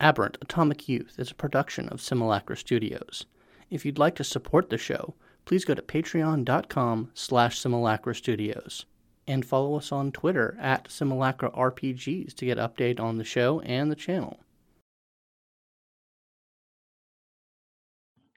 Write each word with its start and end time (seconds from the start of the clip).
Aberrant 0.00 0.38
Atomic 0.40 0.88
Youth 0.88 1.16
is 1.18 1.30
a 1.30 1.34
production 1.34 1.88
of 1.88 2.00
Simulacra 2.00 2.56
Studios. 2.56 3.26
If 3.68 3.84
you'd 3.84 3.98
like 3.98 4.14
to 4.16 4.24
support 4.24 4.70
the 4.70 4.78
show, 4.78 5.14
please 5.44 5.64
go 5.64 5.74
to 5.74 5.82
patreon.com 5.82 7.10
slash 7.14 7.58
simulacra 7.58 8.14
studios 8.14 8.86
and 9.26 9.44
follow 9.44 9.76
us 9.76 9.92
on 9.92 10.12
Twitter 10.12 10.56
at 10.60 10.90
Simulacra 10.90 11.50
RPGs 11.50 12.34
to 12.34 12.46
get 12.46 12.58
update 12.58 13.00
on 13.00 13.18
the 13.18 13.24
show 13.24 13.60
and 13.60 13.90
the 13.90 13.96
channel. 13.96 14.38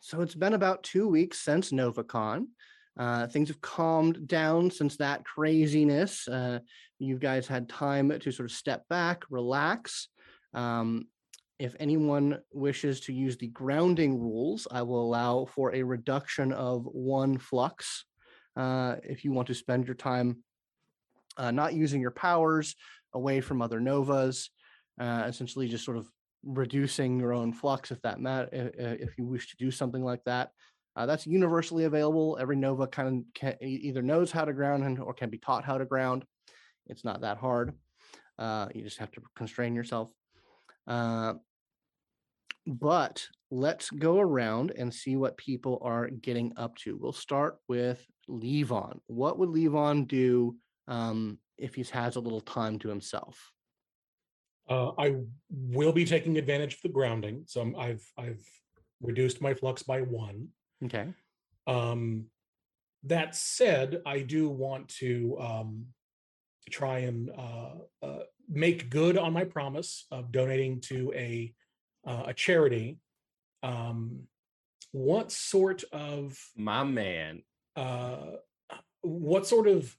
So 0.01 0.21
it's 0.21 0.35
been 0.35 0.53
about 0.53 0.83
two 0.83 1.07
weeks 1.07 1.39
since 1.39 1.71
NovaCon. 1.71 2.47
Uh, 2.97 3.27
things 3.27 3.47
have 3.47 3.61
calmed 3.61 4.27
down 4.27 4.69
since 4.69 4.97
that 4.97 5.23
craziness. 5.23 6.27
Uh, 6.27 6.59
you 6.99 7.17
guys 7.17 7.47
had 7.47 7.69
time 7.69 8.09
to 8.19 8.31
sort 8.31 8.49
of 8.49 8.55
step 8.55 8.87
back, 8.89 9.23
relax. 9.29 10.09
Um, 10.53 11.05
if 11.61 11.75
anyone 11.79 12.39
wishes 12.51 12.99
to 13.01 13.13
use 13.13 13.37
the 13.37 13.47
grounding 13.47 14.19
rules, 14.19 14.67
I 14.71 14.81
will 14.81 15.01
allow 15.01 15.45
for 15.45 15.73
a 15.73 15.83
reduction 15.83 16.51
of 16.51 16.85
one 16.85 17.37
flux. 17.37 18.05
Uh, 18.55 18.95
if 19.03 19.23
you 19.23 19.31
want 19.31 19.47
to 19.47 19.53
spend 19.53 19.87
your 19.87 19.95
time 19.95 20.43
uh, 21.37 21.51
not 21.51 21.73
using 21.73 22.01
your 22.01 22.11
powers 22.11 22.75
away 23.13 23.41
from 23.41 23.61
other 23.61 23.79
novas, 23.79 24.49
uh, 24.99 25.23
essentially 25.27 25.67
just 25.67 25.85
sort 25.85 25.97
of 25.97 26.07
reducing 26.43 27.19
your 27.19 27.33
own 27.33 27.53
flux 27.53 27.91
if 27.91 28.01
that 28.01 28.19
matter 28.19 28.49
if 28.51 29.15
you 29.17 29.25
wish 29.25 29.47
to 29.51 29.55
do 29.57 29.69
something 29.69 30.03
like 30.03 30.23
that 30.23 30.49
uh, 30.95 31.05
that's 31.05 31.25
universally 31.25 31.85
available. 31.85 32.37
Every 32.39 32.55
Nova 32.55 32.87
kind 32.87 33.07
of 33.19 33.33
can, 33.33 33.55
either 33.61 34.01
knows 34.01 34.31
how 34.31 34.45
to 34.45 34.53
ground 34.53 34.99
or 34.99 35.13
can 35.13 35.29
be 35.29 35.37
taught 35.37 35.63
how 35.63 35.77
to 35.77 35.85
ground. 35.85 36.25
It's 36.87 37.05
not 37.05 37.21
that 37.21 37.37
hard. 37.37 37.73
Uh, 38.37 38.67
you 38.73 38.83
just 38.83 38.97
have 38.97 39.11
to 39.11 39.21
constrain 39.35 39.75
yourself. 39.75 40.11
Uh, 40.87 41.35
but 42.67 43.27
let's 43.49 43.89
go 43.89 44.19
around 44.19 44.71
and 44.77 44.93
see 44.93 45.15
what 45.15 45.37
people 45.37 45.79
are 45.81 46.09
getting 46.09 46.53
up 46.57 46.75
to. 46.77 46.97
We'll 46.97 47.11
start 47.11 47.57
with 47.67 48.05
Levon. 48.29 48.99
What 49.07 49.37
would 49.39 49.49
Levon 49.49 50.07
do 50.07 50.55
um, 50.87 51.37
if 51.57 51.75
he 51.75 51.83
has 51.91 52.15
a 52.15 52.19
little 52.19 52.41
time 52.41 52.79
to 52.79 52.89
himself? 52.89 53.51
Uh, 54.69 54.91
I 54.97 55.15
will 55.49 55.91
be 55.91 56.05
taking 56.05 56.37
advantage 56.37 56.75
of 56.75 56.81
the 56.83 56.89
grounding, 56.89 57.43
so 57.45 57.73
i 57.77 57.87
I've 57.87 58.11
I've 58.17 58.45
reduced 59.01 59.41
my 59.41 59.53
flux 59.53 59.83
by 59.83 60.01
one. 60.01 60.47
Okay. 60.85 61.07
Um, 61.67 62.25
that 63.03 63.35
said, 63.35 64.01
I 64.05 64.19
do 64.19 64.47
want 64.47 64.87
to 64.99 65.37
um, 65.39 65.85
try 66.69 66.99
and 66.99 67.31
uh, 67.31 68.05
uh, 68.05 68.19
make 68.47 68.89
good 68.89 69.17
on 69.17 69.33
my 69.33 69.43
promise 69.43 70.05
of 70.11 70.31
donating 70.31 70.79
to 70.81 71.11
a 71.15 71.53
uh, 72.05 72.23
a 72.27 72.33
charity. 72.33 72.97
Um, 73.63 74.27
what 74.91 75.31
sort 75.31 75.83
of 75.91 76.37
my 76.55 76.83
man? 76.83 77.43
Uh, 77.75 78.37
what 79.01 79.47
sort 79.47 79.67
of 79.67 79.95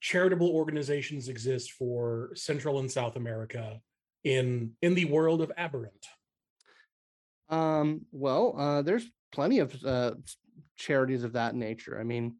charitable 0.00 0.48
organizations 0.48 1.28
exist 1.28 1.72
for 1.72 2.30
Central 2.34 2.78
and 2.78 2.90
South 2.90 3.16
America 3.16 3.80
in 4.24 4.72
in 4.82 4.94
the 4.94 5.06
world 5.06 5.42
of 5.42 5.52
Aberrant? 5.56 6.06
Um, 7.48 8.02
well, 8.12 8.54
uh, 8.58 8.82
there's 8.82 9.06
plenty 9.32 9.58
of 9.58 9.74
uh, 9.84 10.12
charities 10.76 11.24
of 11.24 11.32
that 11.32 11.54
nature. 11.54 11.98
I 11.98 12.04
mean, 12.04 12.36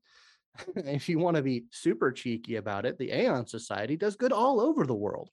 if 0.76 1.08
you 1.08 1.18
want 1.18 1.36
to 1.36 1.42
be 1.42 1.64
super 1.70 2.12
cheeky 2.12 2.56
about 2.56 2.86
it, 2.86 2.98
the 2.98 3.12
Aeon 3.12 3.46
Society 3.46 3.96
does 3.96 4.16
good 4.16 4.32
all 4.32 4.60
over 4.60 4.86
the 4.86 4.94
world. 4.94 5.30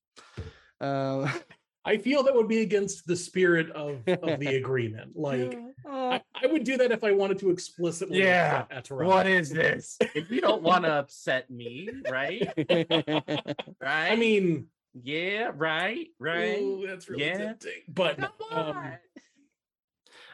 Uh, 0.79 1.31
I 1.87 1.97
feel 1.97 2.23
that 2.23 2.33
would 2.33 2.47
be 2.47 2.61
against 2.61 3.05
the 3.05 3.15
spirit 3.15 3.69
of, 3.71 4.01
of 4.07 4.39
the 4.39 4.55
agreement. 4.55 5.11
Like, 5.15 5.55
uh, 5.87 5.89
I, 5.89 6.21
I, 6.43 6.47
would 6.47 6.63
do 6.63 6.77
that 6.77 6.91
if 6.91 7.03
I 7.03 7.11
wanted 7.11 7.37
to 7.39 7.51
explicitly. 7.51 8.19
Yeah. 8.19 8.65
What 8.89 9.27
is 9.27 9.51
this? 9.51 9.97
if 10.15 10.31
you 10.31 10.41
don't 10.41 10.63
want 10.63 10.85
to 10.85 10.91
upset 10.91 11.49
me, 11.51 11.89
right? 12.09 12.51
right. 12.67 14.11
I 14.11 14.15
mean, 14.15 14.65
yeah, 15.03 15.51
right, 15.55 16.07
right. 16.19 16.59
Ooh, 16.59 16.85
that's 16.87 17.07
really 17.07 17.25
yeah. 17.25 17.37
tempting. 17.37 17.83
But 17.87 18.19
um, 18.19 18.31
uh, 18.51 18.95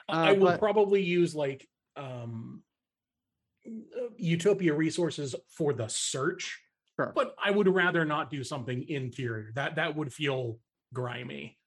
I 0.07 0.33
will 0.33 0.51
but, 0.51 0.59
probably 0.59 1.03
use 1.03 1.35
like 1.35 1.67
um 1.97 2.63
uh, 3.67 4.07
Utopia 4.17 4.73
resources 4.73 5.35
for 5.49 5.73
the 5.73 5.87
search. 5.89 6.61
Sure. 6.97 7.11
But 7.13 7.35
I 7.43 7.51
would 7.51 7.67
rather 7.67 8.05
not 8.05 8.29
do 8.29 8.43
something 8.43 8.87
interior. 8.87 9.51
That 9.55 9.75
that 9.75 9.95
would 9.95 10.13
feel 10.13 10.59
grimy. 10.93 11.57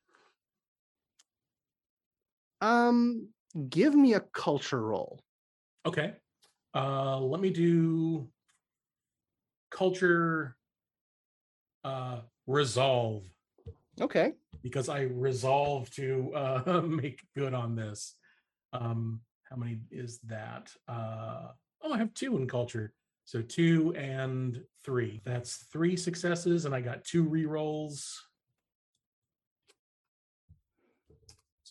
Um 2.61 3.29
give 3.69 3.95
me 3.95 4.15
a 4.15 4.21
culture 4.21 4.81
roll. 4.81 5.21
Okay. 5.87 6.15
Uh 6.75 7.19
let 7.21 7.41
me 7.41 7.51
do 7.51 8.29
culture 9.71 10.57
uh 11.85 12.21
resolve. 12.47 13.25
Okay. 14.01 14.33
Because 14.63 14.89
I 14.89 15.03
resolve 15.03 15.91
to 15.93 16.33
uh 16.35 16.81
make 16.85 17.21
good 17.37 17.55
on 17.55 17.77
this. 17.77 18.15
Um, 18.73 19.21
how 19.45 19.57
many 19.57 19.79
is 19.91 20.19
that? 20.27 20.73
Uh, 20.89 21.49
oh, 21.83 21.93
I 21.93 21.99
have 21.99 22.13
two 22.15 22.37
in 22.37 22.49
culture. 22.49 22.93
So 23.25 23.41
two 23.41 23.95
and 23.95 24.63
three. 24.85 25.21
That's 25.25 25.67
three 25.73 25.97
successes, 25.97 26.65
and 26.65 26.75
I 26.75 26.81
got 26.81 27.05
two 27.05 27.23
re-rolls. 27.23 28.21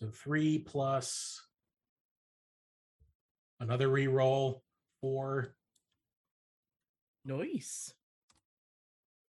So 0.03 0.09
three 0.09 0.59
plus 0.59 1.41
another 3.62 3.88
re-roll, 3.88 4.62
four. 5.00 5.56
Nice. 7.24 7.94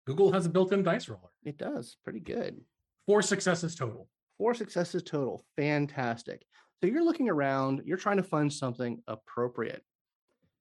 Google 0.08 0.32
has 0.32 0.48
a 0.48 0.50
built-in 0.50 0.82
dice 0.82 1.08
roller. 1.08 1.30
It 1.46 1.60
does. 1.60 1.98
Pretty 2.04 2.22
good. 2.22 2.60
Four 3.06 3.22
successes 3.22 3.76
total. 3.76 4.10
Four 4.40 4.56
successes 4.56 5.04
total. 5.04 5.46
Fantastic. 5.58 6.44
So 6.82 6.88
you're 6.88 7.06
looking 7.06 7.30
around, 7.30 7.84
you're 7.86 7.96
trying 7.96 8.18
to 8.18 8.24
find 8.24 8.52
something 8.52 9.00
appropriate. 9.08 9.84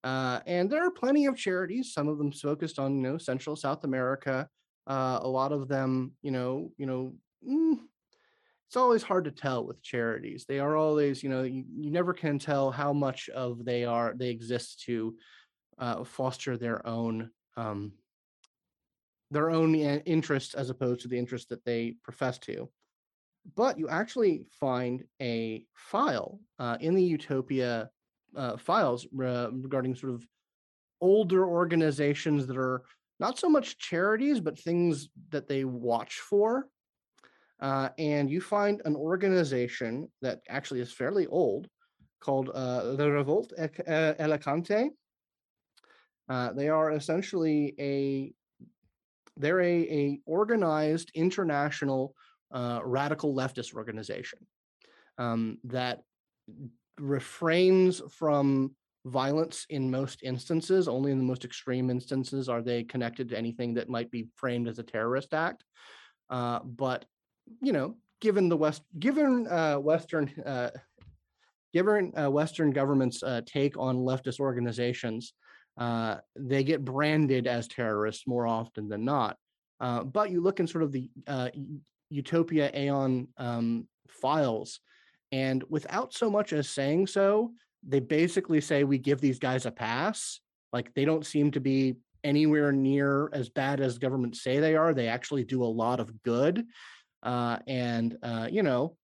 Uh, 0.04 0.40
and 0.46 0.68
there 0.68 0.86
are 0.86 0.90
plenty 0.90 1.24
of 1.24 1.38
charities, 1.38 1.94
some 1.94 2.08
of 2.08 2.18
them 2.18 2.32
focused 2.32 2.78
on, 2.78 2.96
you 2.96 3.00
know, 3.00 3.16
Central 3.16 3.56
South 3.56 3.84
America. 3.84 4.46
Uh, 4.86 5.20
a 5.22 5.28
lot 5.28 5.52
of 5.52 5.68
them, 5.68 6.12
you 6.20 6.32
know, 6.32 6.70
you 6.76 6.84
know, 6.84 7.14
mm, 7.48 7.78
it's 8.72 8.76
always 8.78 9.02
hard 9.02 9.26
to 9.26 9.30
tell 9.30 9.66
with 9.66 9.82
charities. 9.82 10.46
They 10.48 10.58
are 10.58 10.78
always, 10.78 11.22
you 11.22 11.28
know, 11.28 11.42
you, 11.42 11.62
you 11.78 11.90
never 11.90 12.14
can 12.14 12.38
tell 12.38 12.70
how 12.70 12.94
much 12.94 13.28
of 13.28 13.66
they 13.66 13.84
are 13.84 14.14
they 14.16 14.30
exist 14.30 14.80
to 14.86 15.14
uh, 15.78 16.04
foster 16.04 16.56
their 16.56 16.86
own 16.86 17.28
um, 17.58 17.92
their 19.30 19.50
own 19.50 19.74
interests 19.74 20.54
as 20.54 20.70
opposed 20.70 21.02
to 21.02 21.08
the 21.08 21.18
interest 21.18 21.50
that 21.50 21.62
they 21.66 21.96
profess 22.02 22.38
to 22.38 22.70
but 23.56 23.78
you 23.78 23.88
actually 23.88 24.46
find 24.58 25.04
a 25.20 25.64
file 25.74 26.40
uh, 26.58 26.78
in 26.80 26.94
the 26.94 27.02
Utopia 27.02 27.90
uh, 28.36 28.56
files 28.56 29.06
uh, 29.20 29.50
regarding 29.52 29.94
sort 29.94 30.14
of 30.14 30.26
older 31.00 31.44
organizations 31.46 32.46
that 32.46 32.56
are 32.56 32.82
not 33.20 33.38
so 33.38 33.48
much 33.48 33.78
charities, 33.78 34.40
but 34.40 34.58
things 34.58 35.08
that 35.30 35.48
they 35.48 35.64
watch 35.64 36.20
for. 36.20 36.68
Uh, 37.62 37.88
and 37.96 38.28
you 38.28 38.40
find 38.40 38.82
an 38.84 38.96
organization 38.96 40.10
that 40.20 40.40
actually 40.48 40.80
is 40.80 40.92
fairly 40.92 41.28
old 41.28 41.68
called 42.20 42.50
uh, 42.50 42.96
the 42.96 43.08
Revolt 43.08 43.52
Elegante. 43.86 44.90
Uh, 46.28 46.52
they 46.52 46.68
are 46.68 46.90
essentially 46.90 47.74
a 47.78 48.32
they're 49.36 49.60
a, 49.60 49.80
a 49.82 50.20
organized 50.26 51.10
international 51.14 52.14
uh, 52.52 52.80
radical 52.84 53.34
leftist 53.34 53.74
organization 53.74 54.38
um, 55.18 55.58
that 55.64 56.02
refrains 56.98 58.02
from 58.10 58.74
violence 59.06 59.66
in 59.70 59.90
most 59.90 60.22
instances. 60.22 60.86
Only 60.86 61.12
in 61.12 61.18
the 61.18 61.24
most 61.24 61.44
extreme 61.44 61.90
instances 61.90 62.48
are 62.48 62.62
they 62.62 62.84
connected 62.84 63.30
to 63.30 63.38
anything 63.38 63.74
that 63.74 63.88
might 63.88 64.10
be 64.10 64.28
framed 64.36 64.68
as 64.68 64.78
a 64.78 64.84
terrorist 64.84 65.32
act. 65.32 65.64
Uh, 66.28 66.60
but 66.60 67.04
you 67.60 67.72
know, 67.72 67.96
given 68.20 68.48
the 68.48 68.56
West, 68.56 68.82
given 68.98 69.46
uh, 69.48 69.76
Western, 69.76 70.28
uh, 70.44 70.70
given 71.72 72.12
uh, 72.18 72.30
Western 72.30 72.70
governments' 72.70 73.22
uh, 73.22 73.40
take 73.46 73.76
on 73.78 73.98
leftist 73.98 74.40
organizations, 74.40 75.34
uh, 75.78 76.16
they 76.36 76.62
get 76.62 76.84
branded 76.84 77.46
as 77.46 77.68
terrorists 77.68 78.26
more 78.26 78.46
often 78.46 78.88
than 78.88 79.04
not. 79.04 79.36
Uh, 79.80 80.04
but 80.04 80.30
you 80.30 80.40
look 80.40 80.60
in 80.60 80.66
sort 80.66 80.84
of 80.84 80.92
the 80.92 81.10
uh, 81.26 81.48
Utopia 82.10 82.70
Aeon 82.74 83.26
um, 83.38 83.88
files. 84.08 84.80
And 85.32 85.64
without 85.68 86.12
so 86.12 86.30
much 86.30 86.52
as 86.52 86.68
saying 86.68 87.06
so, 87.06 87.52
they 87.86 88.00
basically 88.00 88.60
say 88.60 88.84
we 88.84 88.98
give 88.98 89.20
these 89.20 89.38
guys 89.38 89.66
a 89.66 89.70
pass. 89.70 90.40
Like 90.72 90.94
they 90.94 91.04
don't 91.04 91.26
seem 91.26 91.50
to 91.52 91.60
be 91.60 91.96
anywhere 92.22 92.70
near 92.70 93.30
as 93.32 93.48
bad 93.48 93.80
as 93.80 93.98
governments 93.98 94.42
say 94.42 94.60
they 94.60 94.76
are. 94.76 94.94
They 94.94 95.08
actually 95.08 95.44
do 95.44 95.64
a 95.64 95.64
lot 95.64 96.00
of 96.00 96.22
good. 96.22 96.64
Uh, 97.22 97.58
and, 97.66 98.16
uh, 98.22 98.48
you 98.50 98.62
know, 98.62 98.96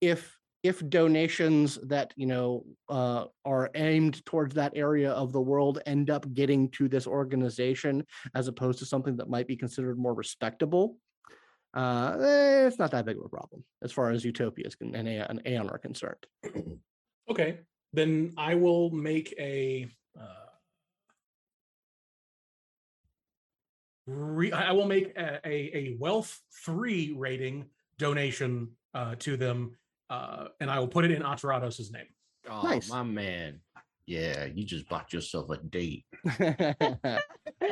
if 0.00 0.36
if 0.62 0.86
donations 0.88 1.78
that 1.84 2.12
you 2.16 2.26
know 2.26 2.64
uh, 2.88 3.26
are 3.44 3.70
aimed 3.76 4.24
towards 4.26 4.54
that 4.54 4.72
area 4.74 5.12
of 5.12 5.32
the 5.32 5.40
world 5.40 5.80
end 5.86 6.10
up 6.10 6.32
getting 6.34 6.68
to 6.70 6.88
this 6.88 7.06
organization 7.06 8.04
as 8.34 8.48
opposed 8.48 8.78
to 8.80 8.84
something 8.84 9.16
that 9.16 9.28
might 9.28 9.46
be 9.46 9.56
considered 9.56 9.96
more 9.96 10.14
respectable 10.14 10.96
uh, 11.74 12.16
eh, 12.20 12.66
it's 12.66 12.80
not 12.80 12.90
that 12.90 13.04
big 13.04 13.16
of 13.16 13.24
a 13.24 13.28
problem 13.28 13.62
as 13.84 13.92
far 13.92 14.10
as 14.10 14.24
utopias 14.24 14.74
and 14.80 14.96
and 14.96 15.40
aeon 15.46 15.70
are 15.70 15.78
concerned 15.78 16.26
Okay, 17.28 17.58
then 17.92 18.32
I 18.36 18.54
will 18.54 18.90
make 18.90 19.34
a. 19.38 19.88
Uh, 20.18 20.45
re- 24.06 24.52
I 24.52 24.68
I 24.68 24.72
will 24.72 24.86
make 24.86 25.16
a, 25.16 25.40
a, 25.44 25.76
a 25.76 25.96
wealth 25.98 26.40
three 26.64 27.14
rating 27.16 27.66
donation 27.98 28.70
uh, 28.94 29.14
to 29.20 29.36
them, 29.36 29.76
uh, 30.10 30.48
and 30.60 30.70
I 30.70 30.78
will 30.78 30.88
put 30.88 31.04
it 31.04 31.10
in 31.10 31.22
Aterrados' 31.22 31.92
name. 31.92 32.06
Oh, 32.48 32.62
Nice. 32.62 32.88
my 32.90 33.02
man. 33.02 33.60
Yeah, 34.06 34.44
you 34.44 34.64
just 34.64 34.88
bought 34.88 35.12
yourself 35.12 35.50
a 35.50 35.56
date. 35.56 36.04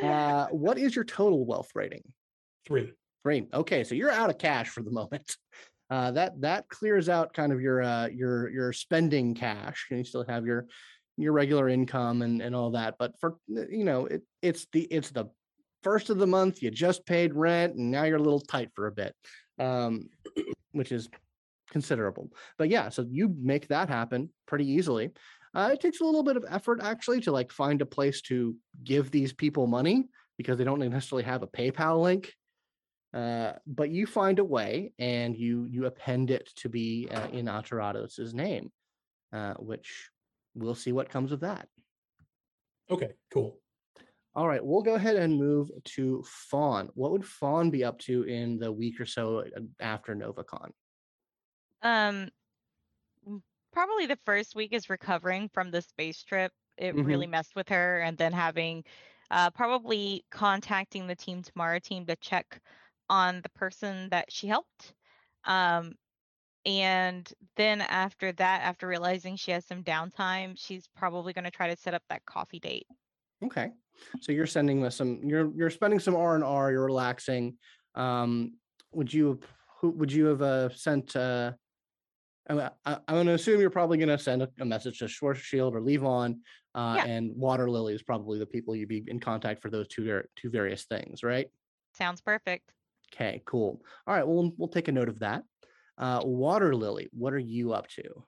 uh, 0.03 0.47
what 0.47 0.77
is 0.77 0.93
your 0.93 1.05
total 1.05 1.45
wealth 1.45 1.69
rating 1.73 2.03
Three. 2.65 2.91
Three. 3.23 3.47
Okay, 3.53 3.83
so 3.83 3.95
you're 3.95 4.11
out 4.11 4.29
of 4.29 4.37
cash 4.37 4.69
for 4.69 4.81
the 4.81 4.91
moment. 4.91 5.35
Uh, 5.89 6.09
that 6.11 6.41
that 6.41 6.67
clears 6.67 7.09
out 7.09 7.33
kind 7.33 7.53
of 7.53 7.61
your 7.61 7.83
uh, 7.83 8.07
your 8.07 8.49
your 8.49 8.73
spending 8.73 9.35
cash, 9.35 9.85
and 9.91 9.99
you 9.99 10.03
still 10.03 10.25
have 10.27 10.45
your 10.45 10.65
your 11.15 11.31
regular 11.31 11.69
income 11.69 12.23
and 12.23 12.41
and 12.41 12.55
all 12.55 12.71
that. 12.71 12.95
But 12.97 13.13
for 13.19 13.35
you 13.47 13.83
know, 13.83 14.07
it 14.07 14.23
it's 14.41 14.65
the 14.73 14.81
it's 14.81 15.11
the 15.11 15.25
first 15.85 16.09
of 16.09 16.17
the 16.17 16.25
month. 16.25 16.63
You 16.63 16.71
just 16.71 17.05
paid 17.05 17.35
rent, 17.35 17.75
and 17.75 17.91
now 17.91 18.03
you're 18.03 18.17
a 18.17 18.27
little 18.27 18.41
tight 18.41 18.71
for 18.73 18.87
a 18.87 18.91
bit, 18.91 19.15
um, 19.59 20.09
which 20.71 20.91
is 20.91 21.07
considerable. 21.69 22.31
But 22.57 22.69
yeah, 22.69 22.89
so 22.89 23.05
you 23.07 23.33
make 23.39 23.67
that 23.67 23.87
happen 23.87 24.31
pretty 24.47 24.67
easily. 24.67 25.11
Uh, 25.53 25.69
it 25.71 25.79
takes 25.79 26.01
a 26.01 26.03
little 26.03 26.23
bit 26.23 26.37
of 26.37 26.45
effort 26.49 26.79
actually 26.81 27.21
to 27.21 27.31
like 27.31 27.51
find 27.51 27.81
a 27.81 27.85
place 27.85 28.21
to 28.23 28.55
give 28.83 29.11
these 29.11 29.31
people 29.31 29.67
money 29.67 30.09
because 30.37 30.57
they 30.57 30.63
don't 30.63 30.79
necessarily 30.79 31.23
have 31.23 31.43
a 31.43 31.47
PayPal 31.47 32.01
link. 32.01 32.33
Uh, 33.13 33.53
but 33.65 33.91
you 33.91 34.05
find 34.07 34.39
a 34.39 34.43
way 34.43 34.91
and 34.99 35.37
you 35.37 35.65
you 35.69 35.85
append 35.85 36.31
it 36.31 36.49
to 36.57 36.67
be 36.67 37.07
uh, 37.11 37.27
in 37.31 37.45
Aterrados' 37.45 38.33
name, 38.33 38.71
uh, 39.31 39.53
which 39.53 40.09
we'll 40.55 40.75
see 40.75 40.91
what 40.91 41.09
comes 41.09 41.31
of 41.31 41.41
that. 41.41 41.67
Okay, 42.89 43.11
cool. 43.31 43.59
All 44.35 44.47
right, 44.47 44.63
we'll 44.63 44.81
go 44.81 44.95
ahead 44.95 45.15
and 45.15 45.37
move 45.39 45.71
to 45.85 46.21
Fawn. 46.23 46.89
What 46.93 47.11
would 47.11 47.25
Fawn 47.25 47.69
be 47.71 47.83
up 47.85 47.99
to 47.99 48.23
in 48.23 48.57
the 48.57 48.71
week 48.71 48.99
or 48.99 49.05
so 49.05 49.39
uh, 49.39 49.61
after 49.79 50.13
NovaCon? 50.13 50.71
Um, 51.81 52.31
probably 53.71 54.05
the 54.05 54.19
first 54.25 54.55
week 54.55 54.73
is 54.73 54.89
recovering 54.89 55.49
from 55.49 55.71
the 55.71 55.81
space 55.81 56.23
trip. 56.23 56.53
It 56.77 56.95
Mhm. 56.95 57.03
really 57.03 57.27
messed 57.27 57.55
with 57.55 57.69
her, 57.69 57.99
and 58.01 58.17
then 58.17 58.33
having, 58.33 58.83
uh, 59.31 59.51
probably 59.51 60.25
contacting 60.29 61.07
the 61.07 61.15
Team 61.15 61.41
Tomorrow 61.41 61.79
team 61.79 62.05
to 62.07 62.15
check 62.17 62.61
on 63.09 63.41
the 63.41 63.49
person 63.49 64.09
that 64.09 64.31
she 64.31 64.47
helped. 64.47 64.93
Um, 65.45 65.93
and 66.65 67.31
then 67.57 67.81
after 67.81 68.31
that, 68.33 68.63
after 68.63 68.87
realizing 68.87 69.37
she 69.37 69.51
has 69.51 69.65
some 69.65 69.83
downtime, 69.83 70.55
she's 70.59 70.87
probably 70.87 71.33
going 71.33 71.45
to 71.45 71.51
try 71.51 71.69
to 71.69 71.77
set 71.81 71.93
up 71.95 72.03
that 72.09 72.25
coffee 72.25 72.59
date. 72.59 72.87
Okay, 73.41 73.73
so 74.21 74.31
you're 74.31 74.45
sending 74.47 74.83
us 74.85 74.95
some. 74.95 75.21
You're 75.23 75.51
you're 75.55 75.69
spending 75.69 75.99
some 75.99 76.15
R 76.15 76.35
and 76.35 76.43
R. 76.43 76.71
You're 76.71 76.85
relaxing. 76.85 77.57
Um, 77.95 78.53
would 78.91 79.13
you 79.13 79.27
have- 79.27 79.39
who 79.81 79.89
would 79.91 80.11
you 80.11 80.25
have 80.25 80.41
uh, 80.41 80.69
sent? 80.69 81.15
Uh, 81.15 81.51
I'm, 82.49 82.59
I- 82.59 82.71
I'm 82.85 82.99
going 83.15 83.27
to 83.27 83.33
assume 83.33 83.59
you're 83.59 83.69
probably 83.69 83.97
going 83.97 84.09
to 84.09 84.17
send 84.17 84.41
a, 84.43 84.49
a 84.59 84.65
message 84.65 84.99
to 84.99 85.05
Schwarzschild 85.05 85.73
or 85.73 85.81
Levon, 85.81 86.37
uh, 86.75 86.95
Yeah. 86.97 87.05
and 87.05 87.35
Waterlily 87.35 87.93
is 87.93 88.03
probably 88.03 88.39
the 88.39 88.45
people 88.45 88.75
you'd 88.75 88.87
be 88.89 89.03
in 89.07 89.19
contact 89.19 89.61
for 89.61 89.69
those 89.69 89.87
two 89.87 90.21
two 90.35 90.49
various 90.49 90.85
things, 90.85 91.23
right? 91.23 91.47
Sounds 91.93 92.21
perfect. 92.21 92.71
Okay, 93.13 93.41
cool. 93.45 93.81
All 94.07 94.15
right, 94.15 94.25
well 94.25 94.35
we'll- 94.37 94.53
we'll 94.57 94.67
take 94.69 94.87
a 94.87 94.91
note 94.91 95.09
of 95.09 95.19
that. 95.19 95.43
Uh, 95.97 96.21
Waterlily, 96.23 97.09
what 97.13 97.33
are 97.33 97.39
you 97.39 97.73
up 97.73 97.87
to? 97.89 98.23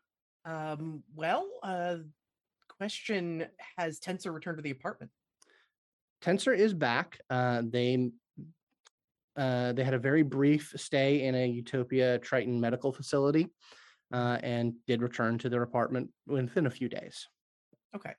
Um, 0.46 1.04
well, 1.16 1.48
uh, 1.64 1.98
question 2.78 3.46
has 3.78 4.00
Tensor 4.00 4.34
returned 4.34 4.58
to 4.58 4.62
the 4.62 4.72
apartment? 4.72 5.12
Tensor 6.22 6.56
is 6.58 6.74
back. 6.74 7.20
Uh, 7.30 7.62
they 7.66 8.10
uh, 9.38 9.74
they 9.74 9.84
had 9.84 9.94
a 9.94 10.00
very 10.00 10.24
brief 10.24 10.74
stay 10.76 11.24
in 11.24 11.36
a 11.36 11.48
Utopia 11.48 12.18
Triton 12.18 12.60
medical 12.60 12.92
facility, 12.92 13.48
uh, 14.12 14.38
and 14.42 14.74
did 14.88 15.02
return 15.02 15.38
to 15.38 15.50
their 15.50 15.62
apartment 15.62 16.10
within 16.26 16.66
a 16.66 16.72
few 16.72 16.90
days. 16.90 17.28
Okay. 17.96 18.14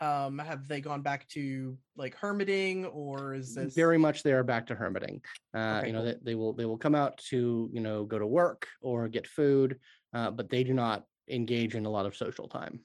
Um, 0.00 0.38
have 0.38 0.66
they 0.66 0.80
gone 0.80 1.02
back 1.02 1.28
to 1.28 1.78
like 1.96 2.16
hermiting 2.16 2.86
or 2.92 3.34
is 3.34 3.54
this 3.54 3.72
Very 3.74 3.98
much, 3.98 4.24
they 4.24 4.32
are 4.32 4.42
back 4.42 4.66
to 4.66 4.74
hermiting. 4.74 5.20
Uh, 5.54 5.78
Okay, 5.78 5.86
you 5.88 5.92
know, 5.92 6.04
they, 6.04 6.16
they 6.22 6.34
will 6.34 6.52
they 6.52 6.64
will 6.64 6.78
come 6.78 6.96
out 6.96 7.18
to 7.30 7.70
you 7.72 7.80
know 7.80 8.04
go 8.04 8.18
to 8.18 8.26
work 8.26 8.66
or 8.80 9.08
get 9.08 9.26
food, 9.26 9.78
uh, 10.12 10.30
but 10.30 10.50
they 10.50 10.64
do 10.64 10.74
not 10.74 11.04
engage 11.28 11.76
in 11.76 11.86
a 11.86 11.90
lot 11.90 12.06
of 12.06 12.16
social 12.16 12.48
time. 12.48 12.80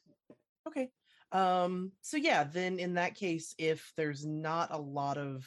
okay? 0.67 0.89
Um, 1.31 1.91
so 2.01 2.17
yeah, 2.17 2.43
then 2.43 2.79
in 2.79 2.93
that 2.95 3.15
case, 3.15 3.53
if 3.57 3.91
there's 3.97 4.25
not 4.25 4.69
a 4.71 4.77
lot 4.77 5.17
of, 5.17 5.45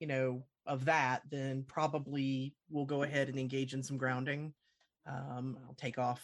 you 0.00 0.06
know, 0.06 0.44
of 0.66 0.84
that, 0.84 1.22
then 1.30 1.64
probably 1.66 2.54
we'll 2.68 2.84
go 2.84 3.02
ahead 3.02 3.28
and 3.28 3.38
engage 3.38 3.74
in 3.74 3.82
some 3.82 3.96
grounding. 3.96 4.52
Um, 5.06 5.56
I'll 5.66 5.74
take 5.74 5.98
off 5.98 6.22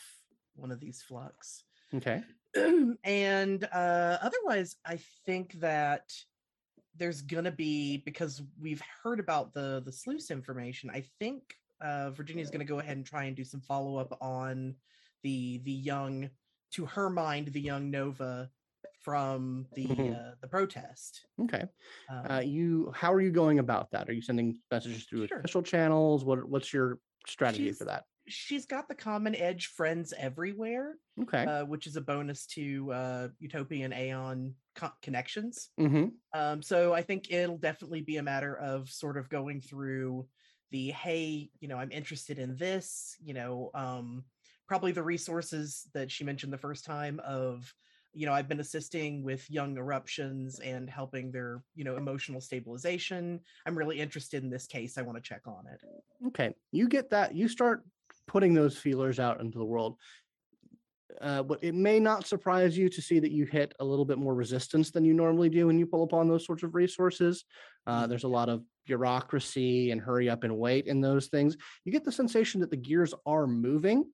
one 0.54 0.70
of 0.70 0.80
these 0.80 1.02
flux. 1.02 1.64
Okay. 1.94 2.22
and 3.04 3.64
uh, 3.72 4.18
otherwise, 4.20 4.76
I 4.86 4.98
think 5.24 5.54
that 5.60 6.12
there's 6.96 7.22
gonna 7.22 7.50
be 7.50 7.98
because 7.98 8.42
we've 8.60 8.82
heard 9.02 9.18
about 9.18 9.52
the 9.52 9.82
the 9.84 9.90
sluice 9.90 10.30
information. 10.30 10.90
I 10.90 11.04
think 11.18 11.42
uh, 11.80 12.10
Virginia's 12.10 12.50
gonna 12.50 12.64
go 12.64 12.78
ahead 12.78 12.96
and 12.96 13.06
try 13.06 13.24
and 13.24 13.34
do 13.34 13.44
some 13.44 13.60
follow 13.60 13.96
up 13.96 14.16
on 14.20 14.76
the 15.22 15.58
the 15.64 15.72
young, 15.72 16.30
to 16.72 16.86
her 16.86 17.10
mind, 17.10 17.48
the 17.48 17.60
young 17.60 17.90
Nova 17.90 18.50
from 19.04 19.68
the 19.74 19.86
Mhm. 19.88 20.10
uh, 20.10 20.34
the 20.40 20.48
protest. 20.48 21.26
Okay. 21.42 21.64
Um, 22.08 22.30
Uh, 22.30 22.42
you 22.44 22.92
how 22.94 23.12
are 23.12 23.20
you 23.20 23.32
going 23.32 23.58
about 23.58 23.90
that? 23.92 24.08
Are 24.08 24.12
you 24.12 24.22
sending 24.22 24.62
messages 24.70 25.06
through 25.06 25.24
Sure. 25.28 25.44
official 25.44 25.62
channels? 25.62 26.24
What 26.24 26.48
what's 26.48 26.72
your 26.72 27.00
strategy 27.26 27.72
for 27.72 27.86
that? 27.86 28.04
she's 28.26 28.66
got 28.66 28.88
the 28.88 28.94
common 28.94 29.34
edge 29.34 29.66
friends 29.66 30.12
everywhere, 30.16 30.96
Okay. 31.20 31.46
uh, 31.46 31.64
which 31.64 31.86
is 31.86 31.96
a 31.96 32.00
bonus 32.00 32.46
to 32.46 32.90
uh, 32.92 33.28
Utopian 33.38 33.92
Aeon 33.92 34.56
co- 34.74 34.92
connections. 35.02 35.70
mm-hmm. 35.78 36.16
Um, 36.34 36.62
so 36.62 36.94
I 36.94 37.02
think 37.02 37.30
it'll 37.32 37.58
definitely 37.58 38.02
be 38.02 38.18
a 38.18 38.22
matter 38.22 38.56
of 38.56 38.90
sort 38.90 39.18
of 39.18 39.28
going 39.30 39.60
through 39.60 40.28
the 40.70 40.90
hey, 40.92 41.50
you 41.60 41.68
know, 41.68 41.78
I'm 41.78 41.92
interested 41.92 42.38
in 42.38 42.56
this, 42.56 43.16
you 43.20 43.34
know, 43.34 43.70
um, 43.74 44.26
probably 44.68 44.92
the 44.92 45.02
resources 45.04 45.88
that 45.94 46.10
she 46.10 46.24
mentioned 46.24 46.52
the 46.52 46.58
first 46.58 46.84
time 46.84 47.20
of, 47.20 47.74
you 48.14 48.26
know, 48.26 48.32
I've 48.32 48.48
been 48.48 48.60
assisting 48.60 49.22
with 49.22 49.48
young 49.50 49.76
eruptions 49.76 50.60
and 50.60 50.88
helping 50.88 51.30
their, 51.30 51.62
you 51.74 51.84
know, 51.84 51.96
emotional 51.96 52.40
stabilization. 52.40 53.40
I'm 53.66 53.76
really 53.76 54.00
interested 54.00 54.42
in 54.42 54.50
this 54.50 54.66
case. 54.66 54.96
I 54.96 55.02
want 55.02 55.16
to 55.16 55.22
check 55.22 55.42
on 55.46 55.64
it. 55.72 55.80
Okay, 56.28 56.54
you 56.72 56.88
get 56.88 57.10
that. 57.10 57.34
You 57.34 57.48
start 57.48 57.84
putting 58.26 58.54
those 58.54 58.76
feelers 58.76 59.18
out 59.18 59.40
into 59.40 59.58
the 59.58 59.64
world. 59.64 59.96
Uh, 61.20 61.42
but 61.42 61.62
it 61.62 61.74
may 61.74 62.00
not 62.00 62.26
surprise 62.26 62.76
you 62.76 62.88
to 62.88 63.00
see 63.00 63.20
that 63.20 63.30
you 63.30 63.44
hit 63.44 63.72
a 63.78 63.84
little 63.84 64.04
bit 64.04 64.18
more 64.18 64.34
resistance 64.34 64.90
than 64.90 65.04
you 65.04 65.14
normally 65.14 65.48
do 65.48 65.66
when 65.66 65.78
you 65.78 65.86
pull 65.86 66.02
upon 66.02 66.28
those 66.28 66.44
sorts 66.44 66.62
of 66.62 66.74
resources. 66.74 67.44
Uh, 67.86 68.06
there's 68.06 68.24
a 68.24 68.28
lot 68.28 68.48
of 68.48 68.64
bureaucracy 68.86 69.90
and 69.90 70.00
hurry 70.00 70.28
up 70.28 70.44
and 70.44 70.56
wait 70.56 70.86
in 70.86 71.00
those 71.00 71.28
things. 71.28 71.56
You 71.84 71.92
get 71.92 72.04
the 72.04 72.12
sensation 72.12 72.60
that 72.60 72.70
the 72.70 72.76
gears 72.76 73.14
are 73.26 73.46
moving, 73.46 74.04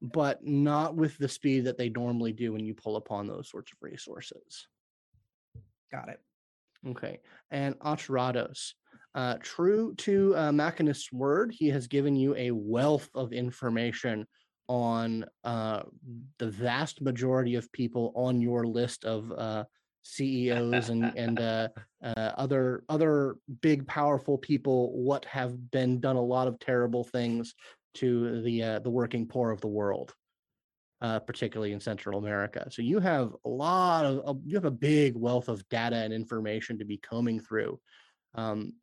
but 0.00 0.44
not 0.44 0.94
with 0.94 1.16
the 1.18 1.28
speed 1.28 1.64
that 1.64 1.78
they 1.78 1.88
normally 1.90 2.32
do 2.32 2.52
when 2.52 2.64
you 2.64 2.74
pull 2.74 2.96
upon 2.96 3.26
those 3.26 3.50
sorts 3.50 3.72
of 3.72 3.78
resources. 3.80 4.66
Got 5.90 6.08
it. 6.08 6.20
Okay. 6.88 7.20
And 7.50 7.78
Aterrados, 7.80 8.72
uh, 9.14 9.36
true 9.40 9.94
to 9.98 10.34
uh, 10.36 10.52
Machinist's 10.52 11.12
word, 11.12 11.52
he 11.56 11.68
has 11.68 11.86
given 11.86 12.16
you 12.16 12.34
a 12.36 12.50
wealth 12.50 13.08
of 13.14 13.32
information 13.32 14.26
on 14.68 15.24
uh, 15.44 15.82
the 16.38 16.48
vast 16.48 17.02
majority 17.02 17.56
of 17.56 17.70
people 17.72 18.12
on 18.16 18.40
your 18.40 18.66
list 18.66 19.04
of 19.04 19.30
uh, 19.32 19.64
CEOs 20.04 20.88
and 20.88 21.12
and 21.16 21.40
uh, 21.40 21.68
uh, 22.02 22.32
other 22.36 22.84
other 22.88 23.36
big 23.60 23.86
powerful 23.86 24.38
people. 24.38 24.92
What 24.92 25.24
have 25.26 25.70
been 25.70 26.00
done 26.00 26.16
a 26.16 26.22
lot 26.22 26.48
of 26.48 26.58
terrible 26.58 27.04
things 27.04 27.54
to 27.94 28.42
the 28.42 28.62
uh, 28.62 28.78
the 28.80 28.90
working 28.90 29.26
poor 29.26 29.50
of 29.50 29.60
the 29.60 29.68
world 29.68 30.14
uh, 31.02 31.18
particularly 31.18 31.72
in 31.72 31.80
Central 31.80 32.18
America. 32.18 32.68
So 32.70 32.80
you 32.80 33.00
have 33.00 33.34
a 33.44 33.48
lot 33.48 34.04
of, 34.06 34.40
you 34.46 34.54
have 34.54 34.64
a 34.64 34.70
big 34.70 35.16
wealth 35.16 35.48
of 35.48 35.68
data 35.68 35.96
and 35.96 36.14
information 36.14 36.78
to 36.78 36.84
be 36.84 36.96
combing 36.96 37.40
through, 37.40 37.80
um, 38.36 38.74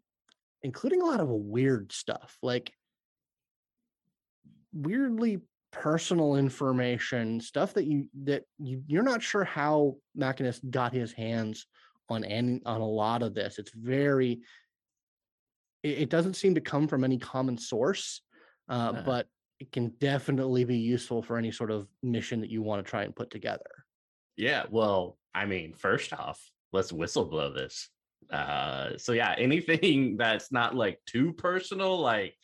including 0.61 1.01
a 1.01 1.05
lot 1.05 1.21
of 1.21 1.29
weird 1.29 1.93
stuff, 1.93 2.37
like 2.43 2.73
weirdly 4.73 5.39
personal 5.71 6.35
information, 6.35 7.39
stuff 7.39 7.73
that 7.75 7.85
you 7.85 8.09
that 8.23 8.43
you 8.57 8.83
you're 8.85 9.01
not 9.01 9.23
sure 9.23 9.45
how 9.45 9.95
Machinist 10.13 10.69
got 10.69 10.91
his 10.91 11.13
hands 11.13 11.67
on 12.09 12.25
any 12.25 12.61
on 12.65 12.81
a 12.81 12.87
lot 12.87 13.23
of 13.23 13.33
this. 13.33 13.59
It's 13.59 13.71
very 13.71 14.41
it 15.83 16.09
doesn't 16.09 16.35
seem 16.35 16.55
to 16.55 16.61
come 16.61 16.89
from 16.89 17.05
any 17.05 17.17
common 17.17 17.57
source, 17.57 18.21
uh, 18.69 18.93
Uh. 18.95 19.01
but 19.03 19.27
it 19.59 19.71
can 19.71 19.89
definitely 19.99 20.63
be 20.63 20.77
useful 20.77 21.21
for 21.21 21.37
any 21.37 21.51
sort 21.51 21.69
of 21.71 21.87
mission 22.01 22.39
that 22.41 22.49
you 22.49 22.61
want 22.61 22.83
to 22.85 22.89
try 22.89 23.03
and 23.03 23.15
put 23.15 23.29
together. 23.29 23.69
Yeah, 24.37 24.63
well, 24.69 25.17
I 25.35 25.45
mean, 25.45 25.73
first 25.73 26.13
off, 26.13 26.39
let's 26.71 26.91
whistleblow 26.93 27.53
this. 27.53 27.89
Uh, 28.31 28.97
so 28.97 29.11
yeah, 29.11 29.35
anything 29.37 30.15
that's 30.17 30.51
not 30.51 30.75
like 30.75 30.99
too 31.05 31.33
personal, 31.33 31.99
like 31.99 32.35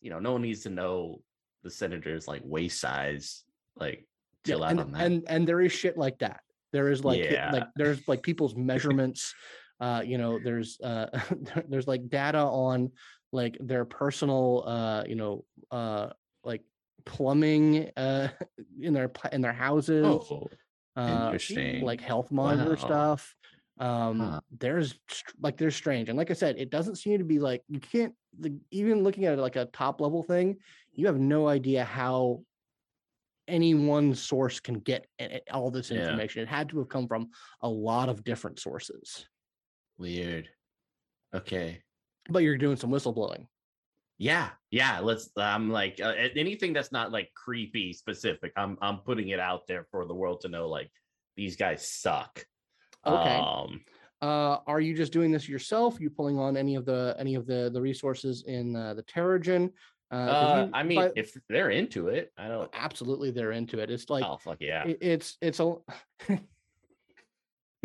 you 0.00 0.10
know, 0.10 0.18
no 0.20 0.32
one 0.32 0.42
needs 0.42 0.60
to 0.62 0.70
know 0.70 1.20
the 1.62 1.70
senator's 1.70 2.28
like 2.28 2.42
waist 2.44 2.80
size. 2.80 3.42
Like, 3.76 4.06
Yeah, 4.46 4.56
out 4.56 4.70
and, 4.70 4.80
on 4.80 4.92
that. 4.92 5.02
and 5.02 5.24
and 5.28 5.48
there 5.48 5.60
is 5.60 5.72
shit 5.72 5.96
like 5.98 6.18
that. 6.20 6.40
There 6.72 6.90
is 6.90 7.04
like 7.04 7.22
Yeah. 7.24 7.50
like 7.52 7.68
there's 7.76 8.06
like 8.08 8.22
people's 8.22 8.54
measurements. 8.54 9.34
Uh, 9.80 10.02
you 10.04 10.18
know, 10.18 10.38
there's 10.42 10.78
uh 10.82 11.06
there's 11.68 11.88
like 11.88 12.08
data 12.08 12.38
on 12.38 12.92
like 13.34 13.56
their 13.60 13.84
personal 13.84 14.64
uh, 14.66 15.04
you 15.06 15.16
know, 15.16 15.44
uh 15.70 16.10
like 16.44 16.62
plumbing 17.04 17.90
uh 17.96 18.28
in 18.80 18.94
their 18.94 19.10
in 19.32 19.40
their 19.40 19.52
houses. 19.52 20.04
oh, 20.06 20.48
uh, 20.96 21.26
interesting. 21.26 21.84
like 21.84 22.00
health 22.00 22.30
monitor 22.30 22.76
Wow. 22.76 22.76
stuff. 22.76 23.34
Um, 23.78 24.20
Huh. 24.20 24.40
there's 24.52 24.94
like 25.40 25.56
there's 25.56 25.74
strange, 25.74 26.08
and 26.08 26.16
like 26.16 26.30
I 26.30 26.34
said, 26.34 26.56
it 26.58 26.70
doesn't 26.70 26.94
seem 26.96 27.18
to 27.18 27.24
be 27.24 27.40
like 27.40 27.62
you 27.68 27.80
can't 27.80 28.14
the, 28.38 28.56
even 28.70 29.02
looking 29.02 29.24
at 29.24 29.36
it 29.36 29.42
like 29.42 29.56
a 29.56 29.66
top 29.66 30.00
level 30.00 30.22
thing. 30.22 30.58
You 30.92 31.06
have 31.06 31.18
no 31.18 31.48
idea 31.48 31.84
how 31.84 32.44
any 33.46 33.74
one 33.74 34.14
source 34.14 34.60
can 34.60 34.78
get 34.80 35.06
all 35.52 35.70
this 35.70 35.90
Yeah. 35.90 36.00
information. 36.00 36.42
It 36.42 36.48
had 36.48 36.68
to 36.70 36.78
have 36.78 36.88
come 36.88 37.08
from 37.08 37.30
a 37.60 37.68
lot 37.68 38.08
of 38.08 38.24
different 38.24 38.58
sources. 38.58 39.28
Weird. 39.98 40.48
Okay. 41.34 41.83
But 42.28 42.42
you're 42.42 42.56
doing 42.58 42.76
some 42.76 42.90
whistleblowing. 42.90 43.46
yeah, 44.18 44.50
yeah. 44.70 45.00
Let's. 45.00 45.30
I'm 45.36 45.70
like 45.70 46.00
uh, 46.02 46.14
anything 46.36 46.72
that's 46.72 46.92
not 46.92 47.12
like 47.12 47.30
creepy 47.34 47.92
specific. 47.92 48.52
I'm 48.56 48.78
I'm 48.80 48.98
putting 48.98 49.28
it 49.28 49.40
out 49.40 49.66
there 49.66 49.86
for 49.90 50.06
the 50.06 50.14
world 50.14 50.40
to 50.42 50.48
know. 50.48 50.68
Like 50.68 50.90
these 51.36 51.56
guys 51.56 51.86
suck. 51.86 52.44
Okay. 53.06 53.36
Um, 53.36 53.80
Uh, 54.22 54.58
are 54.66 54.80
you 54.80 54.94
just 54.96 55.12
doing 55.12 55.30
this 55.30 55.46
yourself? 55.48 56.00
you 56.00 56.08
pulling 56.08 56.38
on 56.38 56.56
any 56.56 56.76
of 56.76 56.86
the 56.86 57.14
any 57.18 57.34
of 57.34 57.46
the 57.46 57.70
the 57.74 57.80
resources 57.80 58.44
in 58.46 58.74
uh, 58.74 58.94
the 58.94 59.02
Teragen? 59.02 59.70
Uh, 60.10 60.14
uh, 60.16 60.68
I 60.72 60.82
mean, 60.82 60.96
by- 61.00 61.12
if 61.16 61.36
they're 61.48 61.70
into 61.70 62.08
it, 62.08 62.30
I 62.38 62.48
don't. 62.48 62.70
absolutely 62.72 63.32
they're 63.32 63.52
into 63.52 63.80
it. 63.80 63.90
It's 63.90 64.08
like 64.08 64.24
oh 64.24 64.38
fuck 64.38 64.58
yeah. 64.60 64.84
it- 64.86 64.98
it's 65.02 65.36
it's 65.42 65.60
a 65.60 65.74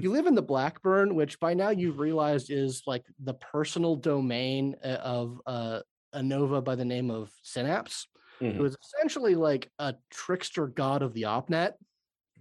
you 0.03 0.11
live 0.11 0.27
in 0.27 0.35
the 0.35 0.41
blackburn 0.41 1.15
which 1.15 1.39
by 1.39 1.53
now 1.53 1.69
you've 1.69 1.99
realized 1.99 2.49
is 2.51 2.83
like 2.87 3.03
the 3.23 3.33
personal 3.35 3.95
domain 3.95 4.75
uh, 4.83 4.87
of 5.17 5.41
uh, 5.45 5.79
a 6.13 6.21
nova 6.23 6.61
by 6.61 6.75
the 6.75 6.85
name 6.85 7.09
of 7.11 7.31
synapse 7.43 8.07
Mhm. 8.41 8.55
who 8.55 8.63
is 8.65 8.77
essentially 8.83 9.35
like 9.35 9.69
a 9.79 9.95
trickster 10.09 10.67
god 10.67 11.01
of 11.01 11.13
the 11.13 11.23
opnet 11.23 11.73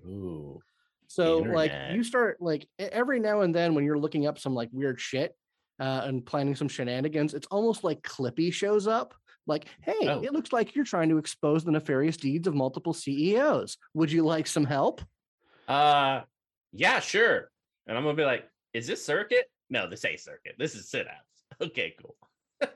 Ooh. 0.07 0.61
so 1.09 1.38
like 1.38 1.73
you 1.93 2.05
start 2.05 2.41
like 2.41 2.69
every 2.79 3.19
now 3.19 3.41
and 3.41 3.53
then 3.55 3.75
when 3.75 3.85
you're 3.85 3.99
looking 3.99 4.27
up 4.27 4.38
some 4.38 4.55
like 4.55 4.69
weird 4.73 5.00
shit 5.00 5.35
uh, 5.81 6.03
and 6.05 6.25
planning 6.25 6.55
some 6.55 6.69
shenanigans 6.69 7.35
it's 7.35 7.49
almost 7.50 7.83
like 7.85 8.00
clippy 8.03 8.53
shows 8.53 8.87
up 8.87 9.15
like 9.47 9.67
hey 9.83 9.95
Oh. 10.09 10.21
it 10.23 10.33
looks 10.33 10.53
like 10.53 10.77
you're 10.77 10.85
trying 10.85 11.09
to 11.09 11.19
expose 11.19 11.65
the 11.65 11.73
nefarious 11.73 12.17
deeds 12.17 12.47
of 12.47 12.55
multiple 12.55 12.93
ceos 12.95 13.77
would 13.95 14.12
you 14.12 14.25
like 14.25 14.47
some 14.47 14.65
help 14.65 15.03
Uh, 15.67 16.23
yeah, 16.73 17.01
sure. 17.01 17.51
And 17.87 17.97
I'm 17.97 18.05
gonna 18.05 18.17
be 18.17 18.25
like, 18.25 18.45
is 18.75 18.87
this 18.87 19.05
circuit? 19.05 19.47
No, 19.71 19.89
this 19.89 20.05
ain't 20.05 20.21
circuit. 20.21 20.55
This 20.59 20.75
is 20.75 20.91
synapse. 20.91 21.15
Okay, 21.61 21.95
cool. 22.01 22.17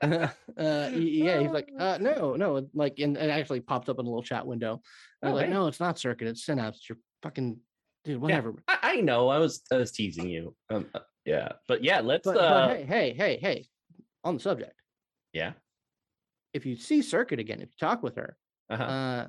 uh, 0.01 0.27
yeah, 0.57 1.39
he's 1.39 1.51
like, 1.51 1.69
uh, 1.79 1.97
no, 2.01 2.35
no, 2.35 2.67
like, 2.73 2.99
and 2.99 3.15
it 3.15 3.29
actually 3.29 3.59
popped 3.61 3.87
up 3.89 3.99
in 3.99 4.05
a 4.05 4.09
little 4.09 4.23
chat 4.23 4.45
window. 4.45 4.81
I 5.21 5.27
was 5.27 5.33
Oh, 5.33 5.35
like, 5.35 5.45
hey. 5.47 5.53
no, 5.53 5.67
it's 5.67 5.79
not 5.79 5.99
circuit, 5.99 6.27
it's 6.27 6.43
synapse. 6.45 6.87
You're 6.89 6.97
fucking 7.21 7.59
dude, 8.03 8.19
whatever. 8.21 8.55
I, 8.67 8.77
I 8.81 8.95
know. 9.01 9.29
I 9.29 9.37
was 9.37 9.61
I 9.71 9.77
was 9.77 9.91
teasing 9.91 10.27
you. 10.29 10.55
Um, 10.69 10.87
uh, 10.93 10.99
yeah, 11.25 11.53
but 11.67 11.83
yeah, 11.83 12.01
let's. 12.01 12.25
But, 12.25 12.37
uh, 12.37 12.67
but 12.69 12.77
hey, 12.77 12.85
hey, 12.87 13.13
hey, 13.13 13.37
hey, 13.41 13.67
on 14.23 14.35
the 14.35 14.39
subject, 14.41 14.73
yeah. 15.33 15.53
if 16.53 16.65
you 16.65 16.75
see 16.75 17.01
circuit 17.01 17.39
again, 17.39 17.61
if 17.61 17.69
you 17.69 17.75
talk 17.79 18.01
with 18.03 18.15
her, 18.15 18.35
Uh-huh. 18.69 18.83
uh, 18.83 18.87
uh, 18.87 19.27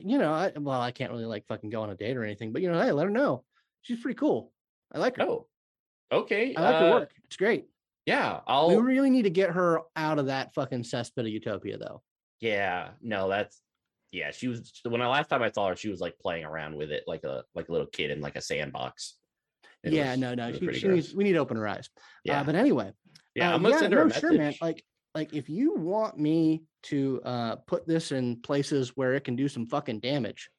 you 0.00 0.18
know, 0.18 0.32
I, 0.32 0.52
well, 0.56 0.80
I 0.80 0.90
can't 0.90 1.10
really 1.10 1.24
like 1.24 1.46
fucking 1.46 1.70
go 1.70 1.82
on 1.82 1.90
a 1.90 1.94
date 1.94 2.16
or 2.16 2.24
anything, 2.24 2.52
but 2.52 2.62
you 2.62 2.70
know, 2.70 2.80
hey, 2.80 2.92
let 2.92 3.04
her 3.04 3.10
know. 3.10 3.44
She's 3.82 4.00
pretty 4.00 4.16
cool. 4.18 4.52
I 4.92 4.98
like 4.98 5.16
her. 5.16 5.24
oh, 5.24 5.46
okay. 6.12 6.54
I 6.56 6.60
like 6.60 6.74
her 6.80 6.88
uh, 6.88 6.92
work. 6.92 7.10
It's 7.24 7.36
great. 7.36 7.66
Yeah, 8.06 8.40
I'll. 8.46 8.68
We 8.70 8.76
really 8.76 9.10
need 9.10 9.22
to 9.22 9.30
get 9.30 9.50
her 9.50 9.80
out 9.96 10.18
of 10.18 10.26
that 10.26 10.54
fucking 10.54 10.82
cesspit 10.82 11.20
of 11.20 11.28
utopia, 11.28 11.78
though. 11.78 12.02
Yeah, 12.40 12.90
no, 13.02 13.28
that's. 13.28 13.60
Yeah, 14.12 14.30
she 14.30 14.46
was 14.46 14.80
when 14.84 15.00
I 15.02 15.08
last 15.08 15.28
time 15.28 15.42
I 15.42 15.50
saw 15.50 15.68
her, 15.70 15.76
she 15.76 15.88
was 15.88 16.00
like 16.00 16.16
playing 16.20 16.44
around 16.44 16.76
with 16.76 16.92
it 16.92 17.02
like 17.08 17.24
a 17.24 17.42
like 17.54 17.68
a 17.68 17.72
little 17.72 17.86
kid 17.88 18.10
in 18.12 18.20
like 18.20 18.36
a 18.36 18.40
sandbox. 18.40 19.16
It 19.82 19.92
yeah, 19.92 20.10
was- 20.12 20.20
no, 20.20 20.34
no, 20.34 20.52
she, 20.52 20.72
she 20.74 20.88
needs. 20.88 21.14
We 21.14 21.24
need 21.24 21.32
to 21.32 21.38
open 21.38 21.56
her 21.56 21.66
eyes. 21.66 21.88
Yeah, 22.24 22.40
Uh, 22.40 22.44
but 22.44 22.54
anyway, 22.54 22.92
yeah, 23.34 23.50
Uh, 23.50 23.54
I'm 23.56 23.62
gonna 23.62 23.78
send 23.78 23.92
her 23.92 24.02
a 24.02 24.06
message. 24.06 24.20
sure, 24.20 24.32
man. 24.34 24.54
Like, 24.60 24.84
like 25.14 25.34
if 25.34 25.48
you 25.48 25.74
want 25.74 26.16
me 26.18 26.62
to 26.84 27.20
uh 27.24 27.56
put 27.66 27.86
this 27.86 28.12
in 28.12 28.40
places 28.42 28.92
where 28.96 29.14
it 29.14 29.24
can 29.24 29.36
do 29.36 29.48
some 29.48 29.66
fucking 29.66 30.00
damage, 30.00 30.50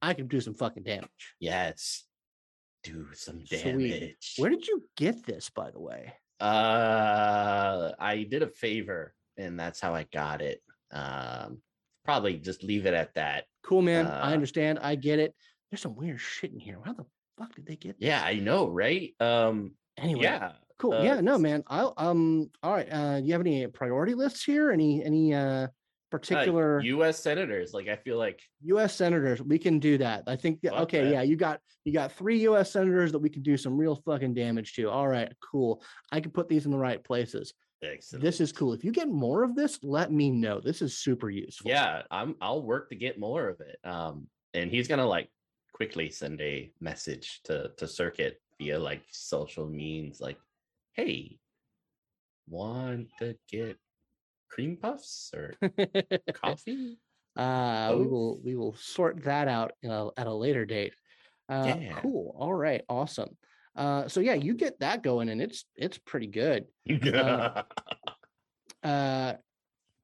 I 0.00 0.14
can 0.14 0.26
do 0.28 0.40
some 0.40 0.54
fucking 0.54 0.82
damage. 0.84 1.34
yes, 1.40 2.04
do 2.84 3.06
some 3.14 3.44
Sweet. 3.46 3.62
damage. 3.62 4.34
Where 4.38 4.50
did 4.50 4.66
you 4.66 4.82
get 4.96 5.24
this, 5.24 5.50
by 5.50 5.70
the 5.70 5.80
way? 5.80 6.12
Uh, 6.40 7.92
I 7.98 8.26
did 8.28 8.42
a 8.42 8.48
favor, 8.48 9.14
and 9.36 9.58
that's 9.58 9.80
how 9.80 9.94
I 9.94 10.04
got 10.12 10.42
it. 10.42 10.60
Um, 10.92 11.62
probably 12.04 12.36
just 12.38 12.62
leave 12.64 12.86
it 12.86 12.94
at 12.94 13.14
that. 13.14 13.44
Cool, 13.62 13.82
man. 13.82 14.06
I 14.06 14.30
Uh, 14.30 14.32
understand. 14.32 14.78
I 14.80 14.94
get 14.96 15.18
it. 15.18 15.34
There's 15.70 15.80
some 15.80 15.94
weird 15.96 16.20
shit 16.20 16.52
in 16.52 16.58
here. 16.60 16.78
How 16.84 16.92
the 16.92 17.06
fuck 17.38 17.54
did 17.54 17.66
they 17.66 17.76
get? 17.76 17.98
this? 17.98 18.06
Yeah, 18.08 18.22
I 18.22 18.34
know, 18.34 18.68
right? 18.68 19.14
Um, 19.20 19.74
Anyway, 19.98 20.22
yeah, 20.22 20.52
cool. 20.82 20.94
uh, 20.94 21.02
yeah, 21.02 21.20
no, 21.20 21.38
man. 21.38 21.62
I'll 21.68 21.94
um. 21.96 22.50
All 22.62 22.72
right. 22.72 22.88
Uh, 22.90 23.20
do 23.20 23.26
you 23.26 23.32
have 23.32 23.40
any 23.40 23.66
priority 23.66 24.14
lists 24.14 24.44
here? 24.44 24.70
Any 24.70 25.04
any 25.04 25.34
uh 25.34 25.38
uh, 25.40 25.66
particular 26.10 26.80
U.S. 26.82 27.18
senators. 27.18 27.72
Like, 27.72 27.88
I 27.88 27.96
feel 27.96 28.18
like 28.18 28.40
U.S. 28.64 28.94
senators, 28.94 29.40
we 29.40 29.58
can 29.58 29.78
do 29.78 29.98
that. 29.98 30.24
I 30.26 30.36
think. 30.36 30.60
that- 30.60 30.78
okay, 30.82 31.04
that. 31.04 31.10
yeah, 31.10 31.22
you 31.22 31.36
got 31.36 31.60
you 31.84 31.92
got 31.92 32.12
three 32.12 32.40
U.S. 32.40 32.70
senators 32.72 33.12
that 33.12 33.18
we 33.18 33.30
can 33.30 33.42
do 33.42 33.56
some 33.56 33.78
real 33.78 33.96
fucking 34.04 34.34
damage 34.34 34.74
to. 34.74 34.90
All 34.90 35.08
right, 35.08 35.32
cool. 35.50 35.82
I 36.10 36.20
can 36.20 36.30
put 36.30 36.48
these 36.48 36.66
in 36.66 36.70
the 36.70 36.78
right 36.78 37.02
places. 37.02 37.54
excellent. 37.82 38.22
This 38.22 38.40
is 38.40 38.52
cool. 38.52 38.72
If 38.74 38.84
you 38.84 38.92
get 38.92 39.08
more 39.08 39.42
of 39.42 39.54
this, 39.54 39.78
let 39.82 40.12
me 40.12 40.30
know. 40.30 40.60
This 40.60 40.82
is 40.82 40.98
super 40.98 41.30
useful. 41.30 41.70
yeah. 41.70 42.02
I'm. 42.10 42.36
I'll 42.40 42.62
work 42.62 42.90
to 42.90 42.96
get 42.96 43.18
more 43.18 43.48
of 43.48 43.60
it. 43.60 43.78
Um, 43.84 44.28
and 44.54 44.70
he's 44.70 44.88
gonna 44.88 45.06
like 45.06 45.30
quickly 45.72 46.10
send 46.10 46.40
a 46.40 46.70
message 46.80 47.40
to 47.44 47.70
to 47.78 47.88
Circuit 47.88 48.40
via 48.58 48.78
like 48.78 49.02
social 49.10 49.66
means, 49.66 50.20
like, 50.20 50.38
"Hey, 50.92 51.38
want 52.48 53.08
to 53.18 53.36
get 53.50 53.78
cream 54.48 54.76
puffs 54.76 55.32
or 55.34 55.54
coffee?" 56.34 56.98
uh, 57.36 57.94
we 57.98 58.06
will 58.06 58.40
we 58.44 58.54
will 58.54 58.74
sort 58.74 59.24
that 59.24 59.48
out 59.48 59.72
in 59.82 59.90
a, 59.90 60.08
at 60.16 60.26
a 60.26 60.34
later 60.34 60.64
date. 60.64 60.94
Uh, 61.48 61.76
Yeah. 61.78 62.00
Cool. 62.00 62.34
All 62.38 62.54
right. 62.54 62.82
Awesome. 62.88 63.36
Uh, 63.74 64.06
so 64.06 64.20
yeah, 64.20 64.34
you 64.34 64.54
get 64.54 64.78
that 64.80 65.02
going, 65.02 65.28
and 65.28 65.40
it's 65.40 65.64
it's 65.76 65.98
pretty 65.98 66.26
good. 66.26 66.66
Uh, 66.90 67.62
uh 68.82 69.34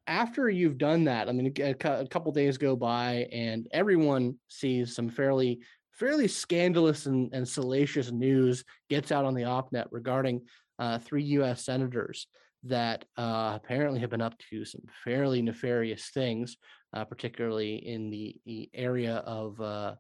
after 0.06 0.48
you've 0.48 0.78
done 0.78 1.04
that 1.04 1.28
i 1.28 1.32
mean 1.32 1.52
a, 1.58 1.70
a 1.70 2.06
couple 2.08 2.32
days 2.32 2.56
go 2.56 2.74
by 2.74 3.28
and 3.30 3.68
everyone 3.72 4.34
sees 4.48 4.94
some 4.94 5.08
fairly 5.08 5.60
fairly 5.92 6.28
scandalous 6.28 7.06
and, 7.06 7.34
and 7.34 7.46
salacious 7.46 8.10
news 8.10 8.64
gets 8.88 9.12
out 9.12 9.24
on 9.24 9.34
the 9.34 9.42
opnet 9.42 9.86
regarding 9.90 10.40
uh, 10.78 10.98
three 10.98 11.24
us 11.24 11.64
senators 11.64 12.26
that 12.64 13.04
uh, 13.16 13.52
apparently 13.54 14.00
have 14.00 14.10
been 14.10 14.20
up 14.20 14.36
to 14.50 14.64
some 14.64 14.82
fairly 15.04 15.42
nefarious 15.42 16.10
things 16.12 16.56
uh, 16.94 17.04
particularly 17.04 17.76
in 17.76 18.10
the, 18.10 18.36
the 18.46 18.68
area 18.74 19.16
of 19.18 19.60
uh, 19.60 19.94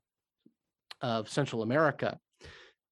of 1.00 1.28
central 1.28 1.62
america 1.62 2.18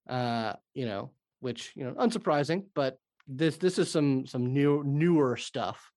uh, 0.08 0.52
you 0.74 0.86
know 0.86 1.10
which 1.40 1.72
you 1.74 1.84
know 1.84 1.92
unsurprising 1.94 2.64
but 2.74 2.98
this 3.26 3.56
this 3.56 3.78
is 3.78 3.90
some 3.90 4.26
some 4.26 4.52
new 4.52 4.82
newer 4.84 5.36
stuff. 5.36 5.90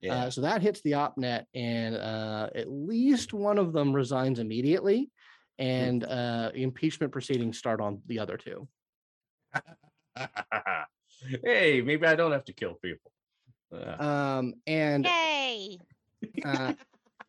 yeah. 0.00 0.24
Uh, 0.24 0.30
so 0.30 0.40
that 0.42 0.62
hits 0.62 0.80
the 0.82 0.92
opnet, 0.92 1.44
and 1.54 1.96
uh, 1.96 2.48
at 2.54 2.70
least 2.70 3.32
one 3.32 3.58
of 3.58 3.72
them 3.72 3.92
resigns 3.92 4.38
immediately, 4.38 5.10
and 5.58 6.04
uh, 6.04 6.50
impeachment 6.54 7.12
proceedings 7.12 7.58
start 7.58 7.80
on 7.80 8.00
the 8.06 8.18
other 8.18 8.36
two. 8.36 8.68
hey, 11.44 11.80
maybe 11.82 12.06
I 12.06 12.14
don't 12.14 12.32
have 12.32 12.44
to 12.46 12.52
kill 12.52 12.74
people. 12.74 13.12
Uh, 13.72 14.02
Um, 14.02 14.54
and 14.66 15.04
Yay! 15.04 15.78
uh, 16.44 16.74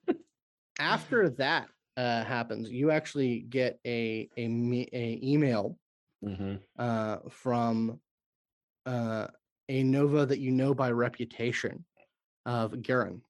after 0.79 1.29
that 1.31 1.69
uh, 1.97 2.23
happens, 2.23 2.71
you 2.71 2.91
actually 2.91 3.41
get 3.41 3.79
a 3.85 4.29
a, 4.37 4.47
me- 4.47 4.89
a 4.93 5.19
email 5.23 5.77
hmm 6.23 6.55
uh, 6.77 7.17
from 7.29 7.99
uh, 8.85 9.27
a 9.67 9.83
Nova 9.83 10.25
that 10.25 10.39
you 10.39 10.51
know 10.51 10.73
by 10.73 10.91
reputation 10.91 11.85
of 12.45 12.81
Garen, 12.81 13.21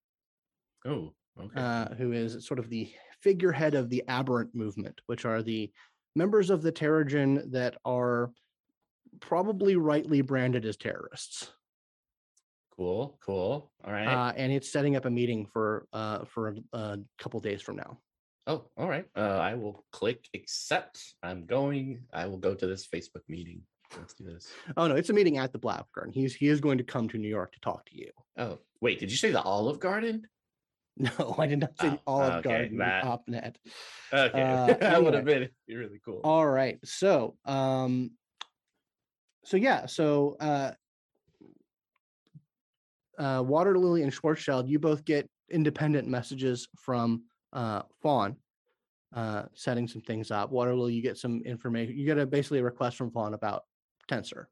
Oh, 0.85 1.13
okay. 1.39 1.59
uh, 1.59 1.93
who 1.95 2.11
is 2.11 2.45
sort 2.45 2.59
of 2.59 2.69
the 2.69 2.91
figurehead 3.21 3.73
of 3.73 3.89
the 3.89 4.03
Aberrant 4.07 4.53
movement, 4.55 5.01
which 5.07 5.25
are 5.25 5.41
the 5.41 5.71
members 6.15 6.49
of 6.49 6.61
the 6.61 6.71
Teragen 6.71 7.51
that 7.51 7.75
are 7.85 8.31
probably 9.19 9.75
rightly 9.75 10.21
branded 10.21 10.65
as 10.65 10.77
terrorists. 10.77 11.51
cool, 12.75 13.17
cool. 13.25 13.71
All 13.83 13.91
right. 13.91 14.07
Uh, 14.07 14.33
and 14.35 14.51
it's 14.51 14.71
setting 14.71 14.95
up 14.95 15.05
a 15.05 15.09
meeting 15.09 15.45
for 15.51 15.87
uh, 15.93 16.25
for 16.25 16.55
a 16.73 16.97
couple 17.17 17.39
days 17.39 17.61
from 17.61 17.75
now. 17.77 17.99
oh, 18.47 18.65
all 18.77 18.87
right. 18.89 19.05
Uh, 19.15 19.21
I 19.37 19.55
will 19.55 19.85
click 19.91 20.25
accept. 20.33 21.01
I'm 21.23 21.45
going. 21.45 22.01
I 22.13 22.25
will 22.27 22.37
go 22.37 22.55
to 22.55 22.67
this 22.67 22.87
Facebook 22.87 23.23
meeting. 23.27 23.61
Let's 23.97 24.13
do 24.13 24.23
this. 24.23 24.47
Oh 24.77 24.87
no, 24.87 24.95
it's 24.95 25.09
a 25.09 25.13
meeting 25.13 25.37
at 25.37 25.51
the 25.51 25.59
Black 25.59 25.83
Garden. 25.95 26.13
He's 26.13 26.35
he 26.35 26.47
is 26.47 26.61
going 26.61 26.77
to 26.77 26.83
come 26.83 27.09
to 27.09 27.17
New 27.17 27.27
York 27.27 27.51
to 27.53 27.59
talk 27.59 27.85
to 27.85 27.97
you. 27.97 28.11
Oh, 28.37 28.59
wait. 28.81 28.99
Did 28.99 29.11
you 29.11 29.17
say 29.17 29.31
the 29.31 29.41
Olive 29.41 29.79
Garden? 29.79 30.23
No, 31.01 31.33
I 31.37 31.47
did 31.47 31.59
not 31.59 31.71
say 31.79 31.87
Oh, 31.91 31.99
Olive 32.07 32.33
okay, 32.45 32.49
Garden. 32.49 32.77
that- 32.79 33.03
Opnet. 33.05 33.55
Okay, 34.11 34.41
Uh, 34.41 34.73
that 34.81 35.01
would 35.01 35.13
have 35.13 35.23
been 35.23 35.47
really 35.69 36.01
cool. 36.03 36.19
All 36.25 36.45
right. 36.45 36.77
So, 36.83 37.37
um, 37.45 38.11
so 39.49 39.57
yeah. 39.57 39.87
So, 39.87 40.37
uh, 40.39 40.71
uh, 43.17 43.43
Waterlily 43.43 44.03
and 44.03 44.13
Schwarzschild, 44.13 44.67
you 44.67 44.77
both 44.77 45.03
get 45.03 45.27
independent 45.49 46.07
messages 46.07 46.67
from 46.77 47.23
uh, 47.51 47.81
Fawn, 47.99 48.35
uh, 49.15 49.45
setting 49.55 49.87
some 49.87 50.03
things 50.03 50.29
up. 50.29 50.51
Waterlily, 50.51 50.93
you 50.93 51.01
get 51.01 51.17
some 51.17 51.41
information. 51.45 51.97
You 51.97 52.05
get 52.05 52.19
a 52.19 52.27
basically 52.27 52.59
a 52.59 52.63
request 52.63 52.95
from 52.95 53.09
Fawn 53.09 53.33
about 53.33 53.63
Tensor. 54.07 54.45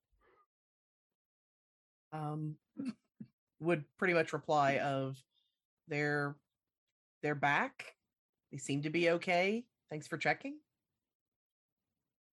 um 2.12 2.56
would 3.60 3.84
pretty 4.00 4.16
much 4.16 4.34
reply 4.34 4.80
of 4.80 5.16
they're 5.88 6.36
they're 7.22 7.36
back 7.36 7.94
they 8.52 8.58
seem 8.58 8.82
to 8.82 8.90
be 8.90 9.12
okay 9.12 9.64
thanks 9.90 10.08
for 10.08 10.18
checking 10.18 10.58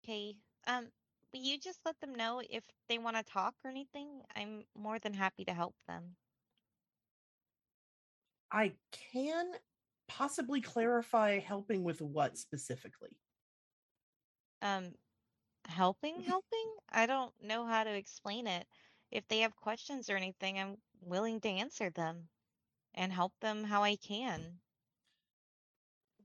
Okay. 0.04 0.38
Um, 0.66 0.88
will 1.34 1.42
you 1.42 1.58
just 1.60 1.80
let 1.86 2.00
them 2.00 2.14
know 2.16 2.42
if 2.50 2.64
they 2.88 2.98
want 2.98 3.18
to 3.18 3.24
talk 3.24 3.56
or 3.64 3.72
anything? 3.72 4.22
I'm 4.36 4.66
more 4.76 5.00
than 5.00 5.14
happy 5.14 5.46
to 5.46 5.54
help 5.54 5.76
them. 5.88 6.18
i 8.52 8.74
can 8.92 9.54
possibly 10.08 10.62
clarify 10.62 11.40
helping 11.40 11.84
with 11.84 12.02
what 12.02 12.38
specifically 12.38 13.18
Um, 14.62 14.96
helping, 15.66 16.22
helping? 16.24 16.78
I 16.90 17.06
don't 17.06 17.34
know 17.42 17.66
how 17.66 17.84
to 17.84 17.94
explain 17.94 18.48
it. 18.48 18.68
If 19.12 19.28
they 19.28 19.40
have 19.40 19.56
questions 19.56 20.10
or 20.10 20.16
anything, 20.18 20.60
I'm 20.60 20.78
willing 21.02 21.42
to 21.42 21.50
answer 21.50 21.90
them 21.90 22.30
and 22.96 23.14
help 23.14 23.34
them 23.40 23.64
how 23.66 23.84
I 23.84 23.96
can. 23.98 24.62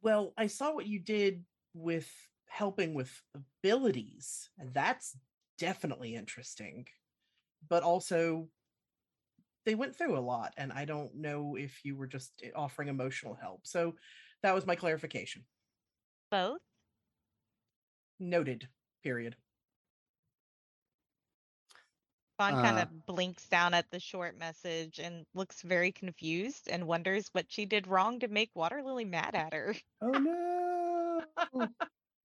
well 0.03 0.33
i 0.37 0.47
saw 0.47 0.73
what 0.73 0.87
you 0.87 0.99
did 0.99 1.45
with 1.75 2.11
helping 2.47 2.95
with 2.95 3.23
abilities 3.35 4.51
and 4.59 4.73
that's 4.75 5.17
definitely 5.59 6.15
interesting 6.15 6.87
but 7.69 7.83
also 7.83 8.51
they 9.65 9.75
went 9.75 9.97
through 9.97 10.17
a 10.17 10.21
lot 10.21 10.53
and 10.57 10.73
i 10.73 10.85
don't 10.85 11.15
know 11.15 11.57
if 11.57 11.85
you 11.85 11.97
were 11.97 12.07
just 12.07 12.33
eh, 12.43 12.51
offering 12.55 12.89
emotional 12.89 13.35
help 13.35 13.67
so 13.67 13.95
that 14.43 14.55
was 14.55 14.67
my 14.67 14.77
clarification 14.77 15.47
Both? 16.31 16.61
noted 18.19 18.69
period 19.03 19.37
Fawn 22.39 22.57
kind 22.57 22.79
Uh, 22.79 22.79
of 22.79 23.07
blinks 23.07 23.49
down 23.49 23.75
at 23.75 23.91
the 23.91 23.99
short 23.99 24.37
message 24.37 25.01
and 25.01 25.27
looks 25.35 25.63
very 25.63 25.91
confused 25.91 26.69
and 26.69 26.87
wonders 26.87 27.29
what 27.33 27.51
she 27.51 27.67
did 27.67 27.89
wrong 27.89 28.21
to 28.21 28.29
make 28.29 28.53
Waterlily 28.55 29.05
mad 29.05 29.35
at 29.35 29.53
her. 29.53 29.75
Oh 30.01 30.19
no! 30.19 31.25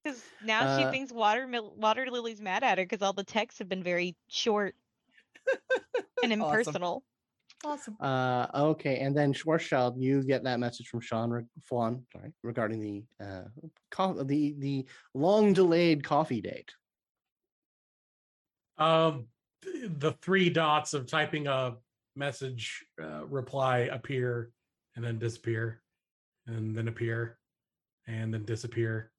Because 0.04 0.24
now 0.44 0.78
she 0.78 0.84
Uh, 0.84 0.92
thinks 0.92 1.12
Water 1.12 1.46
Mil- 1.48 1.76
Waterlily's 1.76 2.42
mad 2.42 2.64
at 2.64 2.78
her 2.78 2.86
because 2.86 3.02
all 3.02 3.14
the 3.14 3.24
texts 3.24 3.60
have 3.60 3.68
been 3.70 3.84
very 3.84 4.16
short 4.28 4.76
and 6.24 6.32
impersonal. 6.34 7.04
awesome 7.66 7.98
Uh, 8.00 8.48
okay, 8.56 9.00
and 9.00 9.16
then 9.16 9.34
Schwarzschild, 9.34 9.96
you 9.98 10.24
get 10.24 10.44
that 10.46 10.60
message 10.60 10.88
from 10.88 11.02
Sean 11.02 11.30
re- 11.30 11.44
Fawn, 11.64 12.06
sorry, 12.14 12.32
regarding 12.44 12.80
the 12.80 13.04
uh, 13.24 13.44
co- 13.92 14.24
the 14.24 14.56
the 14.58 14.88
long 15.14 15.52
delayed 15.52 16.04
coffee 16.04 16.40
date. 16.42 16.72
Um, 18.78 19.28
the 19.62 20.14
three 20.22 20.50
dots 20.50 20.94
of 20.94 21.06
typing 21.06 21.48
a 21.48 21.76
message 22.16 22.86
uh, 23.02 23.26
reply 23.26 23.80
appear 23.92 24.52
and 24.96 25.04
then 25.04 25.20
disappear 25.20 25.82
and 26.48 26.74
then 26.74 26.88
appear 26.88 27.38
and 28.08 28.34
then 28.34 28.46
disappear 28.46 29.12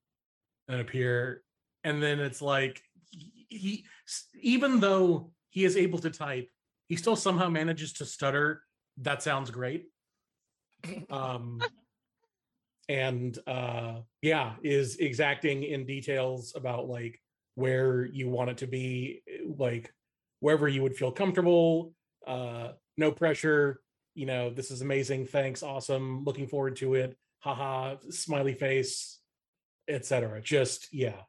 and 0.70 0.80
appear 0.80 1.42
and 1.84 2.02
then 2.02 2.20
it's 2.20 2.40
like 2.40 2.80
he, 3.10 3.84
even 4.40 4.80
though 4.80 5.32
he 5.48 5.64
is 5.64 5.76
able 5.76 5.98
to 5.98 6.10
type 6.10 6.48
he 6.86 6.96
still 6.96 7.16
somehow 7.16 7.48
manages 7.48 7.92
to 7.94 8.04
stutter 8.04 8.62
that 9.02 9.22
sounds 9.22 9.50
great. 9.50 9.86
Um 11.10 11.60
and 12.88 13.38
uh 13.46 14.00
yeah 14.20 14.54
is 14.64 14.96
exacting 14.96 15.62
in 15.62 15.86
details 15.86 16.52
about 16.56 16.88
like 16.88 17.20
where 17.54 18.04
you 18.04 18.28
want 18.28 18.50
it 18.50 18.56
to 18.56 18.66
be 18.66 19.22
eh, 19.28 19.44
like 19.56 19.92
wherever 20.40 20.66
you 20.66 20.82
would 20.82 20.96
feel 20.96 21.12
comfortable 21.12 21.94
uh 22.26 22.72
no 22.96 23.12
pressure 23.12 23.80
you 24.14 24.26
know 24.26 24.50
this 24.50 24.72
is 24.72 24.82
amazing 24.82 25.24
thanks 25.24 25.62
awesome 25.62 26.24
looking 26.24 26.48
forward 26.48 26.74
to 26.74 26.94
it 26.94 27.16
haha 27.38 27.94
smiley 28.10 28.54
face 28.54 29.19
etc 29.88 30.40
just 30.40 30.92
yeah 30.92 31.22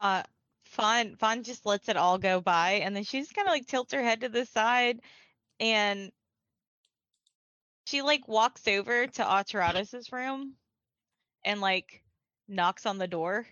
Uh, 0.00 0.22
Fawn 0.64 1.16
Fawn 1.16 1.42
just 1.42 1.66
lets 1.66 1.88
it 1.88 1.96
all 1.96 2.16
go 2.16 2.40
by, 2.40 2.80
and 2.82 2.94
then 2.94 3.04
she 3.04 3.20
just 3.20 3.34
kind 3.34 3.46
of 3.46 3.52
like 3.52 3.66
tilts 3.66 3.92
her 3.92 4.02
head 4.02 4.20
to 4.20 4.28
the 4.28 4.46
side, 4.46 5.00
and 5.58 6.10
she 7.84 8.02
like 8.02 8.26
walks 8.28 8.66
over 8.68 9.06
to 9.06 9.22
Aterrados' 9.22 10.12
room, 10.12 10.54
and 11.44 11.60
like 11.60 12.02
knocks 12.48 12.86
on 12.86 12.98
the 12.98 13.08
door. 13.08 13.46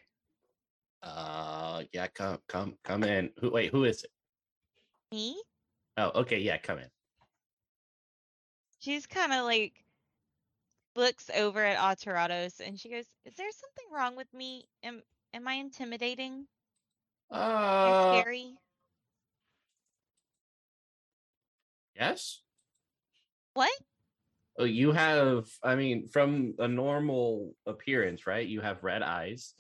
Uh, 1.03 1.83
yeah, 1.93 2.07
come, 2.07 2.39
come, 2.49 2.79
come 2.83 3.05
in. 3.05 3.31
Who? 3.41 3.51
Wait, 3.51 3.71
who 3.73 3.85
is 3.85 4.05
it? 4.05 4.11
Me? 5.13 5.43
Oh, 5.97 6.13
okay, 6.21 6.39
yeah, 6.39 6.57
come 6.59 6.79
in. 6.79 6.89
She's 8.81 9.07
kind 9.07 9.33
of 9.33 9.45
like 9.45 9.73
looks 10.95 11.31
over 11.31 11.65
at 11.65 11.79
Aterrados, 11.79 12.61
and 12.61 12.79
she 12.79 12.89
goes, 12.91 13.07
"Is 13.25 13.35
there 13.37 13.51
something 13.53 13.87
wrong 13.93 14.17
with 14.17 14.33
me? 14.35 14.69
Am 14.83 15.03
am 15.33 15.49
I 15.49 15.55
intimidating 15.55 16.49
or 17.83 17.93
Uh, 17.93 17.95
scary? 17.95 18.57
yes. 21.95 22.43
What? 23.55 23.73
Oh, 24.59 24.65
you 24.65 24.93
have. 24.93 25.47
I 25.63 25.77
mean, 25.77 26.09
from 26.09 26.55
a 26.59 26.67
normal 26.67 27.55
appearance, 27.67 28.27
right? 28.27 28.47
You 28.47 28.61
have 28.61 28.83
red 28.83 29.03
eyes, 29.03 29.55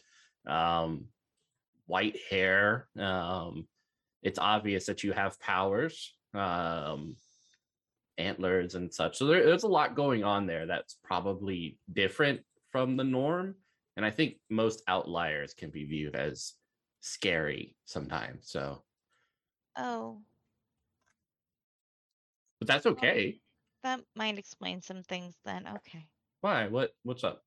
um, 0.46 1.06
white 1.86 2.18
hair. 2.30 2.88
Um, 2.98 3.68
it's 4.22 4.38
obvious 4.38 4.86
that 4.86 5.04
you 5.04 5.12
have 5.12 5.40
powers, 5.40 6.16
um, 6.34 7.16
antlers 8.18 8.74
and 8.74 8.92
such. 8.92 9.16
So 9.16 9.26
there, 9.26 9.44
there's 9.46 9.62
a 9.64 9.68
lot 9.68 9.94
going 9.94 10.24
on 10.24 10.46
there 10.46 10.66
that's 10.66 10.94
probably 11.04 11.78
different 11.92 12.42
from 12.70 12.96
the 12.96 13.04
norm. 13.04 13.56
And 13.96 14.04
I 14.04 14.10
think 14.10 14.36
most 14.50 14.82
outliers 14.86 15.54
can 15.54 15.70
be 15.70 15.84
viewed 15.84 16.14
as 16.14 16.54
scary 17.00 17.76
sometimes. 17.84 18.50
So, 18.50 18.84
Oh, 19.76 20.24
but 22.58 22.68
that's 22.68 22.86
okay. 22.86 23.40
that 23.82 24.00
might 24.14 24.38
explain 24.38 24.80
some 24.82 25.02
things 25.02 25.34
then. 25.44 25.66
Okay. 25.66 26.06
Why? 26.40 26.68
What? 26.68 26.92
What's 27.02 27.24
up? 27.24 27.44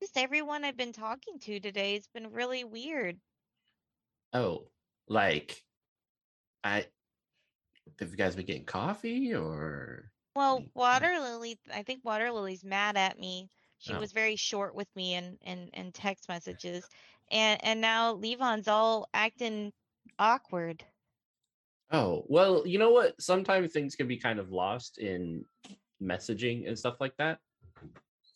Just 0.00 0.16
everyone 0.16 0.64
I've 0.64 0.76
been 0.76 0.92
talking 0.92 1.38
to 1.40 1.60
today 1.60 1.94
has 1.94 2.06
been 2.08 2.30
really 2.32 2.64
weird. 2.64 3.20
Oh, 4.32 4.70
like 5.08 5.62
I 6.64 6.86
have 7.98 8.10
you 8.10 8.16
guys 8.16 8.36
been 8.36 8.46
getting 8.46 8.64
coffee 8.64 9.34
or 9.34 10.10
Well, 10.34 10.64
Waterlily, 10.74 11.58
I 11.72 11.82
think 11.82 12.04
Waterlily's 12.04 12.64
mad 12.64 12.96
at 12.96 13.18
me. 13.18 13.48
She 13.78 13.94
Oh. 13.94 14.00
was 14.00 14.12
very 14.12 14.36
short 14.36 14.74
with 14.74 14.88
me 14.96 15.14
and 15.14 15.38
and 15.42 15.70
in 15.72 15.92
text 15.92 16.28
messages. 16.28 16.88
And 17.30 17.62
and 17.62 17.80
now 17.82 18.12
Levon's 18.12 18.68
all 18.68 19.06
acting 19.12 19.74
awkward. 20.18 20.82
Oh, 21.90 22.24
well, 22.28 22.66
you 22.66 22.78
know 22.78 22.90
what? 22.90 23.20
Sometimes 23.20 23.72
things 23.72 23.94
can 23.96 24.08
be 24.08 24.16
kind 24.16 24.38
of 24.38 24.50
lost 24.50 24.98
in 24.98 25.44
messaging 26.02 26.66
and 26.66 26.78
stuff 26.78 26.96
like 27.00 27.16
that. 27.18 27.38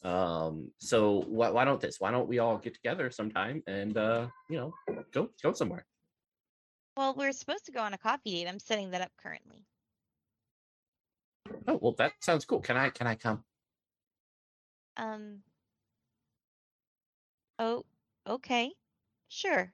Um, 0.03 0.71
so 0.81 1.23
why, 1.29 1.51
why 1.51 1.65
don't 1.65 1.81
this? 1.81 2.01
Why 2.01 2.11
don't 2.11 2.29
we 2.29 2.39
all 2.39 2.59
get 2.59 2.75
together 2.75 3.11
sometime 3.11 3.63
and 3.67 3.97
uh, 3.97 4.29
you 4.51 4.57
know, 4.57 4.73
go 5.13 5.31
go 5.43 5.53
somewhere? 5.53 5.87
Well, 6.97 7.15
we're 7.15 7.33
supposed 7.33 7.67
to 7.67 7.73
go 7.73 7.81
on 7.81 7.93
a 7.93 7.99
coffee 7.99 8.31
date. 8.31 8.49
I'm 8.49 8.59
setting 8.59 8.91
that 8.91 9.03
up 9.03 9.13
currently. 9.19 9.67
Oh, 11.67 11.79
well, 11.83 11.93
that 11.99 12.13
sounds 12.21 12.45
cool. 12.45 12.61
Can 12.61 12.77
I 12.77 12.91
can 12.91 13.07
I 13.07 13.15
come? 13.17 13.45
Um. 14.97 15.43
Oh, 17.59 17.87
okay. 18.27 18.75
Sure. 19.29 19.73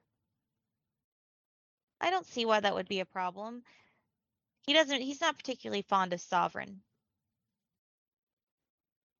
I 2.01 2.11
don't 2.11 2.27
see 2.27 2.45
why 2.45 2.59
that 2.61 2.75
would 2.75 2.89
be 2.89 2.99
a 3.01 3.05
problem. 3.07 3.63
He 4.67 4.73
doesn't, 4.73 5.01
he's 5.01 5.21
not 5.21 5.37
particularly 5.37 5.83
fond 5.83 6.13
of 6.13 6.21
Sovereign. 6.21 6.85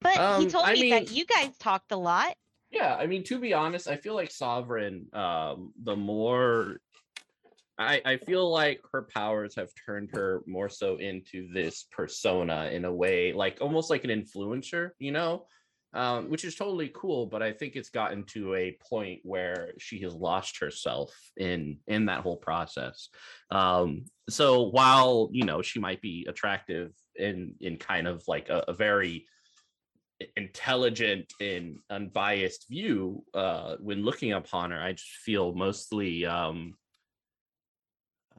But 0.01 0.15
he 0.15 0.21
Um, 0.21 0.49
told 0.49 0.67
I 0.67 0.75
me 0.75 0.91
that 0.91 1.11
you 1.11 1.25
guys 1.25 1.57
talked 1.59 1.93
a 1.93 1.97
lot. 1.97 2.37
Yeah, 2.71 2.97
I 2.97 3.07
mean, 3.07 3.25
to 3.25 3.39
be 3.39 3.55
honest, 3.55 3.89
I 3.89 3.97
feel 3.97 4.15
like 4.15 4.31
Sovereign, 4.31 5.09
um, 5.15 5.73
the 5.77 5.97
more 5.97 6.81
I, 7.79 8.03
I 8.05 8.17
feel 8.17 8.51
like 8.51 8.81
her 8.93 9.03
powers 9.03 9.55
have 9.55 9.71
turned 9.87 10.11
her 10.13 10.43
more 10.47 10.69
so 10.69 10.97
into 10.97 11.49
this 11.53 11.87
persona 11.93 12.71
in 12.73 12.85
a 12.85 12.93
way, 12.93 13.33
like 13.33 13.59
almost 13.61 13.89
like 13.89 14.05
an 14.05 14.11
influencer, 14.11 14.91
you 14.99 15.13
know, 15.13 15.47
um, 15.95 16.29
which 16.29 16.45
is 16.45 16.57
totally 16.57 16.91
cool. 16.93 17.27
But 17.27 17.43
I 17.43 17.53
think 17.53 17.77
it's 17.77 17.91
gotten 17.91 18.25
to 18.25 18.57
a 18.57 18.77
point 18.89 19.21
where 19.23 19.73
she 19.79 20.01
has 20.01 20.13
lost 20.13 20.59
herself 20.59 21.15
in 21.37 21.79
in 21.87 22.07
that 22.07 22.23
whole 22.23 22.37
process. 22.37 23.11
Um, 23.51 24.07
so 24.29 24.63
while 24.63 25.29
you 25.33 25.45
know 25.45 25.63
she 25.63 25.79
might 25.79 26.03
be 26.03 26.27
attractive 26.29 26.93
in 27.15 27.55
in 27.61 27.77
kind 27.77 28.09
of 28.09 28.25
like 28.27 28.49
a, 28.49 28.65
a 28.69 28.73
very 28.73 29.27
intelligent 30.37 31.33
and 31.41 31.77
unbiased 31.91 32.67
view 32.69 33.23
uh 33.35 33.77
when 33.79 34.05
looking 34.05 34.33
upon 34.33 34.73
her 34.73 34.81
i 34.81 34.91
just 34.91 35.09
feel 35.25 35.55
mostly 35.55 36.27
um 36.27 36.75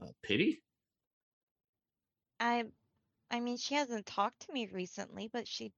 uh, 0.01 0.07
pity 0.23 0.61
I, 2.41 2.63
I 3.29 3.41
mean, 3.41 3.57
she 3.57 3.75
hasn't 3.75 4.05
talked 4.05 4.47
to 4.47 4.53
me 4.53 4.69
recently, 4.71 5.29
but 5.31 5.45
she, 5.47 5.73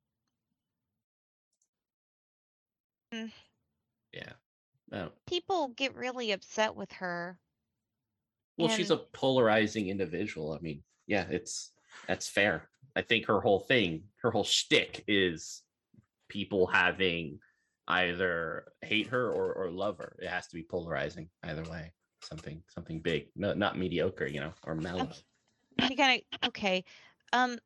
yeah 4.14 4.34
Oh. 4.94 5.10
people 5.26 5.70
get 5.70 5.96
really 5.96 6.34
upset 6.34 6.76
with 6.76 6.92
her. 6.94 7.40
well 8.58 8.68
she's 8.68 8.92
a 8.92 8.98
polarizing 8.98 9.88
individual 9.88 10.52
i 10.54 10.60
mean 10.60 10.84
yeah 11.08 11.26
it's 11.30 11.72
that's 12.08 12.28
fair 12.28 12.70
i 12.96 13.02
think 13.02 13.26
her 13.26 13.40
whole 13.40 13.62
thing 13.62 14.04
her 14.22 14.32
whole 14.32 14.44
shtick 14.44 15.04
is 15.08 15.64
people 16.28 16.68
having 16.68 17.40
either 17.88 18.66
hate 18.82 19.08
her 19.08 19.32
or, 19.32 19.54
or 19.54 19.72
love 19.72 19.98
her 19.98 20.18
it 20.20 20.28
has 20.28 20.48
to 20.48 20.56
be 20.56 20.64
polarizing 20.64 21.30
either 21.44 21.64
way 21.64 21.94
something 22.22 22.62
something 22.68 23.00
big 23.00 23.28
no 23.36 23.54
not 23.54 23.78
mediocre 23.78 24.28
you 24.28 24.40
know 24.40 24.54
or 24.66 24.76
mellow 24.76 25.10
Okay. 25.82 25.96
Kind 25.96 26.22
of 26.44 26.50
okay. 26.50 26.84
Um, 27.34 27.58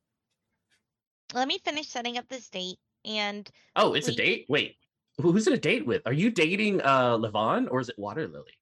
let 1.34 1.48
me 1.48 1.58
finish 1.58 1.88
setting 1.88 2.18
up 2.20 2.28
this 2.30 2.48
date, 2.50 2.78
and 3.04 3.50
Oh, 3.76 3.94
it's 3.96 4.08
a 4.08 4.14
date? 4.16 4.46
Wait. 4.48 4.78
Who's 5.20 5.48
it 5.48 5.54
a 5.54 5.58
date 5.58 5.86
with? 5.88 6.04
Are 6.06 6.14
you 6.14 6.30
dating 6.30 6.82
uh 6.82 7.18
Levon 7.18 7.68
or 7.72 7.80
is 7.80 7.90
it 7.90 7.98
Waterlily? 7.98 8.54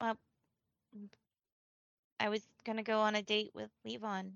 Well 0.00 0.16
I 2.20 2.28
was 2.30 2.42
gonna 2.64 2.82
go 2.82 3.00
on 3.00 3.14
a 3.14 3.22
date 3.22 3.50
with 3.54 3.70
Levon. 3.86 4.32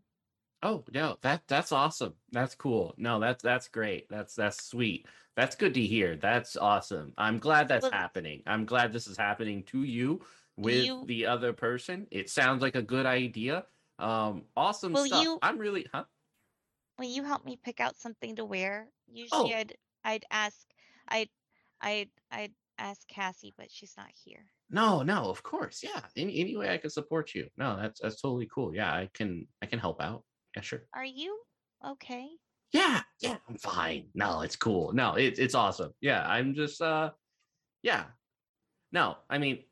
Oh, 0.62 0.84
no. 0.92 1.16
That 1.22 1.42
that's 1.48 1.72
awesome. 1.72 2.14
That's 2.30 2.54
cool. 2.54 2.94
No, 2.96 3.18
that's 3.18 3.42
that's 3.42 3.68
great. 3.68 4.08
That's 4.08 4.34
that's 4.34 4.62
sweet. 4.64 5.06
That's 5.36 5.56
good 5.56 5.74
to 5.74 5.80
hear. 5.80 6.16
That's 6.16 6.56
awesome. 6.56 7.14
I'm 7.16 7.38
glad 7.38 7.66
that's 7.66 7.82
Well- 7.84 7.92
happening. 7.92 8.42
I'm 8.46 8.66
glad 8.66 8.92
this 8.92 9.06
is 9.08 9.16
happening 9.16 9.62
to 9.64 9.82
you 9.82 10.20
with 10.56 10.84
you- 10.84 11.04
the 11.06 11.26
other 11.26 11.52
person. 11.52 12.06
It 12.10 12.30
sounds 12.30 12.62
like 12.62 12.74
a 12.76 12.82
good 12.82 13.06
idea. 13.06 13.66
Um 13.98 14.48
awesome 14.56 14.92
Will 14.92 15.06
stuff. 15.06 15.22
you- 15.22 15.38
I'm 15.42 15.58
really 15.58 15.86
huh? 15.92 16.04
Will 16.98 17.06
you 17.06 17.24
help 17.24 17.44
me 17.44 17.56
pick 17.56 17.80
out 17.80 17.96
something 17.98 18.36
to 18.36 18.44
wear? 18.44 18.90
Usually, 19.06 19.54
Oh. 19.54 19.56
I'd 19.58 19.76
I'd 20.04 20.24
ask 20.30 20.66
I'd 21.08 21.30
I'd 21.80 22.10
I'd 22.30 22.54
ask 22.78 23.06
Cassie, 23.08 23.54
but 23.56 23.70
she's 23.70 23.96
not 23.96 24.10
here. 24.24 24.50
No, 24.70 25.02
no, 25.02 25.28
of 25.30 25.42
course. 25.42 25.82
Yeah. 25.82 26.08
Any 26.16 26.40
any 26.40 26.56
way 26.56 26.70
I 26.72 26.78
can 26.78 26.90
support 26.90 27.34
you. 27.34 27.48
No, 27.56 27.76
that's 27.76 28.00
that's 28.00 28.20
totally 28.20 28.48
cool. 28.54 28.74
Yeah, 28.74 28.92
I 28.92 29.08
can 29.14 29.46
I 29.62 29.66
can 29.66 29.78
help 29.78 30.00
out. 30.00 30.24
Yeah, 30.56 30.62
sure. 30.62 30.82
Are 30.94 31.04
you 31.04 31.42
okay? 31.84 32.28
Yeah, 32.72 33.02
yeah, 33.20 33.38
I'm 33.48 33.58
fine. 33.58 34.10
No, 34.14 34.40
it's 34.40 34.56
cool. 34.56 34.92
No, 34.94 35.14
it's 35.16 35.38
it's 35.38 35.54
awesome. 35.54 35.92
Yeah, 36.00 36.26
I'm 36.26 36.54
just 36.54 36.80
uh 36.80 37.12
yeah. 37.82 38.12
No, 38.92 39.18
I 39.30 39.38
mean 39.38 39.56
I, 39.58 39.64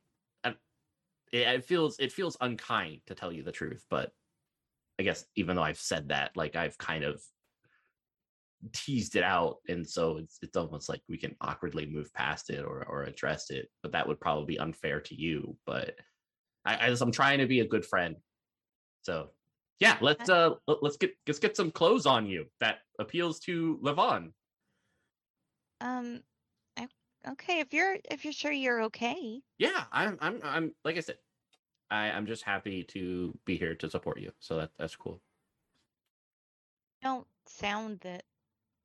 it, 1.32 1.42
it 1.42 1.64
feels 1.64 1.98
it 1.98 2.12
feels 2.12 2.36
unkind 2.40 3.00
to 3.06 3.14
tell 3.14 3.32
you 3.32 3.42
the 3.42 3.52
truth, 3.52 3.84
but 3.90 4.12
I 4.98 5.02
guess 5.02 5.24
even 5.36 5.56
though 5.56 5.62
I've 5.62 5.78
said 5.78 6.08
that, 6.08 6.36
like 6.36 6.56
I've 6.56 6.78
kind 6.78 7.04
of 7.04 7.22
teased 8.72 9.16
it 9.16 9.22
out 9.22 9.56
and 9.68 9.88
so 9.88 10.18
it's 10.18 10.38
it's 10.42 10.56
almost 10.56 10.90
like 10.90 11.00
we 11.08 11.16
can 11.16 11.34
awkwardly 11.40 11.86
move 11.86 12.12
past 12.12 12.50
it 12.50 12.62
or 12.62 12.84
or 12.86 13.04
address 13.04 13.50
it, 13.50 13.68
but 13.82 13.92
that 13.92 14.06
would 14.06 14.20
probably 14.20 14.44
be 14.44 14.58
unfair 14.58 15.00
to 15.00 15.14
you, 15.14 15.56
but 15.66 15.96
I, 16.64 16.86
I 16.86 16.88
just, 16.90 17.02
I'm 17.02 17.12
trying 17.12 17.38
to 17.38 17.46
be 17.46 17.60
a 17.60 17.66
good 17.68 17.86
friend. 17.86 18.16
So 19.02 19.30
yeah, 19.78 19.96
let's 20.02 20.28
uh 20.28 20.54
let- 20.66 20.82
let's 20.82 20.98
get 20.98 21.14
let's 21.26 21.38
get 21.38 21.56
some 21.56 21.70
clothes 21.70 22.04
on 22.04 22.26
you 22.26 22.46
that 22.60 22.80
appeals 22.98 23.40
to 23.40 23.78
Levon. 23.82 24.32
Um, 25.80 26.22
okay. 27.28 27.60
If 27.60 27.72
you're 27.72 27.98
if 28.10 28.24
you're 28.24 28.32
sure 28.32 28.52
you're 28.52 28.82
okay, 28.84 29.42
Yeah, 29.58 29.84
I'm 29.92 30.18
I'm 30.20 30.40
I'm 30.42 30.74
like 30.84 30.96
I 30.96 31.00
said, 31.00 31.18
I 31.90 32.10
I'm 32.10 32.26
just 32.26 32.42
happy 32.44 32.84
to 32.84 33.38
be 33.44 33.56
here 33.56 33.74
to 33.76 33.90
support 33.90 34.20
you. 34.20 34.32
So 34.40 34.56
that 34.56 34.72
that's 34.78 34.96
cool. 34.96 35.22
don't 37.02 37.26
sound 37.46 38.00
that. 38.00 38.24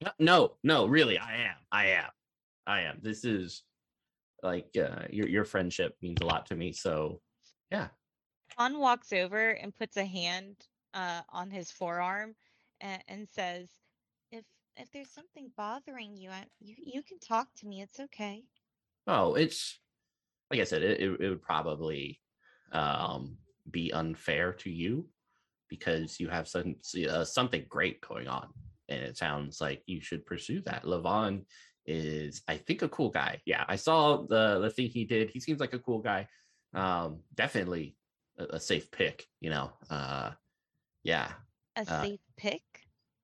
No, 0.02 0.12
No, 0.20 0.58
no, 0.64 0.86
really, 0.88 1.18
I 1.18 1.38
am. 1.38 1.56
I 1.72 1.88
am. 1.88 2.12
I 2.68 2.82
am. 2.82 3.00
This 3.02 3.24
is 3.26 3.64
like 4.44 4.76
uh 4.78 5.06
your 5.10 5.28
your 5.28 5.46
friendship 5.46 5.98
means 6.02 6.22
a 6.22 6.26
lot 6.26 6.46
to 6.48 6.56
me. 6.56 6.72
So 6.74 7.22
yeah. 7.72 7.90
Han 8.58 8.80
walks 8.80 9.12
over 9.14 9.52
and 9.52 9.76
puts 9.76 9.98
a 9.98 10.06
hand 10.06 10.56
uh, 10.94 11.22
on 11.30 11.50
his 11.52 11.72
forearm 11.72 12.36
and, 12.82 13.04
and 13.08 13.30
says, 13.30 13.70
"If 14.78 14.92
there's 14.92 15.12
something 15.12 15.50
bothering 15.50 16.18
you, 16.18 16.32
I, 16.32 16.50
you 16.60 16.76
you 16.78 17.04
can 17.04 17.20
talk 17.20 17.54
to 17.56 17.68
me. 17.68 17.82
It's 17.82 18.00
okay." 18.00 18.46
Oh, 19.08 19.36
it's 19.36 19.80
like 20.52 20.60
I 20.62 20.66
said, 20.66 20.84
it, 20.84 21.02
it, 21.02 21.22
it 21.22 21.30
would 21.30 21.42
probably 21.42 22.22
um, 22.72 23.40
be 23.70 23.92
unfair 23.94 24.54
to 24.54 24.72
you 24.72 25.10
because 25.70 26.20
you 26.20 26.30
have 26.30 26.48
some 26.48 26.78
uh, 27.10 27.26
something 27.26 27.66
great 27.70 28.02
going 28.02 28.28
on, 28.28 28.50
and 28.90 29.02
it 29.04 29.18
sounds 29.18 29.62
like 29.62 29.84
you 29.88 30.02
should 30.02 30.26
pursue 30.26 30.62
that. 30.64 30.84
Levon 30.84 31.46
is, 31.86 32.44
I 32.48 32.58
think, 32.58 32.82
a 32.84 32.90
cool 32.90 33.10
guy. 33.12 33.42
Yeah, 33.46 33.66
I 33.68 33.78
saw 33.78 34.24
the 34.28 34.60
the 34.62 34.72
thing 34.72 34.90
he 34.90 35.06
did. 35.06 35.32
He 35.32 35.40
seems 35.42 35.60
like 35.60 35.74
a 35.74 35.80
cool 35.80 36.02
guy. 36.02 36.28
Um, 36.74 37.24
definitely 37.36 37.98
a, 38.38 38.46
a 38.56 38.60
safe 38.60 38.92
pick. 38.92 39.26
You 39.42 39.52
know, 39.52 39.74
uh, 39.90 40.34
yeah, 41.04 41.34
A 41.78 41.86
Uh, 41.88 42.02
safe 42.02 42.20
pick. 42.36 42.75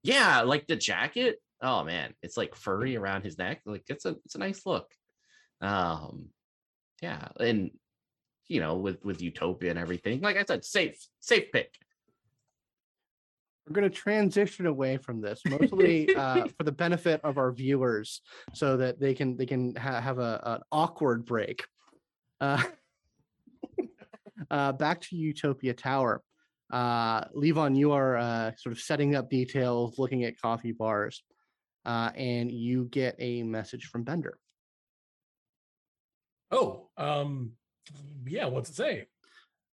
Yeah, 0.04 0.42
like 0.42 0.68
the 0.68 0.76
jacket. 0.76 1.38
Oh 1.62 1.84
man, 1.84 2.14
it's 2.22 2.38
like 2.38 2.56
furry 2.56 2.98
around 2.98 3.24
his 3.24 3.38
neck. 3.38 3.62
Like 3.66 3.84
it's 3.88 4.06
a 4.06 4.16
it's 4.26 4.36
a 4.36 4.40
nice 4.40 4.66
look. 4.66 4.88
Um, 5.62 6.30
yeah, 7.02 7.28
and 7.40 7.72
you 8.48 8.60
know, 8.60 8.76
with 8.76 9.04
with 9.04 9.22
Utopia 9.22 9.70
and 9.70 9.80
everything, 9.80 10.22
like 10.22 10.38
I 10.38 10.44
said, 10.44 10.66
safe 10.66 10.98
safe 11.20 11.52
pick. 11.52 11.74
We're 13.68 13.74
going 13.74 13.90
to 13.90 13.96
transition 13.96 14.66
away 14.66 14.98
from 14.98 15.22
this, 15.22 15.42
mostly 15.48 16.14
uh, 16.16 16.48
for 16.58 16.64
the 16.64 16.72
benefit 16.72 17.22
of 17.24 17.38
our 17.38 17.52
viewers, 17.52 18.22
so 18.54 18.76
that 18.78 19.00
they 19.00 19.14
can 19.14 19.38
they 19.38 19.46
can 19.46 19.76
ha- 19.76 20.02
have 20.02 20.18
a 20.18 20.42
an 20.44 20.62
awkward 20.72 21.26
break. 21.26 21.64
Uh, 22.42 22.64
uh, 24.52 24.72
back 24.74 25.02
to 25.02 25.16
Utopia 25.16 25.74
Tower. 25.74 26.24
Uh, 26.72 27.26
Levon, 27.36 27.76
you 27.76 27.92
are 27.92 28.18
uh, 28.18 28.52
sort 28.58 28.74
of 28.74 28.80
setting 28.80 29.16
up 29.16 29.30
details, 29.30 30.00
looking 30.00 30.24
at 30.24 30.40
coffee 30.40 30.72
bars, 30.72 31.24
uh, 31.86 32.12
and 32.16 32.52
you 32.52 32.86
get 32.86 33.16
a 33.20 33.44
message 33.44 33.88
from 33.88 34.04
Bender. 34.04 34.38
Oh, 36.50 36.90
um, 36.98 37.52
yeah. 38.26 38.46
What's 38.46 38.70
it 38.70 38.76
say? 38.76 39.08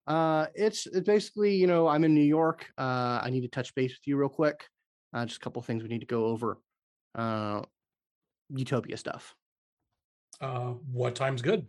Uh, 0.08 0.48
it's 0.56 0.88
it's 0.88 1.06
basically, 1.06 1.56
you 1.56 1.68
know, 1.68 1.88
I'm 1.88 2.04
in 2.04 2.14
New 2.14 2.22
York. 2.22 2.68
Uh, 2.78 3.20
I 3.22 3.30
need 3.30 3.42
to 3.42 3.48
touch 3.48 3.76
base 3.76 3.92
with 3.92 4.08
you 4.08 4.18
real 4.18 4.30
quick. 4.30 4.68
Uh, 5.14 5.26
just 5.26 5.38
a 5.38 5.44
couple 5.44 5.62
things 5.62 5.84
we 5.84 5.90
need 5.90 6.00
to 6.00 6.06
go 6.06 6.26
over. 6.26 6.60
Uh, 7.14 7.62
Utopia 8.50 8.98
stuff. 8.98 9.36
Uh, 10.40 10.74
what 10.92 11.16
time's 11.16 11.42
good? 11.42 11.68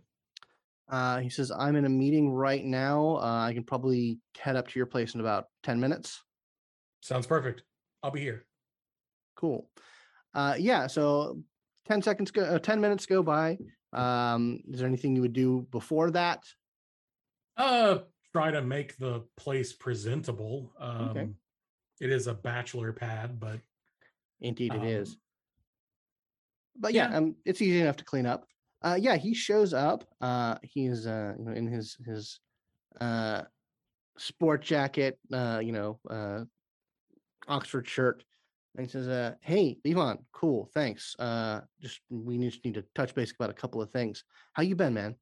Uh, 0.89 1.19
he 1.19 1.29
says, 1.29 1.51
I'm 1.51 1.75
in 1.75 1.85
a 1.85 1.89
meeting 1.89 2.31
right 2.31 2.63
now. 2.65 3.17
Uh, 3.17 3.45
I 3.47 3.53
can 3.53 3.63
probably 3.63 4.19
head 4.37 4.55
up 4.55 4.67
to 4.67 4.79
your 4.79 4.87
place 4.87 5.13
in 5.13 5.21
about 5.21 5.45
10 5.63 5.79
minutes. 5.79 6.21
Sounds 7.01 7.27
perfect. 7.27 7.63
I'll 8.01 8.11
be 8.11 8.21
here. 8.21 8.45
Cool. 9.35 9.69
Uh, 10.33 10.55
yeah, 10.57 10.87
so 10.87 11.41
10 11.87 12.01
seconds 12.01 12.31
go, 12.31 12.43
uh, 12.43 12.59
10 12.59 12.81
minutes 12.81 13.05
go 13.05 13.21
by. 13.21 13.57
Um, 13.93 14.61
is 14.69 14.79
there 14.79 14.87
anything 14.87 15.15
you 15.15 15.21
would 15.21 15.33
do 15.33 15.67
before 15.71 16.11
that? 16.11 16.43
Uh, 17.57 17.99
try 18.33 18.51
to 18.51 18.61
make 18.61 18.97
the 18.97 19.23
place 19.37 19.73
presentable. 19.73 20.73
Um, 20.79 21.09
Okay. 21.09 21.27
It 22.01 22.11
is 22.11 22.27
a 22.27 22.33
bachelor 22.33 22.93
pad, 22.93 23.39
but 23.41 23.59
Indeed, 24.39 24.73
it 24.73 24.83
is. 24.85 25.09
Um, 25.09 25.15
But 26.77 26.93
yeah, 26.93 27.09
yeah. 27.09 27.17
um, 27.17 27.35
it's 27.45 27.61
easy 27.61 27.81
enough 27.81 27.97
to 27.97 28.05
clean 28.05 28.25
up. 28.25 28.45
Uh, 28.81 28.97
yeah, 28.99 29.17
he 29.17 29.33
shows 29.33 29.73
up. 29.73 30.05
Uh, 30.21 30.55
he's 30.63 31.05
uh, 31.05 31.33
you 31.37 31.45
know, 31.45 31.51
in 31.51 31.67
his 31.67 31.97
his 32.05 32.39
uh, 33.01 33.43
sport 34.17 34.61
jacket, 34.61 35.19
uh, 35.33 35.61
you 35.63 35.71
know, 35.71 35.99
uh, 36.09 36.43
Oxford 37.47 37.87
shirt, 37.87 38.23
and 38.75 38.85
he 38.85 38.91
says, 38.91 39.07
uh, 39.07 39.33
"Hey, 39.41 39.77
Levon, 39.85 40.19
cool, 40.31 40.69
thanks. 40.73 41.15
Uh, 41.19 41.61
just 41.81 41.99
we 42.09 42.37
just 42.37 42.63
need 42.63 42.75
to 42.75 42.85
touch 42.95 43.13
base 43.13 43.31
about 43.31 43.49
a 43.49 43.53
couple 43.53 43.81
of 43.81 43.91
things. 43.91 44.23
How 44.53 44.63
you 44.63 44.75
been, 44.75 44.93
man? 44.93 45.15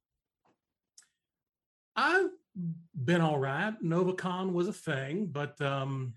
I've 1.96 2.30
been 3.06 3.22
all 3.22 3.40
right. 3.40 3.74
NovaCon 3.84 4.52
was 4.52 4.68
a 4.68 4.74
thing, 4.74 5.28
but 5.28 5.60
um, 5.62 6.14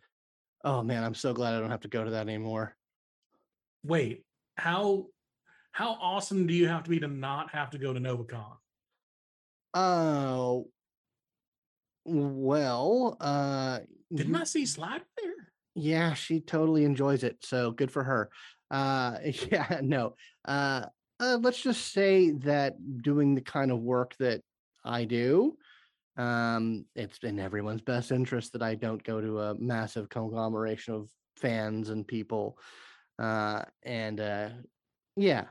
Oh 0.64 0.82
man, 0.82 1.04
I'm 1.04 1.14
so 1.14 1.32
glad 1.32 1.54
I 1.54 1.60
don't 1.60 1.70
have 1.70 1.80
to 1.80 1.88
go 1.88 2.04
to 2.04 2.10
that 2.10 2.28
anymore. 2.28 2.76
wait, 3.82 4.24
how 4.56 5.06
how 5.72 5.96
awesome 6.00 6.46
do 6.46 6.54
you 6.54 6.68
have 6.68 6.84
to 6.84 6.90
be 6.90 7.00
to 7.00 7.08
not 7.08 7.50
have 7.50 7.70
to 7.70 7.78
go 7.78 7.92
to 7.92 8.00
NovaCon? 8.00 8.56
Oh, 9.72 10.68
well, 12.04 13.16
uh, 13.20 13.80
Didn't 14.12 14.36
I 14.36 14.44
see 14.44 14.66
Slide 14.66 15.02
there? 15.20 15.34
Yeah, 15.74 16.14
she 16.14 16.40
totally 16.40 16.84
enjoys 16.84 17.22
it. 17.22 17.38
So 17.42 17.70
good 17.70 17.90
for 17.90 18.02
her. 18.04 18.30
Uh 18.70 19.18
yeah, 19.50 19.80
no. 19.82 20.14
Uh, 20.44 20.86
uh 21.20 21.38
let's 21.40 21.60
just 21.60 21.92
say 21.92 22.30
that 22.30 22.74
doing 23.02 23.34
the 23.34 23.40
kind 23.40 23.70
of 23.70 23.80
work 23.80 24.14
that 24.18 24.42
I 24.84 25.04
do, 25.04 25.56
um, 26.16 26.86
it's 26.94 27.18
in 27.22 27.38
everyone's 27.38 27.82
best 27.82 28.12
interest 28.12 28.52
that 28.52 28.62
I 28.62 28.74
don't 28.74 29.02
go 29.02 29.20
to 29.20 29.40
a 29.40 29.54
massive 29.54 30.08
conglomeration 30.08 30.94
of 30.94 31.08
fans 31.36 31.90
and 31.90 32.06
people. 32.06 32.58
Uh 33.18 33.62
and 33.82 34.20
uh 34.20 34.48
yeah. 35.16 35.44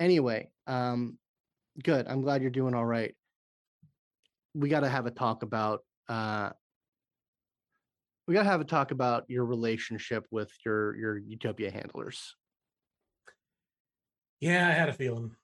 Anyway, 0.00 0.50
um 0.66 1.18
good. 1.82 2.06
I'm 2.06 2.22
glad 2.22 2.42
you're 2.42 2.50
doing 2.50 2.74
all 2.74 2.86
right. 2.86 3.14
We 4.54 4.68
got 4.68 4.80
to 4.80 4.88
have 4.88 5.06
a 5.06 5.10
talk 5.10 5.42
about 5.42 5.84
uh 6.08 6.50
we 8.26 8.34
gotta 8.34 8.48
have 8.48 8.60
a 8.60 8.64
talk 8.64 8.90
about 8.90 9.24
your 9.28 9.44
relationship 9.46 10.26
with 10.30 10.50
your 10.64 10.94
your 10.96 11.16
utopia 11.18 11.70
handlers 11.70 12.34
Yeah, 14.40 14.68
I 14.68 14.72
had 14.72 14.88
a 14.90 14.92
feeling. 14.92 15.34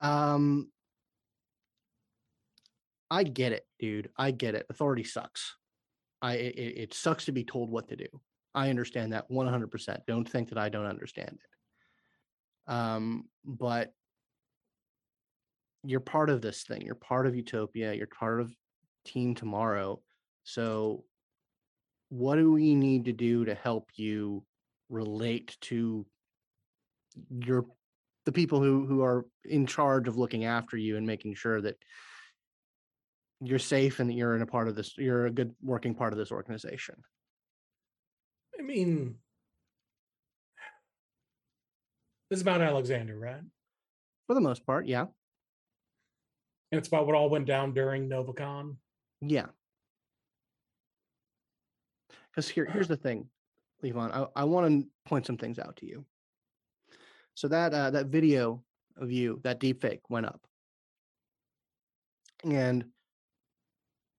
um 0.00 0.68
i 3.10 3.24
get 3.24 3.50
it 3.52 3.66
dude 3.80 4.08
i 4.16 4.30
get 4.30 4.54
it 4.54 4.64
authority 4.70 5.02
sucks 5.02 5.56
i 6.22 6.34
it, 6.34 6.54
it 6.54 6.78
it 6.78 6.94
sucks 6.94 7.24
to 7.24 7.32
be 7.32 7.42
told 7.42 7.68
what 7.68 7.88
to 7.88 7.96
do 7.96 8.06
i 8.54 8.70
understand 8.70 9.12
that 9.12 9.28
100% 9.28 9.98
don't 10.06 10.28
think 10.28 10.48
that 10.50 10.58
i 10.58 10.68
don't 10.68 10.86
understand 10.86 11.32
it 11.32 11.57
um 12.68 13.24
but 13.44 13.92
you're 15.84 16.00
part 16.00 16.30
of 16.30 16.40
this 16.40 16.62
thing 16.62 16.82
you're 16.82 16.94
part 16.94 17.26
of 17.26 17.34
utopia 17.34 17.92
you're 17.94 18.06
part 18.06 18.40
of 18.40 18.52
team 19.04 19.34
tomorrow 19.34 20.00
so 20.44 21.04
what 22.10 22.36
do 22.36 22.52
we 22.52 22.74
need 22.74 23.04
to 23.06 23.12
do 23.12 23.44
to 23.44 23.54
help 23.54 23.88
you 23.94 24.44
relate 24.88 25.56
to 25.60 26.06
your 27.30 27.66
the 28.24 28.32
people 28.32 28.60
who 28.60 28.86
who 28.86 29.02
are 29.02 29.26
in 29.44 29.66
charge 29.66 30.08
of 30.08 30.16
looking 30.16 30.44
after 30.44 30.76
you 30.76 30.96
and 30.96 31.06
making 31.06 31.34
sure 31.34 31.60
that 31.60 31.76
you're 33.40 33.58
safe 33.58 34.00
and 34.00 34.10
that 34.10 34.14
you're 34.14 34.34
in 34.34 34.42
a 34.42 34.46
part 34.46 34.68
of 34.68 34.74
this 34.74 34.94
you're 34.98 35.26
a 35.26 35.30
good 35.30 35.54
working 35.62 35.94
part 35.94 36.12
of 36.12 36.18
this 36.18 36.32
organization? 36.32 36.96
I 38.58 38.62
mean, 38.62 39.16
this 42.30 42.38
is 42.38 42.42
about 42.42 42.60
Alexander, 42.60 43.18
right? 43.18 43.42
for 44.26 44.34
the 44.34 44.40
most 44.40 44.66
part 44.66 44.86
yeah. 44.86 45.06
And 46.70 46.78
it's 46.78 46.88
about 46.88 47.06
what 47.06 47.16
all 47.16 47.30
went 47.30 47.46
down 47.46 47.72
during 47.72 48.10
NovaCon. 48.10 48.76
yeah. 49.22 49.46
Because 52.30 52.48
here 52.48 52.66
here's 52.66 52.88
the 52.88 52.96
thing 52.96 53.28
levon 53.82 54.12
i, 54.12 54.40
I 54.40 54.44
want 54.44 54.82
to 54.82 54.88
point 55.06 55.24
some 55.24 55.36
things 55.38 55.58
out 55.58 55.76
to 55.76 55.86
you. 55.86 56.04
So 57.34 57.48
that 57.48 57.72
uh, 57.72 57.90
that 57.90 58.06
video 58.06 58.62
of 58.96 59.10
you 59.10 59.40
that 59.44 59.60
deep 59.60 59.80
fake 59.80 60.02
went 60.10 60.26
up. 60.26 60.40
And 62.44 62.84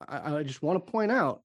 I, 0.07 0.37
I 0.37 0.43
just 0.43 0.61
want 0.61 0.83
to 0.83 0.91
point 0.91 1.11
out 1.11 1.43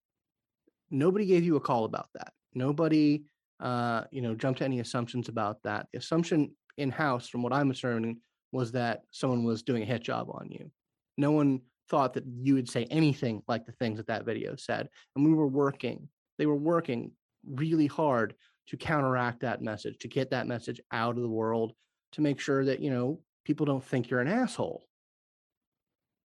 nobody 0.90 1.26
gave 1.26 1.44
you 1.44 1.56
a 1.56 1.60
call 1.60 1.84
about 1.84 2.08
that. 2.14 2.32
Nobody 2.54 3.24
uh 3.60 4.04
you 4.10 4.20
know 4.20 4.34
jump 4.34 4.56
to 4.58 4.64
any 4.64 4.80
assumptions 4.80 5.28
about 5.28 5.62
that. 5.64 5.86
The 5.92 5.98
assumption 5.98 6.54
in 6.76 6.90
house 6.90 7.28
from 7.28 7.42
what 7.42 7.52
i'm 7.52 7.70
assuming 7.70 8.18
was 8.50 8.72
that 8.72 9.02
someone 9.10 9.44
was 9.44 9.62
doing 9.62 9.82
a 9.82 9.86
hit 9.86 10.02
job 10.02 10.28
on 10.30 10.48
you. 10.50 10.70
No 11.16 11.30
one 11.30 11.60
thought 11.88 12.14
that 12.14 12.24
you 12.26 12.54
would 12.54 12.68
say 12.68 12.84
anything 12.90 13.42
like 13.46 13.66
the 13.66 13.72
things 13.72 13.98
that 13.98 14.06
that 14.06 14.24
video 14.24 14.56
said 14.56 14.88
and 15.14 15.24
we 15.24 15.34
were 15.34 15.46
working 15.46 16.08
they 16.38 16.46
were 16.46 16.56
working 16.56 17.12
really 17.46 17.86
hard 17.86 18.34
to 18.66 18.76
counteract 18.76 19.40
that 19.40 19.62
message 19.62 19.98
to 19.98 20.08
get 20.08 20.30
that 20.30 20.46
message 20.46 20.80
out 20.92 21.16
of 21.16 21.22
the 21.22 21.28
world 21.28 21.74
to 22.12 22.20
make 22.20 22.40
sure 22.40 22.64
that 22.64 22.80
you 22.80 22.90
know 22.90 23.20
people 23.44 23.66
don't 23.66 23.84
think 23.84 24.08
you're 24.08 24.20
an 24.20 24.28
asshole. 24.28 24.84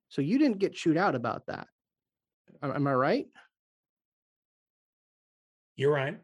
So 0.09 0.21
you 0.21 0.39
didn't 0.39 0.59
get 0.59 0.73
chewed 0.73 0.97
out 0.97 1.15
about 1.15 1.45
that. 1.47 1.67
Am 2.63 2.71
am 2.71 2.87
i 2.87 2.93
right? 2.93 3.27
You're 5.75 5.93
right. 5.93 6.19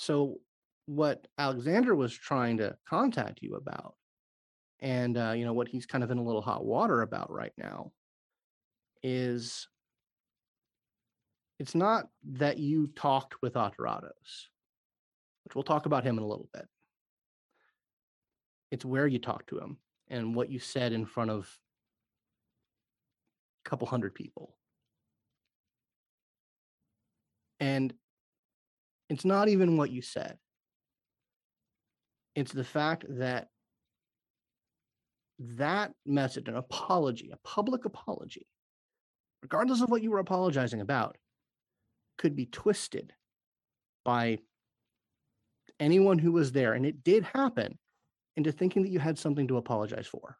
So 0.00 0.40
what 0.86 1.28
alexander 1.36 1.94
was 1.94 2.12
trying 2.12 2.56
to 2.56 2.74
contact 2.88 3.42
you 3.42 3.54
about 3.54 3.94
and 4.80 5.18
uh, 5.18 5.32
you 5.36 5.44
know 5.44 5.52
what 5.52 5.68
he's 5.68 5.84
kind 5.84 6.02
of 6.02 6.10
in 6.10 6.16
a 6.16 6.22
little 6.22 6.40
hot 6.40 6.64
water 6.64 7.02
about 7.02 7.30
right 7.30 7.52
now 7.58 7.92
is 9.02 9.68
it's 11.58 11.74
not 11.74 12.08
that 12.24 12.58
you 12.58 12.86
talked 12.96 13.42
with 13.42 13.52
Aterrados, 13.52 14.46
which 15.44 15.54
we'll 15.54 15.62
talk 15.62 15.84
about 15.84 16.04
him 16.04 16.16
in 16.16 16.24
a 16.24 16.26
little 16.26 16.48
bit. 16.54 16.66
It's 18.70 18.86
where 18.86 19.06
you 19.06 19.18
talked 19.18 19.50
to 19.50 19.58
him 19.58 19.76
and 20.08 20.34
what 20.34 20.50
you 20.50 20.58
said 20.58 20.94
in 20.94 21.04
front 21.04 21.30
of 21.30 21.58
a 23.64 23.68
couple 23.68 23.86
hundred 23.86 24.14
people. 24.14 24.56
And 27.60 27.92
it's 29.10 29.24
not 29.24 29.48
even 29.48 29.76
what 29.76 29.90
you 29.90 30.00
said. 30.00 30.38
It's 32.36 32.52
the 32.52 32.64
fact 32.64 33.04
that 33.08 33.48
that 35.40 35.92
message, 36.06 36.48
an 36.48 36.56
apology, 36.56 37.30
a 37.32 37.48
public 37.48 37.84
apology, 37.84 38.46
regardless 39.42 39.80
of 39.80 39.90
what 39.90 40.02
you 40.02 40.10
were 40.10 40.20
apologizing 40.20 40.80
about, 40.80 41.18
could 42.18 42.36
be 42.36 42.46
twisted 42.46 43.12
by 44.04 44.38
anyone 45.80 46.18
who 46.18 46.30
was 46.30 46.52
there, 46.52 46.74
and 46.74 46.86
it 46.86 47.02
did 47.02 47.24
happen, 47.24 47.78
into 48.36 48.52
thinking 48.52 48.82
that 48.82 48.90
you 48.90 49.00
had 49.00 49.18
something 49.18 49.48
to 49.48 49.56
apologize 49.56 50.06
for. 50.06 50.36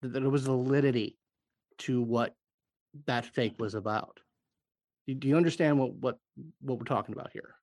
That 0.00 0.14
there 0.14 0.30
was 0.30 0.44
validity 0.44 1.18
to 1.78 2.00
what 2.00 2.34
that 3.06 3.26
fake 3.26 3.56
was 3.58 3.74
about. 3.74 4.18
Do 5.14 5.28
you 5.28 5.36
understand 5.36 5.78
what 5.78 5.94
what 5.94 6.18
what 6.60 6.78
we're 6.78 6.84
talking 6.84 7.14
about 7.14 7.30
here? 7.32 7.54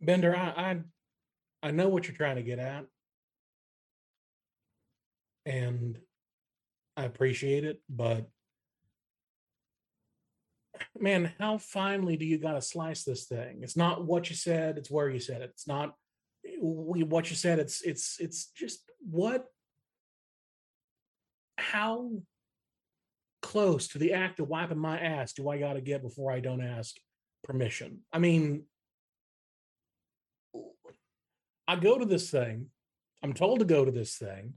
Bender, 0.00 0.36
I, 0.36 0.48
I 0.48 0.80
I 1.62 1.70
know 1.70 1.88
what 1.88 2.06
you're 2.06 2.16
trying 2.16 2.36
to 2.36 2.42
get 2.42 2.58
at. 2.58 2.84
And 5.46 5.98
I 6.96 7.04
appreciate 7.04 7.64
it, 7.64 7.80
but 7.88 8.28
man, 10.98 11.32
how 11.38 11.58
finely 11.58 12.16
do 12.16 12.24
you 12.24 12.38
got 12.38 12.52
to 12.52 12.62
slice 12.62 13.04
this 13.04 13.24
thing? 13.24 13.60
It's 13.62 13.76
not 13.76 14.04
what 14.04 14.30
you 14.30 14.36
said, 14.36 14.78
it's 14.78 14.90
where 14.90 15.08
you 15.08 15.20
said 15.20 15.42
it. 15.42 15.50
It's 15.54 15.66
not 15.66 15.94
eh, 16.46 16.56
what 16.60 17.30
you 17.30 17.36
said, 17.36 17.58
it's 17.58 17.82
it's 17.82 18.20
it's 18.20 18.46
just 18.56 18.90
what 19.00 19.46
how 21.70 22.10
close 23.42 23.88
to 23.88 23.98
the 23.98 24.12
act 24.12 24.40
of 24.40 24.48
wiping 24.48 24.78
my 24.78 24.98
ass 24.98 25.32
do 25.32 25.48
I 25.48 25.58
got 25.58 25.74
to 25.74 25.80
get 25.80 26.02
before 26.02 26.32
I 26.32 26.40
don't 26.40 26.62
ask 26.62 26.94
permission? 27.42 28.00
I 28.12 28.18
mean, 28.18 28.64
I 31.66 31.76
go 31.76 31.98
to 31.98 32.04
this 32.04 32.30
thing. 32.30 32.66
I'm 33.22 33.32
told 33.32 33.60
to 33.60 33.64
go 33.64 33.84
to 33.84 33.90
this 33.90 34.16
thing. 34.16 34.54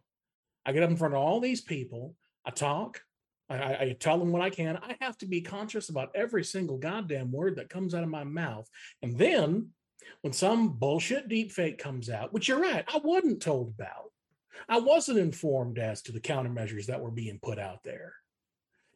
I 0.65 0.73
get 0.73 0.83
up 0.83 0.89
in 0.89 0.97
front 0.97 1.13
of 1.13 1.21
all 1.21 1.39
these 1.39 1.61
people. 1.61 2.15
I 2.45 2.51
talk. 2.51 3.01
I, 3.49 3.55
I, 3.55 3.95
tell 3.97 4.17
them 4.17 4.33
what 4.33 4.41
I 4.41 4.49
can. 4.49 4.77
I 4.77 4.97
have 4.99 5.17
to 5.19 5.25
be 5.25 5.39
conscious 5.39 5.87
about 5.87 6.11
every 6.13 6.43
single 6.43 6.77
goddamn 6.77 7.31
word 7.31 7.55
that 7.55 7.69
comes 7.69 7.95
out 7.95 8.03
of 8.03 8.09
my 8.09 8.25
mouth. 8.25 8.67
And 9.01 9.17
then 9.17 9.69
when 10.21 10.33
some 10.33 10.73
bullshit 10.73 11.29
deep 11.29 11.53
fake 11.53 11.77
comes 11.77 12.09
out, 12.09 12.33
which 12.33 12.49
you're 12.49 12.59
right, 12.59 12.83
I 12.93 12.99
wasn't 13.01 13.41
told 13.41 13.73
about. 13.79 14.11
I 14.67 14.79
wasn't 14.79 15.19
informed 15.19 15.79
as 15.79 16.01
to 16.03 16.11
the 16.11 16.19
countermeasures 16.19 16.87
that 16.87 17.01
were 17.01 17.11
being 17.11 17.39
put 17.41 17.59
out 17.59 17.83
there. 17.83 18.13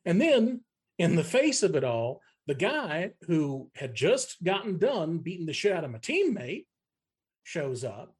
And 0.05 0.19
then, 0.19 0.61
in 0.97 1.15
the 1.15 1.23
face 1.23 1.63
of 1.63 1.75
it 1.75 1.83
all, 1.83 2.21
the 2.47 2.55
guy 2.55 3.11
who 3.27 3.69
had 3.75 3.95
just 3.95 4.43
gotten 4.43 4.77
done 4.77 5.19
beating 5.19 5.45
the 5.45 5.53
shit 5.53 5.71
out 5.71 5.83
of 5.83 5.91
my 5.91 5.99
teammate 5.99 6.65
shows 7.43 7.83
up. 7.83 8.15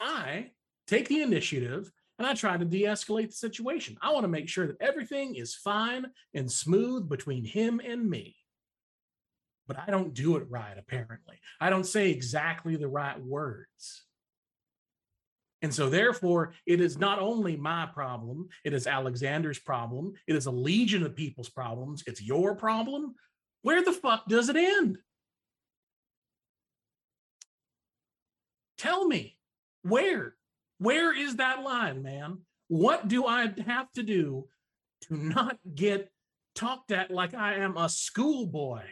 I 0.00 0.50
take 0.86 1.08
the 1.08 1.22
initiative 1.22 1.90
and 2.18 2.26
I 2.26 2.34
try 2.34 2.56
to 2.56 2.64
de 2.64 2.82
escalate 2.82 3.28
the 3.28 3.36
situation. 3.36 3.96
I 4.00 4.12
want 4.12 4.24
to 4.24 4.28
make 4.28 4.48
sure 4.48 4.66
that 4.66 4.80
everything 4.80 5.34
is 5.34 5.54
fine 5.54 6.06
and 6.34 6.50
smooth 6.50 7.08
between 7.08 7.44
him 7.44 7.80
and 7.84 8.08
me. 8.08 8.36
But 9.66 9.78
I 9.78 9.90
don't 9.90 10.14
do 10.14 10.36
it 10.36 10.46
right, 10.50 10.76
apparently. 10.76 11.40
I 11.60 11.70
don't 11.70 11.86
say 11.86 12.10
exactly 12.10 12.76
the 12.76 12.88
right 12.88 13.20
words. 13.20 14.04
And 15.62 15.72
so, 15.72 15.88
therefore, 15.88 16.54
it 16.66 16.80
is 16.80 16.98
not 16.98 17.20
only 17.20 17.56
my 17.56 17.86
problem, 17.86 18.48
it 18.64 18.74
is 18.74 18.88
Alexander's 18.88 19.60
problem. 19.60 20.14
It 20.26 20.34
is 20.34 20.46
a 20.46 20.50
legion 20.50 21.04
of 21.04 21.14
people's 21.14 21.48
problems. 21.48 22.02
It's 22.06 22.20
your 22.20 22.56
problem. 22.56 23.14
Where 23.62 23.84
the 23.84 23.92
fuck 23.92 24.26
does 24.26 24.48
it 24.48 24.56
end? 24.56 24.98
Tell 28.76 29.06
me, 29.06 29.38
where? 29.82 30.34
Where 30.78 31.16
is 31.16 31.36
that 31.36 31.62
line, 31.62 32.02
man? 32.02 32.38
What 32.66 33.06
do 33.06 33.26
I 33.26 33.52
have 33.64 33.92
to 33.92 34.02
do 34.02 34.48
to 35.02 35.16
not 35.16 35.58
get 35.72 36.10
talked 36.56 36.90
at 36.90 37.12
like 37.12 37.34
I 37.34 37.54
am 37.54 37.76
a 37.76 37.88
schoolboy? 37.88 38.82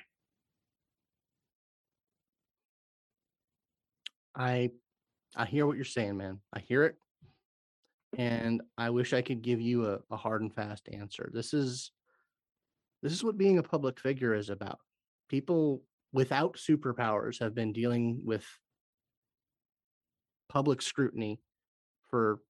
I 4.37 4.70
I 5.36 5.46
hear 5.46 5.66
what 5.66 5.76
you're 5.76 5.84
saying, 5.84 6.16
man. 6.16 6.38
I 6.52 6.60
hear 6.60 6.84
it. 6.84 6.96
And 8.16 8.62
I 8.76 8.90
wish 8.90 9.12
I 9.12 9.22
could 9.22 9.42
give 9.42 9.60
you 9.60 9.86
a, 9.86 9.98
a 10.10 10.16
hard 10.16 10.42
and 10.42 10.52
fast 10.52 10.88
answer. 10.92 11.30
This 11.32 11.54
is 11.54 11.92
this 13.02 13.12
is 13.12 13.24
what 13.24 13.38
being 13.38 13.58
a 13.58 13.62
public 13.62 13.98
figure 13.98 14.34
is 14.34 14.50
about. 14.50 14.78
People 15.28 15.82
without 16.12 16.56
superpowers 16.56 17.40
have 17.40 17.54
been 17.54 17.72
dealing 17.72 18.20
with 18.24 18.44
public 20.48 20.82
scrutiny 20.82 21.40
for 22.08 22.40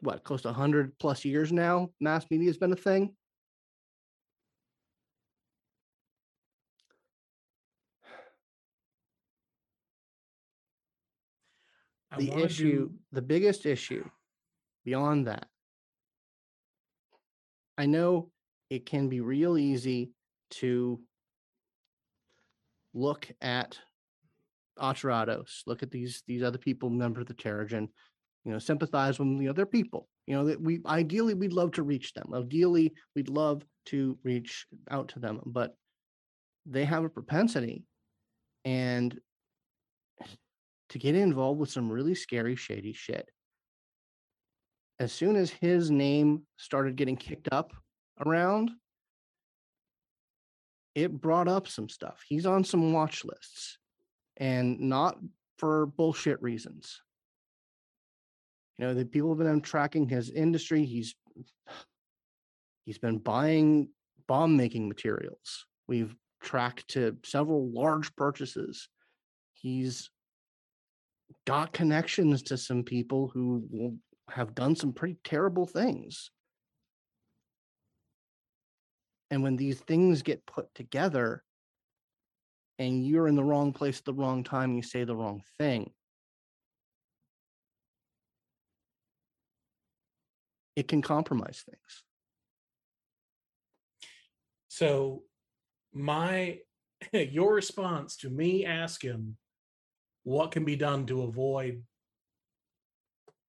what 0.00 0.22
close 0.22 0.42
to 0.42 0.48
100 0.48 0.98
plus 0.98 1.24
years 1.24 1.50
now 1.50 1.88
mass 2.00 2.26
media 2.30 2.48
has 2.48 2.58
been 2.58 2.72
a 2.72 2.76
thing 2.76 3.14
I 12.16 12.18
the 12.18 12.44
issue 12.44 12.88
do- 12.88 12.94
the 13.12 13.22
biggest 13.22 13.66
issue 13.66 14.04
beyond 14.84 15.26
that 15.26 15.46
i 17.78 17.86
know 17.86 18.30
it 18.70 18.86
can 18.86 19.08
be 19.08 19.20
real 19.20 19.56
easy 19.56 20.10
to 20.50 21.00
look 22.94 23.28
at 23.40 23.78
Aterrados, 24.78 25.62
look 25.66 25.82
at 25.82 25.90
these 25.90 26.22
these 26.26 26.42
other 26.42 26.58
people, 26.58 26.90
member 26.90 27.20
of 27.20 27.26
the 27.26 27.34
Teragen, 27.34 27.88
you 28.44 28.52
know, 28.52 28.58
sympathize 28.58 29.18
with 29.18 29.38
the 29.38 29.48
other 29.48 29.66
people. 29.66 30.08
You 30.26 30.36
know, 30.36 30.44
that 30.46 30.60
we 30.60 30.80
ideally 30.86 31.34
we'd 31.34 31.52
love 31.52 31.72
to 31.72 31.82
reach 31.82 32.12
them. 32.14 32.32
Ideally, 32.34 32.92
we'd 33.14 33.28
love 33.28 33.64
to 33.86 34.18
reach 34.24 34.66
out 34.90 35.08
to 35.08 35.20
them, 35.20 35.40
but 35.46 35.74
they 36.66 36.84
have 36.84 37.04
a 37.04 37.08
propensity 37.08 37.84
and 38.64 39.18
to 40.96 41.02
get 41.02 41.14
involved 41.14 41.60
with 41.60 41.70
some 41.70 41.90
really 41.90 42.14
scary, 42.14 42.56
shady 42.56 42.92
shit. 42.94 43.28
As 44.98 45.12
soon 45.12 45.36
as 45.36 45.50
his 45.50 45.90
name 45.90 46.42
started 46.56 46.96
getting 46.96 47.16
kicked 47.16 47.48
up 47.52 47.72
around, 48.24 48.70
it 50.94 51.12
brought 51.12 51.48
up 51.48 51.68
some 51.68 51.90
stuff. 51.90 52.24
He's 52.26 52.46
on 52.46 52.64
some 52.64 52.94
watch 52.94 53.24
lists 53.26 53.76
and 54.38 54.80
not 54.80 55.18
for 55.58 55.84
bullshit 55.84 56.40
reasons. 56.40 57.02
You 58.78 58.86
know, 58.86 58.94
the 58.94 59.04
people 59.04 59.28
have 59.30 59.38
been 59.38 59.60
tracking 59.60 60.08
his 60.08 60.30
industry. 60.30 60.86
He's 60.86 61.14
he's 62.86 62.98
been 62.98 63.18
buying 63.18 63.90
bomb 64.26 64.56
making 64.56 64.88
materials. 64.88 65.66
We've 65.86 66.14
tracked 66.42 66.88
to 66.88 67.18
several 67.22 67.70
large 67.70 68.16
purchases. 68.16 68.88
He's 69.52 70.10
got 71.46 71.72
connections 71.72 72.42
to 72.44 72.56
some 72.56 72.82
people 72.82 73.28
who 73.32 73.98
have 74.30 74.54
done 74.54 74.74
some 74.76 74.92
pretty 74.92 75.16
terrible 75.24 75.66
things. 75.66 76.30
And 79.30 79.42
when 79.42 79.56
these 79.56 79.80
things 79.80 80.22
get 80.22 80.46
put 80.46 80.72
together, 80.74 81.42
and 82.78 83.06
you're 83.06 83.28
in 83.28 83.36
the 83.36 83.44
wrong 83.44 83.72
place 83.72 83.98
at 83.98 84.04
the 84.04 84.14
wrong 84.14 84.44
time, 84.44 84.74
you 84.74 84.82
say 84.82 85.04
the 85.04 85.16
wrong 85.16 85.42
thing. 85.58 85.90
It 90.74 90.88
can 90.88 91.00
compromise 91.00 91.64
things. 91.68 92.04
So, 94.68 95.22
my 95.94 96.58
your 97.12 97.54
response 97.54 98.16
to 98.18 98.28
me 98.28 98.66
asking 98.66 99.36
what 100.26 100.50
can 100.50 100.64
be 100.64 100.74
done 100.74 101.06
to 101.06 101.22
avoid 101.22 101.84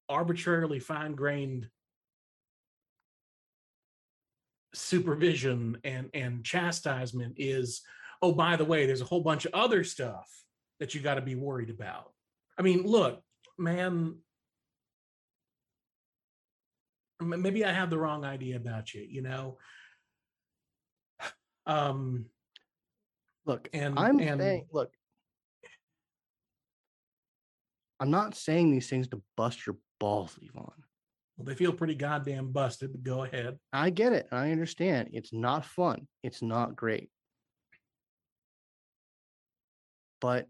arbitrarily 0.07 0.79
fine-grained 0.79 1.67
supervision 4.75 5.75
and 5.83 6.11
and 6.13 6.45
chastisement 6.45 7.33
is 7.37 7.81
oh 8.21 8.31
by 8.31 8.55
the 8.55 8.63
way 8.63 8.85
there's 8.85 9.01
a 9.01 9.05
whole 9.05 9.21
bunch 9.21 9.45
of 9.45 9.55
other 9.55 9.83
stuff 9.83 10.29
that 10.79 10.93
you 10.93 11.01
got 11.01 11.15
to 11.15 11.21
be 11.21 11.33
worried 11.33 11.71
about. 11.71 12.11
I 12.59 12.61
mean 12.61 12.83
look 12.83 13.23
man 13.57 14.19
maybe 17.19 17.65
i 17.65 17.71
have 17.71 17.89
the 17.89 17.97
wrong 17.97 18.23
idea 18.23 18.55
about 18.55 18.93
you 18.93 19.01
you 19.01 19.23
know? 19.23 19.57
Um 21.65 22.27
Look, 23.47 23.69
and 23.71 23.97
I'm 23.97 24.19
and 24.19 24.41
saying, 24.41 24.65
look, 24.73 24.91
I'm 27.99 28.11
not 28.11 28.35
saying 28.35 28.71
these 28.71 28.89
things 28.89 29.07
to 29.09 29.21
bust 29.35 29.65
your 29.65 29.77
balls, 29.99 30.37
Levon. 30.41 30.71
well, 31.37 31.45
they 31.45 31.55
feel 31.55 31.73
pretty 31.73 31.95
goddamn 31.95 32.51
busted 32.51 32.91
but 32.91 33.03
go 33.03 33.23
ahead 33.23 33.57
I 33.73 33.89
get 33.89 34.13
it. 34.13 34.27
I 34.31 34.51
understand. 34.51 35.09
It's 35.13 35.33
not 35.33 35.65
fun. 35.65 36.07
It's 36.23 36.41
not 36.41 36.75
great. 36.75 37.09
But 40.19 40.47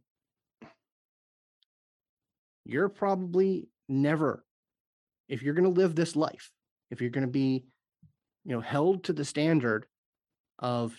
you're 2.65 2.89
probably 2.89 3.69
never, 3.89 4.43
if 5.29 5.41
you're 5.41 5.53
going 5.53 5.73
to 5.73 5.81
live 5.81 5.95
this 5.95 6.15
life, 6.15 6.51
if 6.91 7.01
you're 7.01 7.09
going 7.09 7.25
to 7.25 7.31
be, 7.31 7.65
you 8.45 8.53
know, 8.53 8.61
held 8.61 9.05
to 9.05 9.13
the 9.13 9.25
standard 9.25 9.85
of 10.59 10.97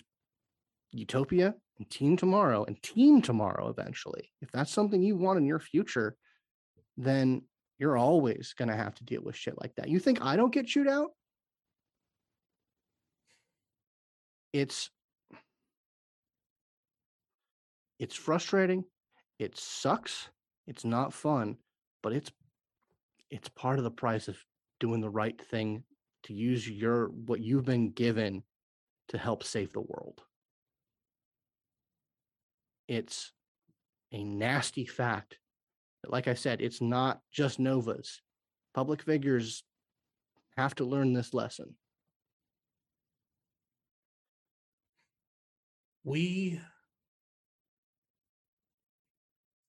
utopia 0.91 1.55
and 1.77 1.89
team 1.89 2.17
tomorrow 2.17 2.63
and 2.63 2.81
team 2.81 3.21
tomorrow 3.21 3.69
eventually, 3.69 4.31
if 4.41 4.51
that's 4.51 4.71
something 4.71 5.01
you 5.01 5.15
want 5.15 5.39
in 5.39 5.45
your 5.45 5.59
future, 5.59 6.15
then 7.05 7.41
you're 7.79 7.97
always 7.97 8.53
going 8.57 8.69
to 8.69 8.75
have 8.75 8.93
to 8.95 9.03
deal 9.03 9.21
with 9.23 9.35
shit 9.35 9.59
like 9.59 9.73
that. 9.75 9.89
You 9.89 9.99
think 9.99 10.21
I 10.21 10.35
don't 10.35 10.53
get 10.53 10.67
chewed 10.67 10.87
out? 10.87 11.11
it's 14.53 14.89
it's 17.99 18.15
frustrating 18.15 18.83
it 19.37 19.57
sucks 19.57 20.29
it's 20.67 20.83
not 20.83 21.13
fun 21.13 21.57
but 22.01 22.13
it's 22.13 22.31
it's 23.29 23.49
part 23.49 23.77
of 23.77 23.83
the 23.83 23.91
price 23.91 24.27
of 24.27 24.37
doing 24.79 25.01
the 25.01 25.09
right 25.09 25.39
thing 25.39 25.83
to 26.23 26.33
use 26.33 26.67
your 26.67 27.09
what 27.09 27.41
you've 27.41 27.65
been 27.65 27.91
given 27.91 28.43
to 29.09 29.17
help 29.17 29.43
save 29.43 29.71
the 29.73 29.81
world 29.81 30.21
it's 32.87 33.31
a 34.11 34.23
nasty 34.23 34.85
fact 34.85 35.37
like 36.07 36.27
i 36.27 36.33
said 36.33 36.61
it's 36.61 36.81
not 36.81 37.21
just 37.31 37.59
novas. 37.59 38.21
Public 38.73 39.01
figures 39.01 39.63
have 40.57 40.75
to 40.75 40.85
learn 40.85 41.13
this 41.13 41.33
lesson. 41.33 41.75
We 46.03 46.61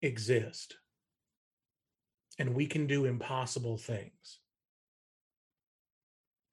exist. 0.02 0.76
And 2.38 2.54
we 2.54 2.66
can 2.66 2.86
do 2.86 3.04
impossible 3.04 3.76
things. 3.76 4.40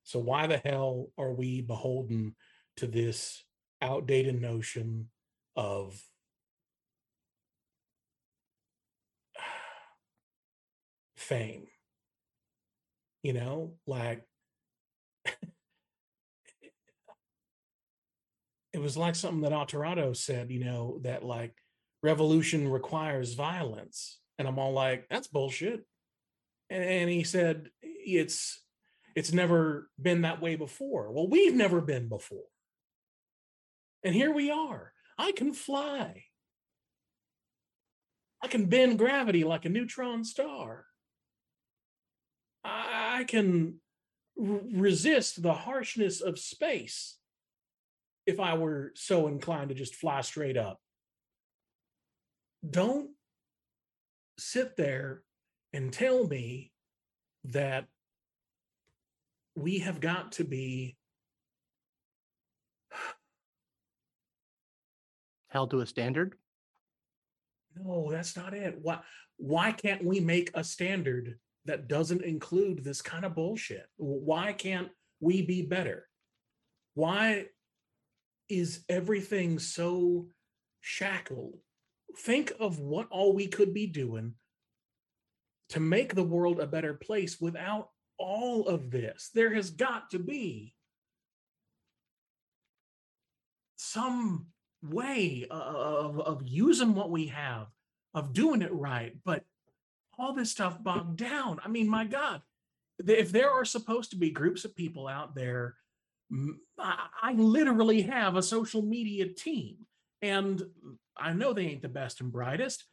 So, 0.03 0.19
why 0.19 0.47
the 0.47 0.57
hell 0.57 1.11
are 1.17 1.31
we 1.31 1.61
beholden 1.61 2.35
to 2.77 2.87
this 2.87 3.43
outdated 3.81 4.41
notion 4.41 5.09
of 5.55 6.01
fame? 11.27 11.67
You 13.23 13.33
know, 13.33 13.73
like 13.85 14.23
it 18.73 18.79
was 18.79 18.95
like 18.95 19.15
something 19.15 19.41
that 19.41 19.51
Alterado 19.51 20.15
said, 20.15 20.51
you 20.51 20.63
know, 20.63 20.99
that 21.03 21.23
like 21.23 21.53
revolution 22.03 22.69
requires 22.69 23.33
violence. 23.33 24.19
And 24.37 24.47
I'm 24.47 24.59
all 24.59 24.71
like, 24.71 25.07
that's 25.09 25.27
bullshit. 25.27 25.83
And, 26.69 26.83
and 26.83 27.09
he 27.09 27.23
said, 27.23 27.69
it's 27.81 28.61
it's 29.15 29.33
never 29.33 29.89
been 29.99 30.21
that 30.21 30.41
way 30.41 30.55
before. 30.55 31.11
Well, 31.11 31.27
we've 31.27 31.55
never 31.55 31.81
been 31.81 32.07
before. 32.07 32.45
And 34.03 34.13
here 34.13 34.31
we 34.31 34.51
are. 34.51 34.93
I 35.17 35.31
can 35.31 35.53
fly. 35.53 36.25
I 38.43 38.47
can 38.47 38.67
bend 38.67 38.99
gravity 38.99 39.43
like 39.43 39.65
a 39.65 39.69
neutron 39.69 40.23
star. 40.23 40.85
I 42.67 43.23
can 43.23 43.79
r- 44.39 44.59
resist 44.73 45.41
the 45.41 45.53
harshness 45.53 46.21
of 46.21 46.37
space 46.37 47.17
if 48.25 48.39
I 48.39 48.55
were 48.55 48.91
so 48.95 49.27
inclined 49.27 49.69
to 49.69 49.75
just 49.75 49.95
fly 49.95 50.21
straight 50.21 50.57
up. 50.57 50.79
Don't 52.69 53.11
sit 54.37 54.75
there 54.75 55.23
and 55.73 55.91
tell 55.93 56.27
me 56.27 56.71
that 57.45 57.85
we 59.55 59.79
have 59.79 59.99
got 59.99 60.33
to 60.33 60.43
be 60.43 60.95
Held 65.49 65.71
to 65.71 65.79
a 65.79 65.85
standard. 65.87 66.35
no 67.75 68.09
that's 68.11 68.35
not 68.35 68.53
it 68.53 68.77
why 68.81 68.99
why 69.37 69.71
can't 69.71 70.03
we 70.03 70.19
make 70.19 70.51
a 70.53 70.63
standard 70.63 71.39
that 71.67 71.87
doesn't 71.87 72.23
include 72.23 72.83
this 72.83 73.01
kind 73.01 73.25
of 73.25 73.35
bullshit. 73.35 73.85
Why 73.97 74.53
can't 74.53 74.89
we 75.19 75.41
be 75.41 75.61
better? 75.61 76.07
Why 76.95 77.45
is 78.49 78.83
everything 78.89 79.59
so 79.59 80.27
shackled? 80.81 81.57
Think 82.19 82.53
of 82.59 82.79
what 82.79 83.07
all 83.11 83.33
we 83.33 83.47
could 83.47 83.73
be 83.73 83.87
doing 83.87 84.33
to 85.69 85.79
make 85.79 86.15
the 86.15 86.23
world 86.23 86.59
a 86.59 86.65
better 86.65 86.93
place 86.93 87.39
without 87.39 87.89
all 88.17 88.67
of 88.67 88.89
this. 88.89 89.29
There 89.33 89.53
has 89.53 89.69
got 89.69 90.09
to 90.11 90.19
be 90.19 90.73
some 93.75 94.47
way 94.81 95.45
uh, 95.49 95.53
of, 95.53 96.19
of 96.19 96.41
using 96.45 96.93
what 96.95 97.09
we 97.09 97.27
have 97.27 97.67
of 98.13 98.33
doing 98.33 98.61
it 98.61 98.73
right 98.73 99.15
but 99.25 99.43
all 100.17 100.33
this 100.33 100.51
stuff 100.51 100.81
bogged 100.81 101.17
down. 101.17 101.59
I 101.63 101.67
mean 101.67 101.87
my 101.89 102.05
god 102.05 102.41
if 103.05 103.31
there 103.31 103.51
are 103.51 103.65
supposed 103.65 104.11
to 104.11 104.15
be 104.17 104.31
groups 104.31 104.65
of 104.65 104.75
people 104.75 105.07
out 105.07 105.35
there 105.35 105.75
I 106.77 107.33
literally 107.33 108.01
have 108.01 108.35
a 108.35 108.43
social 108.43 108.81
media 108.81 109.27
team. 109.27 109.77
And 110.21 110.63
i 111.17 111.33
know 111.33 111.53
they 111.53 111.65
ain't 111.65 111.81
the 111.81 111.89
best 111.89 112.21
and 112.21 112.31
brightest. 112.31 112.85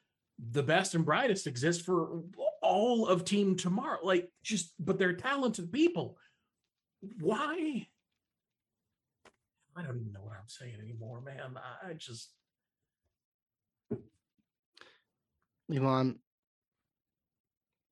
The 0.51 0.63
best 0.63 0.95
and 0.95 1.05
brightest 1.05 1.47
exist 1.47 1.83
for 1.83 2.23
all 2.63 3.07
of 3.07 3.25
team 3.25 3.57
tomorrow 3.57 3.99
like 4.03 4.31
just 4.43 4.73
but 4.79 4.99
they're 4.99 5.15
talented 5.15 5.73
people. 5.73 6.17
Why? 7.21 7.87
I 9.77 9.83
don't 9.83 9.99
even 9.99 10.13
know 10.13 10.23
what 10.23 10.37
i'm 10.37 10.49
saying 10.49 10.77
anymore 10.81 11.21
man. 11.21 11.59
I, 11.85 11.95
just 11.95 12.31
Levon, 15.71 16.17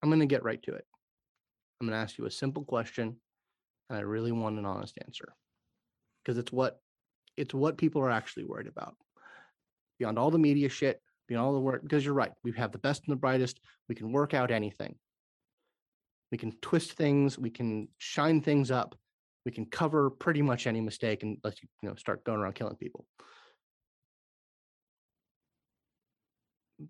I'm 0.03 0.09
going 0.09 0.21
to 0.21 0.27
get 0.27 0.45
right 0.45 0.63
to 0.65 0.75
it. 0.75 0.85
I'm 1.81 1.89
going 1.89 1.97
to 1.97 2.03
ask 2.03 2.19
you 2.19 2.27
a 2.27 2.31
simple 2.31 2.65
question, 2.65 3.17
and 3.89 3.99
I 3.99 4.03
really 4.03 4.33
want 4.33 4.59
an 4.59 4.67
honest 4.67 4.99
answer 5.05 5.35
because 6.23 6.39
it's 6.39 6.53
what 6.53 6.79
it's 7.37 7.55
what 7.55 7.79
people 7.79 8.03
are 8.03 8.11
actually 8.11 8.45
worried 8.45 8.67
about. 8.67 8.95
Beyond 9.99 10.19
all 10.19 10.31
the 10.31 10.39
media 10.39 10.69
shit, 10.69 11.01
beyond 11.29 11.47
all 11.47 11.53
the 11.55 11.61
work, 11.61 11.83
because 11.83 12.05
you're 12.05 12.15
right, 12.15 12.33
we 12.45 12.53
have 12.53 12.73
the 12.73 12.79
best 12.79 13.03
and 13.07 13.13
the 13.13 13.21
brightest. 13.21 13.61
We 13.89 13.95
can 13.95 14.13
work 14.13 14.35
out 14.35 14.51
anything. 14.51 14.97
We 16.31 16.39
can 16.39 16.53
twist 16.61 16.93
things. 16.93 17.39
We 17.39 17.51
can 17.51 17.89
shine 17.99 18.41
things 18.41 18.71
up. 18.71 18.97
We 19.45 19.53
can 19.53 19.67
cover 19.67 20.11
pretty 20.11 20.43
much 20.43 20.67
any 20.67 20.81
mistake 20.81 21.25
let 21.43 21.63
you, 21.63 21.69
you 21.83 21.89
know, 21.89 21.95
start 21.97 22.25
going 22.25 22.41
around 22.41 22.55
killing 22.55 22.77
people. 22.77 23.07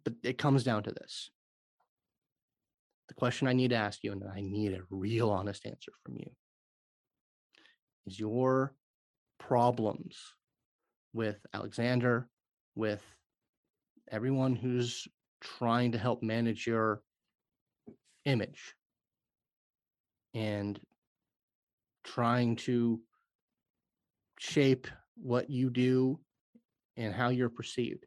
But 0.04 0.14
it 0.22 0.38
comes 0.38 0.64
down 0.64 0.82
to 0.84 0.90
this 0.92 1.30
the 3.12 3.18
question 3.18 3.46
I 3.46 3.52
need 3.52 3.68
to 3.68 3.76
ask 3.76 4.02
you, 4.02 4.12
and 4.12 4.24
I 4.24 4.40
need 4.40 4.72
a 4.72 4.80
real 4.88 5.28
honest 5.28 5.66
answer 5.66 5.92
from 6.02 6.16
you, 6.16 6.30
is 8.06 8.18
your 8.18 8.72
problems 9.38 10.16
with 11.12 11.36
Alexander, 11.52 12.26
with 12.74 13.02
everyone 14.10 14.56
who's 14.56 15.06
trying 15.42 15.92
to 15.92 15.98
help 15.98 16.22
manage 16.22 16.66
your 16.66 17.02
image 18.24 18.74
and 20.32 20.80
trying 22.04 22.56
to 22.56 22.98
shape 24.38 24.86
what 25.16 25.50
you 25.50 25.68
do 25.68 26.18
and 26.96 27.12
how 27.12 27.28
you're 27.28 27.50
perceived 27.50 28.06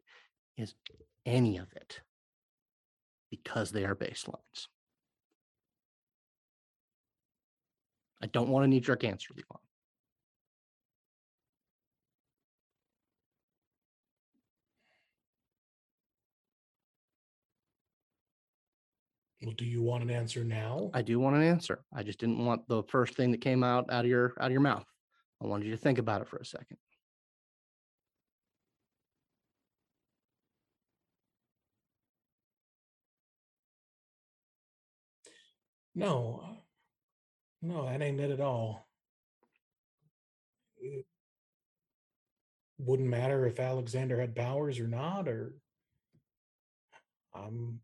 is 0.58 0.74
any 1.24 1.58
of 1.58 1.72
it 1.76 2.00
because 3.30 3.70
they 3.70 3.84
are 3.84 3.94
baselines. 3.94 4.66
I 8.26 8.28
don't 8.30 8.48
want 8.48 8.64
a 8.64 8.68
knee 8.68 8.80
jerk 8.80 9.04
answer, 9.04 9.32
Levon. 9.34 9.60
well, 19.44 19.54
do 19.54 19.64
you 19.64 19.80
want 19.80 20.02
an 20.02 20.10
answer 20.10 20.42
now 20.42 20.90
I 20.92 21.02
do 21.02 21.20
want 21.20 21.36
an 21.36 21.42
answer. 21.42 21.84
I 21.94 22.02
just 22.02 22.18
didn't 22.18 22.44
want 22.44 22.66
the 22.66 22.82
first 22.88 23.14
thing 23.14 23.30
that 23.30 23.40
came 23.40 23.62
out 23.62 23.92
out 23.92 24.04
of 24.04 24.10
your 24.10 24.32
out 24.40 24.46
of 24.46 24.52
your 24.52 24.60
mouth. 24.60 24.84
I 25.40 25.46
wanted 25.46 25.66
you 25.66 25.70
to 25.70 25.76
think 25.76 25.98
about 25.98 26.20
it 26.20 26.26
for 26.26 26.38
a 26.38 26.44
second. 26.44 26.78
no 35.94 36.45
no 37.66 37.86
that 37.86 38.00
ain't 38.02 38.20
it 38.20 38.30
at 38.30 38.40
all. 38.40 38.86
It 40.78 41.04
wouldn't 42.78 43.08
matter 43.08 43.46
if 43.46 43.58
alexander 43.58 44.20
had 44.20 44.36
powers 44.36 44.78
or 44.78 44.86
not 44.86 45.28
or 45.28 45.54
i'm 47.34 47.80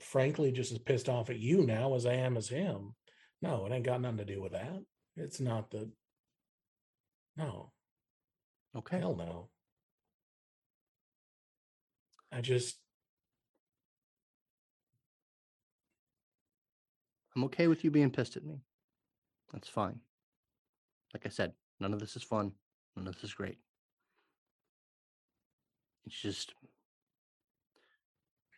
frankly 0.00 0.50
just 0.50 0.72
as 0.72 0.78
pissed 0.78 1.08
off 1.08 1.30
at 1.30 1.38
you 1.38 1.64
now 1.64 1.94
as 1.94 2.06
i 2.06 2.12
am 2.12 2.36
as 2.36 2.48
him. 2.48 2.94
No 3.40 3.66
it 3.66 3.72
ain't 3.72 3.84
got 3.84 4.00
nothing 4.00 4.18
to 4.18 4.24
do 4.24 4.42
with 4.42 4.52
that. 4.52 4.82
It's 5.16 5.40
not 5.40 5.70
the 5.70 5.90
no. 7.36 7.72
Okay. 8.76 8.98
hell 8.98 9.16
no. 9.16 9.48
I 12.32 12.40
just 12.40 12.76
I'm 17.34 17.44
okay 17.44 17.66
with 17.66 17.84
you 17.84 17.90
being 17.90 18.10
pissed 18.10 18.36
at 18.36 18.44
me. 18.44 18.60
That's 19.52 19.68
fine. 19.68 20.00
Like 21.12 21.26
I 21.26 21.28
said, 21.28 21.52
none 21.80 21.92
of 21.92 22.00
this 22.00 22.16
is 22.16 22.22
fun. 22.22 22.52
None 22.96 23.06
of 23.06 23.14
this 23.14 23.24
is 23.24 23.34
great. 23.34 23.58
It's 26.06 26.20
just 26.20 26.54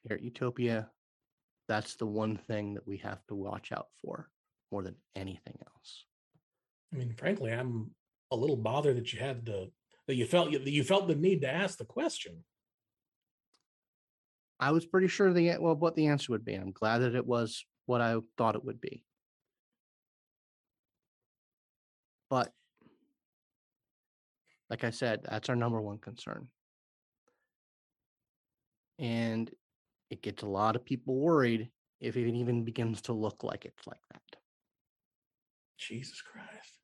here 0.07 0.17
at 0.17 0.23
Utopia, 0.23 0.89
that's 1.69 1.97
the 1.97 2.07
one 2.07 2.37
thing 2.37 2.75
that 2.75 2.87
we 2.87 2.99
have 2.99 3.25
to 3.27 3.35
watch 3.35 3.73
out 3.73 3.89
for 4.03 4.29
more 4.71 4.83
than 4.83 4.95
anything 5.15 5.59
else. 5.67 6.05
I 6.93 6.99
mean, 6.99 7.15
frankly, 7.17 7.53
I'm 7.53 7.91
a 8.31 8.37
little 8.37 8.57
bothered 8.57 8.97
that 8.97 9.13
you 9.13 9.19
had 9.19 9.45
the 9.45 9.71
that 10.07 10.15
you 10.15 10.27
felt 10.27 10.53
that 10.53 10.71
you 10.71 10.85
felt 10.85 11.09
the 11.09 11.17
need 11.17 11.41
to 11.43 11.53
ask 11.53 11.79
the 11.79 11.85
question. 11.85 12.45
I 14.59 14.71
was 14.71 14.87
pretty 14.87 15.09
sure 15.09 15.33
the 15.33 15.57
well 15.59 15.75
what 15.75 15.97
the 15.97 16.07
answer 16.07 16.33
would 16.33 16.45
be. 16.45 16.55
and 16.55 16.63
I'm 16.63 16.73
glad 16.73 16.99
that 16.99 17.15
it 17.15 17.27
was 17.27 17.65
what 17.87 18.01
I 18.01 18.17
thought 18.37 18.57
it 18.57 18.65
would 18.65 18.81
be. 18.81 19.03
But 22.29 22.53
like 24.69 24.85
I 24.85 24.91
said, 24.91 25.21
that's 25.25 25.49
our 25.49 25.57
number 25.57 25.81
one 25.81 25.99
concern. 25.99 26.49
And 28.99 29.51
it 30.11 30.23
gets 30.23 30.43
a 30.43 30.47
lot 30.47 30.77
of 30.77 30.85
people 30.85 31.15
worried 31.17 31.71
if 32.01 32.17
it 32.17 32.29
even 32.29 32.65
begins 32.65 33.03
to 33.03 33.13
look 33.13 33.45
like 33.45 33.65
it's 33.65 33.87
like 33.87 34.01
that. 34.13 34.39
Jesus 35.79 36.21
Christ. 36.21 36.77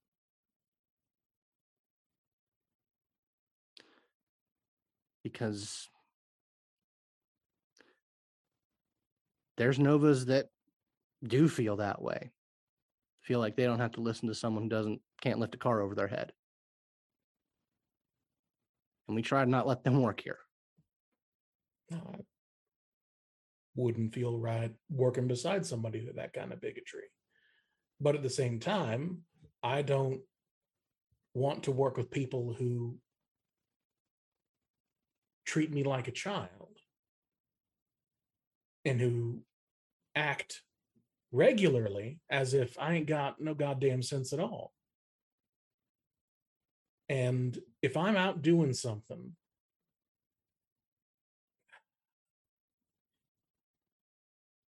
because 5.22 5.88
there's 9.56 9.78
novas 9.78 10.26
that 10.26 10.46
do 11.26 11.48
feel 11.48 11.76
that 11.76 12.02
way. 12.02 12.30
Feel 13.22 13.38
like 13.38 13.56
they 13.56 13.64
don't 13.64 13.80
have 13.80 13.92
to 13.92 14.00
listen 14.00 14.28
to 14.28 14.34
someone 14.34 14.64
who 14.64 14.68
doesn't 14.68 15.00
can't 15.20 15.38
lift 15.38 15.54
a 15.54 15.58
car 15.58 15.80
over 15.80 15.94
their 15.94 16.08
head. 16.08 16.32
And 19.06 19.14
we 19.14 19.22
try 19.22 19.44
to 19.44 19.50
not 19.50 19.66
let 19.66 19.84
them 19.84 20.00
work 20.00 20.20
here. 20.20 20.38
Wouldn't 23.74 24.14
feel 24.14 24.38
right 24.38 24.72
working 24.90 25.28
beside 25.28 25.64
somebody 25.64 26.04
with 26.04 26.16
that 26.16 26.32
kind 26.32 26.52
of 26.52 26.60
bigotry. 26.60 27.04
But 28.00 28.16
at 28.16 28.22
the 28.22 28.30
same 28.30 28.58
time, 28.58 29.18
I 29.62 29.82
don't 29.82 30.20
want 31.34 31.64
to 31.64 31.72
work 31.72 31.96
with 31.96 32.10
people 32.10 32.54
who 32.58 32.96
treat 35.46 35.72
me 35.72 35.84
like 35.84 36.08
a 36.08 36.12
child 36.12 36.78
and 38.84 39.00
who 39.00 39.42
act 40.14 40.62
regularly 41.32 42.20
as 42.30 42.54
if 42.54 42.78
I 42.78 42.94
ain't 42.94 43.06
got 43.06 43.40
no 43.40 43.54
goddamn 43.54 44.02
sense 44.02 44.32
at 44.32 44.40
all. 44.40 44.72
And 47.08 47.58
if 47.82 47.96
I'm 47.96 48.16
out 48.16 48.42
doing 48.42 48.72
something 48.72 49.32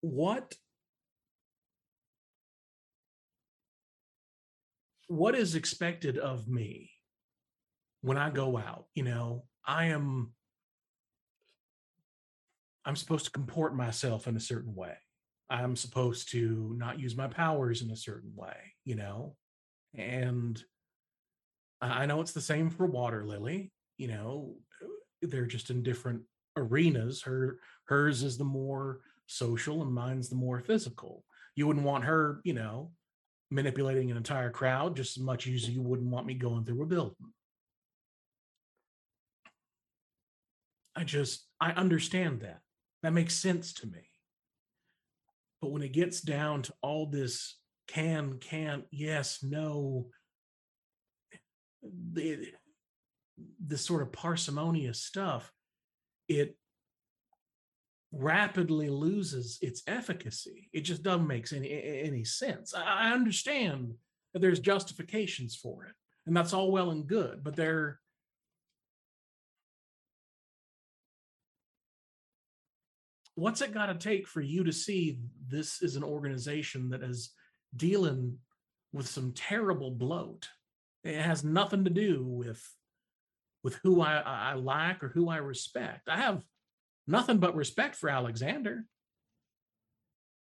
what 0.01 0.55
what 5.07 5.35
is 5.35 5.55
expected 5.55 6.17
of 6.17 6.47
me 6.47 6.89
when 8.01 8.17
I 8.17 8.29
go 8.29 8.57
out? 8.57 8.85
You 8.95 9.03
know, 9.03 9.43
I 9.65 9.85
am 9.87 10.33
I'm 12.83 12.95
supposed 12.95 13.25
to 13.25 13.31
comport 13.31 13.75
myself 13.75 14.27
in 14.27 14.35
a 14.35 14.39
certain 14.39 14.73
way. 14.73 14.95
I'm 15.51 15.75
supposed 15.75 16.31
to 16.31 16.73
not 16.77 16.99
use 16.99 17.15
my 17.15 17.27
powers 17.27 17.81
in 17.81 17.91
a 17.91 17.95
certain 17.95 18.31
way, 18.35 18.55
you 18.85 18.95
know? 18.95 19.35
And 19.93 20.61
I 21.81 22.05
know 22.05 22.21
it's 22.21 22.31
the 22.31 22.41
same 22.41 22.69
for 22.69 22.85
Waterlily, 22.85 23.71
you 23.97 24.07
know, 24.07 24.55
they're 25.21 25.45
just 25.45 25.69
in 25.69 25.83
different 25.83 26.21
arenas. 26.55 27.21
Her 27.23 27.59
hers 27.85 28.23
is 28.23 28.37
the 28.37 28.45
more 28.45 29.01
social 29.27 29.81
and 29.81 29.91
mine's 29.91 30.29
the 30.29 30.35
more 30.35 30.59
physical. 30.59 31.25
You 31.55 31.67
wouldn't 31.67 31.85
want 31.85 32.05
her, 32.05 32.39
you 32.43 32.53
know, 32.53 32.91
manipulating 33.49 34.09
an 34.09 34.17
entire 34.17 34.51
crowd 34.51 34.95
just 34.95 35.17
as 35.17 35.23
much 35.23 35.47
as 35.47 35.69
you 35.69 35.81
wouldn't 35.81 36.09
want 36.09 36.25
me 36.25 36.33
going 36.33 36.63
through 36.63 36.83
a 36.83 36.85
building. 36.85 37.33
I 40.95 41.03
just 41.03 41.45
I 41.59 41.71
understand 41.71 42.41
that. 42.41 42.61
That 43.03 43.13
makes 43.13 43.33
sense 43.33 43.73
to 43.75 43.87
me. 43.87 44.10
But 45.61 45.71
when 45.71 45.83
it 45.83 45.93
gets 45.93 46.21
down 46.21 46.63
to 46.63 46.73
all 46.81 47.05
this 47.05 47.57
can, 47.87 48.39
can't, 48.39 48.85
yes, 48.91 49.43
no, 49.43 50.07
the, 52.13 52.47
this 53.59 53.85
sort 53.85 54.01
of 54.01 54.11
parsimonious 54.11 55.01
stuff, 55.03 55.51
it 56.27 56.57
rapidly 58.11 58.89
loses 58.89 59.57
its 59.61 59.83
efficacy. 59.87 60.69
It 60.73 60.81
just 60.81 61.03
doesn't 61.03 61.27
make 61.27 61.51
any 61.53 62.01
any 62.03 62.25
sense. 62.25 62.73
I 62.73 62.83
I 62.83 63.11
understand 63.13 63.93
that 64.33 64.39
there's 64.39 64.59
justifications 64.59 65.55
for 65.55 65.85
it, 65.85 65.93
and 66.25 66.35
that's 66.35 66.53
all 66.53 66.71
well 66.71 66.91
and 66.91 67.07
good, 67.07 67.43
but 67.43 67.55
they're 67.55 68.00
what's 73.35 73.61
it 73.61 73.73
got 73.73 73.87
to 73.87 73.95
take 73.95 74.27
for 74.27 74.41
you 74.41 74.63
to 74.63 74.71
see 74.71 75.19
this 75.47 75.81
is 75.81 75.95
an 75.95 76.03
organization 76.03 76.89
that 76.89 77.03
is 77.03 77.31
dealing 77.75 78.37
with 78.93 79.07
some 79.07 79.31
terrible 79.33 79.91
bloat? 79.91 80.49
It 81.03 81.21
has 81.21 81.43
nothing 81.43 81.83
to 81.85 81.89
do 81.89 82.23
with 82.23 82.63
with 83.63 83.75
who 83.83 84.01
I, 84.01 84.17
I 84.17 84.53
like 84.53 85.03
or 85.03 85.09
who 85.09 85.29
I 85.29 85.37
respect. 85.37 86.09
I 86.09 86.17
have 86.17 86.43
nothing 87.07 87.37
but 87.37 87.55
respect 87.55 87.95
for 87.95 88.09
Alexander. 88.09 88.85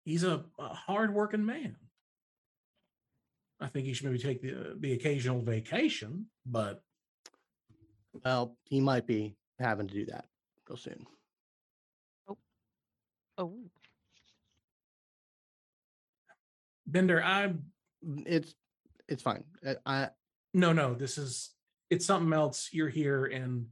He's 0.05 0.23
a, 0.23 0.45
a 0.59 0.69
hardworking 0.69 1.45
man. 1.45 1.77
I 3.61 3.67
think 3.69 3.87
he 3.87 3.93
should 3.93 4.07
maybe 4.07 4.19
take 4.19 4.43
the 4.43 4.77
the 4.79 4.93
occasional 4.93 5.43
vacation, 5.43 6.27
but 6.47 6.83
well 8.25 8.57
he 8.65 8.81
might 8.81 9.07
be 9.07 9.37
having 9.59 9.89
to 9.89 9.95
do 9.95 10.07
that 10.07 10.27
real 10.69 10.77
soon 10.77 11.07
Oh, 13.43 13.55
Bender, 16.87 17.23
I 17.23 17.55
Mm, 18.05 18.25
it's 18.27 18.55
it's 19.09 19.23
fine 19.23 19.45
Uh, 19.65 19.75
i 19.87 20.09
no 20.55 20.73
no, 20.73 20.95
this 20.95 21.19
is 21.19 21.51
it's 21.89 22.05
something 22.07 22.33
else. 22.33 22.71
You're 22.73 22.89
here, 22.89 23.27
and 23.27 23.67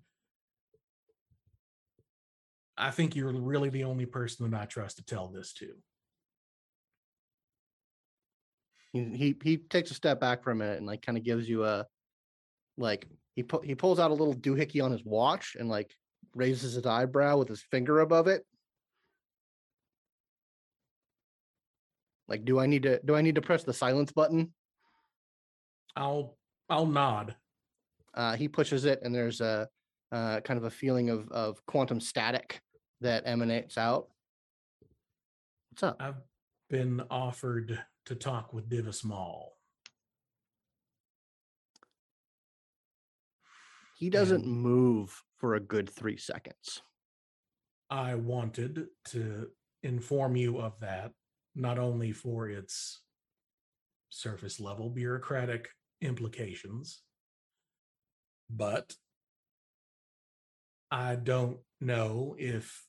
I 2.77 2.91
think 2.91 3.17
you're 3.17 3.33
really 3.33 3.71
the 3.71 3.85
only 3.85 4.07
person 4.07 4.51
that 4.51 4.61
I 4.61 4.67
trust 4.67 4.97
to 4.99 5.05
tell 5.05 5.29
this 5.29 5.53
to. 5.55 5.75
he 8.93 9.05
he, 9.05 9.37
he 9.43 9.57
takes 9.57 9.91
a 9.91 9.95
step 9.95 10.21
back 10.21 10.43
for 10.43 10.51
a 10.51 10.55
minute 10.55 10.79
and 10.79 10.87
like 10.87 11.03
kind 11.03 11.17
of 11.17 11.25
gives 11.25 11.49
you 11.49 11.65
a 11.65 11.87
like 12.77 13.07
he 13.37 13.43
pu- 13.43 13.61
he 13.61 13.75
pulls 13.75 13.99
out 13.99 14.11
a 14.11 14.15
little 14.15 14.35
doohickey 14.35 14.83
on 14.83 14.91
his 14.91 15.05
watch 15.05 15.57
and 15.59 15.69
like 15.69 15.95
raises 16.35 16.73
his 16.73 16.87
eyebrow 16.87 17.37
with 17.37 17.49
his 17.49 17.63
finger 17.63 18.01
above 18.01 18.27
it 18.27 18.45
like 22.31 22.45
do 22.47 22.59
i 22.61 22.67
need 22.67 22.85
to 22.85 23.01
do 23.05 23.15
i 23.17 23.21
need 23.21 23.35
to 23.35 23.43
press 23.43 23.65
the 23.65 23.75
silence 23.75 24.13
button? 24.13 24.55
I'll 25.97 26.39
I'll 26.71 26.87
nod. 26.87 27.35
uh, 28.15 28.37
he 28.37 28.47
pushes 28.49 28.85
it 28.85 29.01
and 29.03 29.13
there's 29.15 29.41
a 29.41 29.69
uh, 30.13 30.41
kind 30.41 30.57
of 30.57 30.65
a 30.65 30.71
feeling 30.71 31.11
of 31.11 31.29
of 31.31 31.65
quantum 31.67 32.01
static 32.01 32.61
that 33.01 33.25
emanates 33.27 33.77
out. 33.77 34.09
What's 35.71 35.83
up? 35.83 35.97
I've 36.01 36.21
been 36.69 37.03
offered 37.11 37.79
to 38.07 38.15
talk 38.15 38.53
with 38.53 38.69
Divis 38.69 39.05
Mal. 39.05 39.53
he 43.99 44.09
doesn't 44.11 44.45
and- 44.45 44.53
move 44.63 45.23
for 45.37 45.55
a 45.55 45.61
good 45.61 45.89
three 45.91 46.17
seconds. 46.17 46.81
I 47.91 48.15
wanted 48.15 48.87
to 49.07 49.49
inform 49.83 50.37
you 50.37 50.59
of 50.59 50.79
that, 50.81 51.13
not 51.55 51.79
only 51.79 52.13
for 52.13 52.49
its 52.49 53.03
surface 54.11 54.61
level 54.61 54.91
bureaucratic 54.91 55.69
implications, 56.01 57.03
but 58.49 58.95
I 60.91 61.15
don't 61.15 61.59
know 61.81 62.35
if 62.39 62.85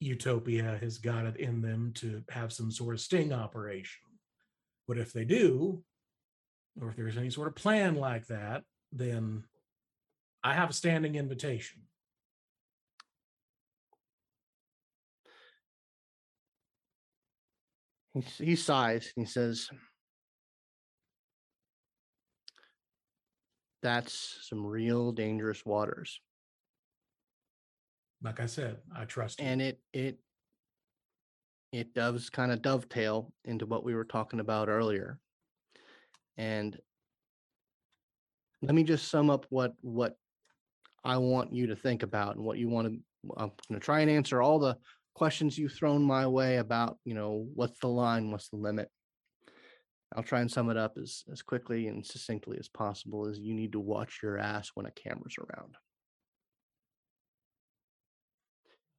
Utopia 0.00 0.78
has 0.80 0.98
got 0.98 1.26
it 1.26 1.36
in 1.36 1.60
them 1.60 1.92
to 1.96 2.22
have 2.30 2.52
some 2.52 2.70
sort 2.70 2.94
of 2.94 3.00
sting 3.00 3.32
operation. 3.32 4.00
But 4.88 4.98
if 4.98 5.12
they 5.12 5.24
do, 5.24 5.84
or 6.80 6.88
if 6.88 6.96
there's 6.96 7.18
any 7.18 7.30
sort 7.30 7.48
of 7.48 7.54
plan 7.54 7.94
like 7.94 8.26
that, 8.28 8.64
then 8.90 9.44
I 10.42 10.54
have 10.54 10.70
a 10.70 10.74
standing 10.74 11.14
invitation. 11.14 11.82
He, 18.14 18.20
he 18.44 18.56
sighs 18.56 19.12
and 19.16 19.26
he 19.26 19.30
says 19.30 19.68
that's 23.82 24.38
some 24.48 24.64
real 24.64 25.12
dangerous 25.12 25.64
waters 25.66 26.20
Like 28.22 28.38
I 28.40 28.46
said, 28.46 28.76
I 28.96 29.04
trust 29.04 29.40
you. 29.40 29.46
and 29.46 29.60
it 29.60 29.80
it 29.92 30.18
it 31.72 31.94
does 31.94 32.28
kind 32.30 32.52
of 32.52 32.60
dovetail 32.62 33.32
into 33.44 33.66
what 33.66 33.82
we 33.82 33.94
were 33.94 34.04
talking 34.04 34.40
about 34.40 34.68
earlier 34.68 35.18
and 36.36 36.78
let 38.60 38.74
me 38.74 38.84
just 38.84 39.08
sum 39.08 39.28
up 39.30 39.46
what 39.50 39.72
what 39.80 40.16
i 41.04 41.16
want 41.16 41.52
you 41.52 41.66
to 41.66 41.74
think 41.76 42.02
about 42.04 42.36
and 42.36 42.44
what 42.44 42.58
you 42.58 42.68
want 42.68 42.86
to 42.86 42.92
i'm 43.36 43.50
going 43.68 43.80
to 43.80 43.84
try 43.84 44.00
and 44.00 44.10
answer 44.10 44.40
all 44.40 44.58
the 44.58 44.76
questions 45.14 45.58
you've 45.58 45.72
thrown 45.72 46.02
my 46.02 46.26
way 46.26 46.56
about 46.56 46.98
you 47.04 47.14
know 47.14 47.46
what's 47.54 47.78
the 47.80 47.88
line 47.88 48.30
what's 48.30 48.48
the 48.48 48.56
limit? 48.56 48.88
I'll 50.14 50.22
try 50.22 50.40
and 50.40 50.50
sum 50.50 50.70
it 50.70 50.76
up 50.76 50.98
as 51.00 51.24
as 51.32 51.42
quickly 51.42 51.88
and 51.88 52.04
succinctly 52.04 52.58
as 52.58 52.68
possible 52.68 53.28
is 53.28 53.38
you 53.38 53.54
need 53.54 53.72
to 53.72 53.80
watch 53.80 54.20
your 54.22 54.38
ass 54.38 54.70
when 54.74 54.86
a 54.86 54.90
camera's 54.90 55.36
around. 55.38 55.76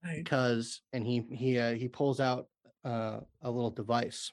Right. 0.04 0.18
because 0.18 0.82
and 0.92 1.06
he 1.08 1.24
he 1.32 1.58
uh, 1.58 1.74
he 1.74 1.88
pulls 1.88 2.20
out 2.20 2.48
uh, 2.84 3.20
a 3.42 3.50
little 3.50 3.72
device 3.72 4.32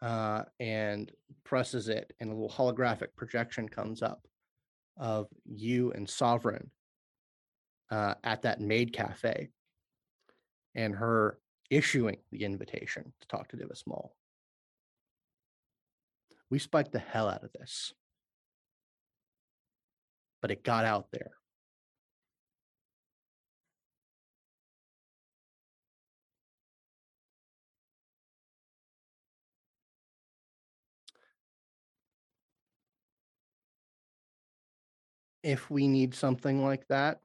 uh, 0.00 0.42
and 0.58 1.12
presses 1.44 1.88
it, 1.88 2.12
and 2.18 2.30
a 2.30 2.34
little 2.34 2.48
holographic 2.48 3.08
projection 3.16 3.68
comes 3.68 4.02
up 4.02 4.26
of 4.96 5.28
you 5.44 5.92
and 5.92 6.08
Sovereign 6.08 6.70
uh, 7.90 8.14
at 8.24 8.42
that 8.42 8.60
maid 8.60 8.92
cafe, 8.92 9.50
and 10.74 10.94
her 10.94 11.38
issuing 11.70 12.18
the 12.30 12.44
invitation 12.44 13.12
to 13.20 13.28
talk 13.28 13.48
to 13.48 13.56
Divis 13.56 13.86
Mal. 13.86 14.14
We 16.50 16.58
spiked 16.58 16.92
the 16.92 16.98
hell 16.98 17.28
out 17.28 17.44
of 17.44 17.52
this, 17.52 17.94
but 20.40 20.50
it 20.50 20.64
got 20.64 20.84
out 20.84 21.06
there. 21.12 21.32
if 35.42 35.70
we 35.70 35.88
need 35.88 36.14
something 36.14 36.64
like 36.64 36.86
that, 36.88 37.20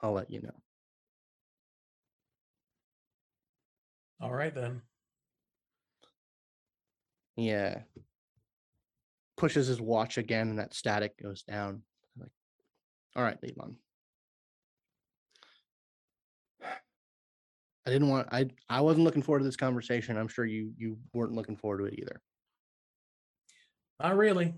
I'll 0.00 0.12
let 0.12 0.30
you 0.30 0.40
know. 0.42 0.65
All 4.20 4.32
right 4.32 4.54
then. 4.54 4.82
Yeah. 7.36 7.80
Pushes 9.36 9.66
his 9.66 9.80
watch 9.80 10.16
again 10.16 10.48
and 10.48 10.58
that 10.58 10.74
static 10.74 11.20
goes 11.22 11.42
down. 11.42 11.82
Like, 12.18 12.30
all 13.14 13.22
right, 13.22 13.40
Levon. 13.42 13.76
I 17.86 17.90
didn't 17.90 18.08
want 18.08 18.28
I 18.32 18.48
I 18.68 18.80
wasn't 18.80 19.04
looking 19.04 19.22
forward 19.22 19.40
to 19.40 19.44
this 19.44 19.56
conversation. 19.56 20.16
I'm 20.16 20.28
sure 20.28 20.44
you 20.44 20.72
you 20.76 20.98
weren't 21.12 21.34
looking 21.34 21.56
forward 21.56 21.78
to 21.78 21.84
it 21.84 21.98
either. 21.98 22.20
Not 24.00 24.16
really, 24.16 24.54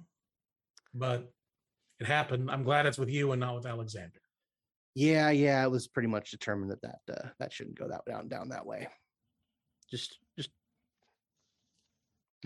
but 0.95 1.31
it 2.01 2.07
happened. 2.07 2.51
I'm 2.51 2.63
glad 2.63 2.87
it's 2.87 2.99
with 2.99 3.11
you 3.11 3.33
and 3.33 3.41
not 3.41 3.55
with 3.55 3.67
Alexander. 3.67 4.21
Yeah, 4.95 5.31
yeah, 5.31 5.63
it 5.63 5.71
was 5.71 5.87
pretty 5.87 6.09
much 6.09 6.31
determined 6.31 6.71
that 6.71 6.83
that 6.83 7.01
uh, 7.11 7.29
that 7.39 7.53
shouldn't 7.53 7.79
go 7.79 7.89
that 7.89 8.05
down 8.07 8.29
down 8.29 8.49
that 8.49 8.65
way. 8.65 8.89
Just 9.91 10.19
just 10.37 10.51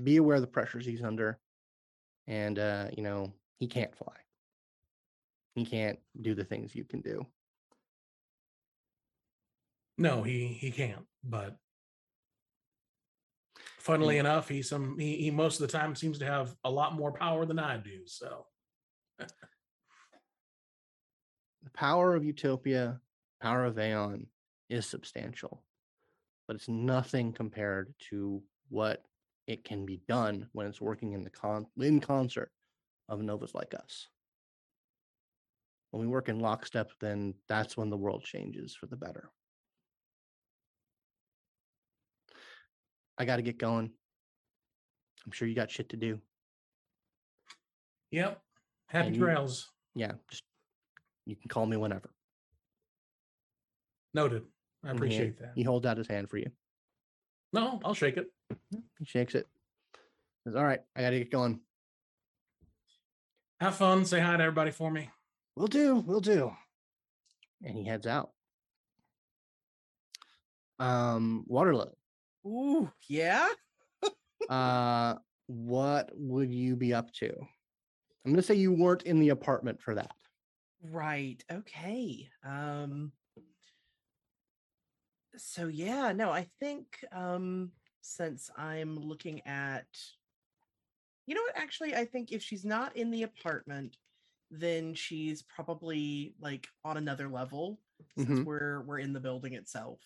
be 0.03 0.17
aware 0.17 0.37
of 0.37 0.43
the 0.43 0.47
pressures 0.47 0.87
he's 0.87 1.03
under, 1.03 1.39
and 2.27 2.59
uh, 2.59 2.89
you 2.97 3.03
know 3.03 3.33
he 3.59 3.67
can't 3.67 3.95
fly. 3.95 4.15
He 5.55 5.65
can't 5.67 5.99
do 6.21 6.35
the 6.35 6.45
things 6.45 6.75
you 6.75 6.85
can 6.85 7.01
do. 7.01 7.27
No, 9.99 10.23
he 10.23 10.47
he 10.47 10.71
can't. 10.71 11.07
But 11.25 11.57
funnily 13.79 14.15
Yeah. 14.15 14.21
enough, 14.21 14.49
he 14.49 14.63
some 14.63 14.99
he, 14.99 15.17
he 15.17 15.31
most 15.31 15.61
of 15.61 15.67
the 15.67 15.79
time 15.79 15.95
seems 15.95 16.19
to 16.21 16.25
have 16.25 16.57
a 16.65 16.71
lot 16.71 16.95
more 16.95 17.13
power 17.13 17.45
than 17.45 17.59
I 17.59 17.77
do. 17.77 18.07
So 18.07 18.47
The 19.19 19.29
power 21.75 22.15
of 22.15 22.25
Utopia, 22.25 23.01
power 23.41 23.65
of 23.65 23.79
Aeon 23.79 24.27
is 24.69 24.87
substantial, 24.87 25.63
but 26.47 26.57
it's 26.57 26.69
nothing 26.69 27.33
compared 27.33 27.95
to 28.11 28.43
what 28.69 29.03
it 29.47 29.65
can 29.65 29.85
be 29.85 30.01
done 30.09 30.49
when 30.53 30.67
it's 30.67 30.81
working 30.81 31.13
in 31.13 31.25
the 31.25 31.31
con 31.31 31.67
in 31.81 32.01
concert 32.01 32.51
of 33.09 33.21
novas 33.21 33.55
like 33.55 33.75
us. 33.75 34.09
When 35.91 36.01
we 36.01 36.09
work 36.09 36.29
in 36.29 36.39
lockstep, 36.41 36.91
then 37.01 37.35
that's 37.49 37.77
when 37.77 37.91
the 37.91 37.97
world 37.97 38.25
changes 38.25 38.75
for 38.75 38.87
the 38.87 38.97
better. 38.97 39.31
I 43.19 43.25
got 43.25 43.37
to 43.37 43.43
get 43.43 43.59
going. 43.59 43.91
I'm 45.27 45.33
sure 45.33 45.47
you 45.47 45.55
got 45.55 45.71
shit 45.71 45.91
to 45.91 45.97
do. 45.97 46.21
yep. 48.11 48.41
Happy 48.87 49.09
And 49.09 49.17
you- 49.17 49.23
trails. 49.23 49.71
Yeah, 49.95 50.13
just 50.31 50.43
you 51.27 51.37
can 51.37 51.49
call 51.49 51.67
me 51.67 51.77
whenever. 51.77 52.11
Noted. 54.15 54.45
I 54.85 54.91
And 54.91 54.99
he- 54.99 55.05
appreciate 55.05 55.39
that. 55.39 55.53
He 55.55 55.63
holds 55.63 55.87
out 55.87 55.97
his 55.97 56.09
hand 56.09 56.29
for 56.31 56.39
you. 56.39 56.51
No, 57.53 57.81
I'll 57.85 57.95
shake 57.95 58.17
it. 58.17 58.27
He 58.71 59.05
shakes 59.05 59.35
it. 59.35 59.47
Says, 60.45 60.57
"All 60.57 60.65
right, 60.65 60.81
I 60.97 61.03
got 61.03 61.11
to 61.11 61.19
get 61.19 61.31
going." 61.31 61.61
Have 63.61 63.77
fun. 63.77 64.05
Say 64.05 64.21
hi 64.21 64.37
to 64.37 64.43
everybody 64.43 64.71
for 64.73 64.91
me. 64.91 65.11
We'll 65.55 65.69
do. 65.69 65.97
We'll 65.97 66.21
do. 66.21 66.53
And 67.63 67.77
he 67.77 67.85
heads 67.85 68.07
out. 68.07 68.33
Um, 70.79 71.45
Waterlily. 71.47 71.93
Ooh, 72.47 72.91
yeah. 73.09 73.49
Uh, 74.51 75.15
what 75.47 76.11
would 76.17 76.53
you 76.53 76.75
be 76.75 76.93
up 76.93 77.13
to? 77.13 77.33
I'm 78.25 78.33
gonna 78.33 78.43
say 78.43 78.57
you 78.57 78.73
weren't 78.73 79.05
in 79.05 79.21
the 79.21 79.29
apartment 79.29 79.81
for 79.81 79.95
that. 79.95 80.11
Right. 80.91 81.41
Okay. 81.51 82.29
Um 82.45 83.13
so 85.37 85.69
yeah, 85.69 86.13
no, 86.13 86.31
I 86.31 86.45
think 86.61 87.05
um 87.13 87.73
since 88.01 88.51
I'm 88.57 88.97
looking 88.99 89.41
at 89.47 89.87
you 91.27 91.35
know 91.35 91.43
what 91.43 91.57
actually 91.57 91.95
I 91.95 92.05
think 92.05 92.33
if 92.33 92.43
she's 92.43 92.65
not 92.65 92.97
in 92.97 93.11
the 93.11 93.23
apartment 93.23 93.99
then 94.51 94.95
she's 94.95 95.43
probably 95.43 96.35
like 96.39 96.69
on 96.85 96.97
another 96.99 97.29
level 97.29 97.81
since 98.15 98.41
Mhm. 98.41 98.45
we're 98.45 98.83
we're 98.83 98.99
in 98.99 99.13
the 99.13 99.21
building 99.21 99.55
itself. 99.55 100.01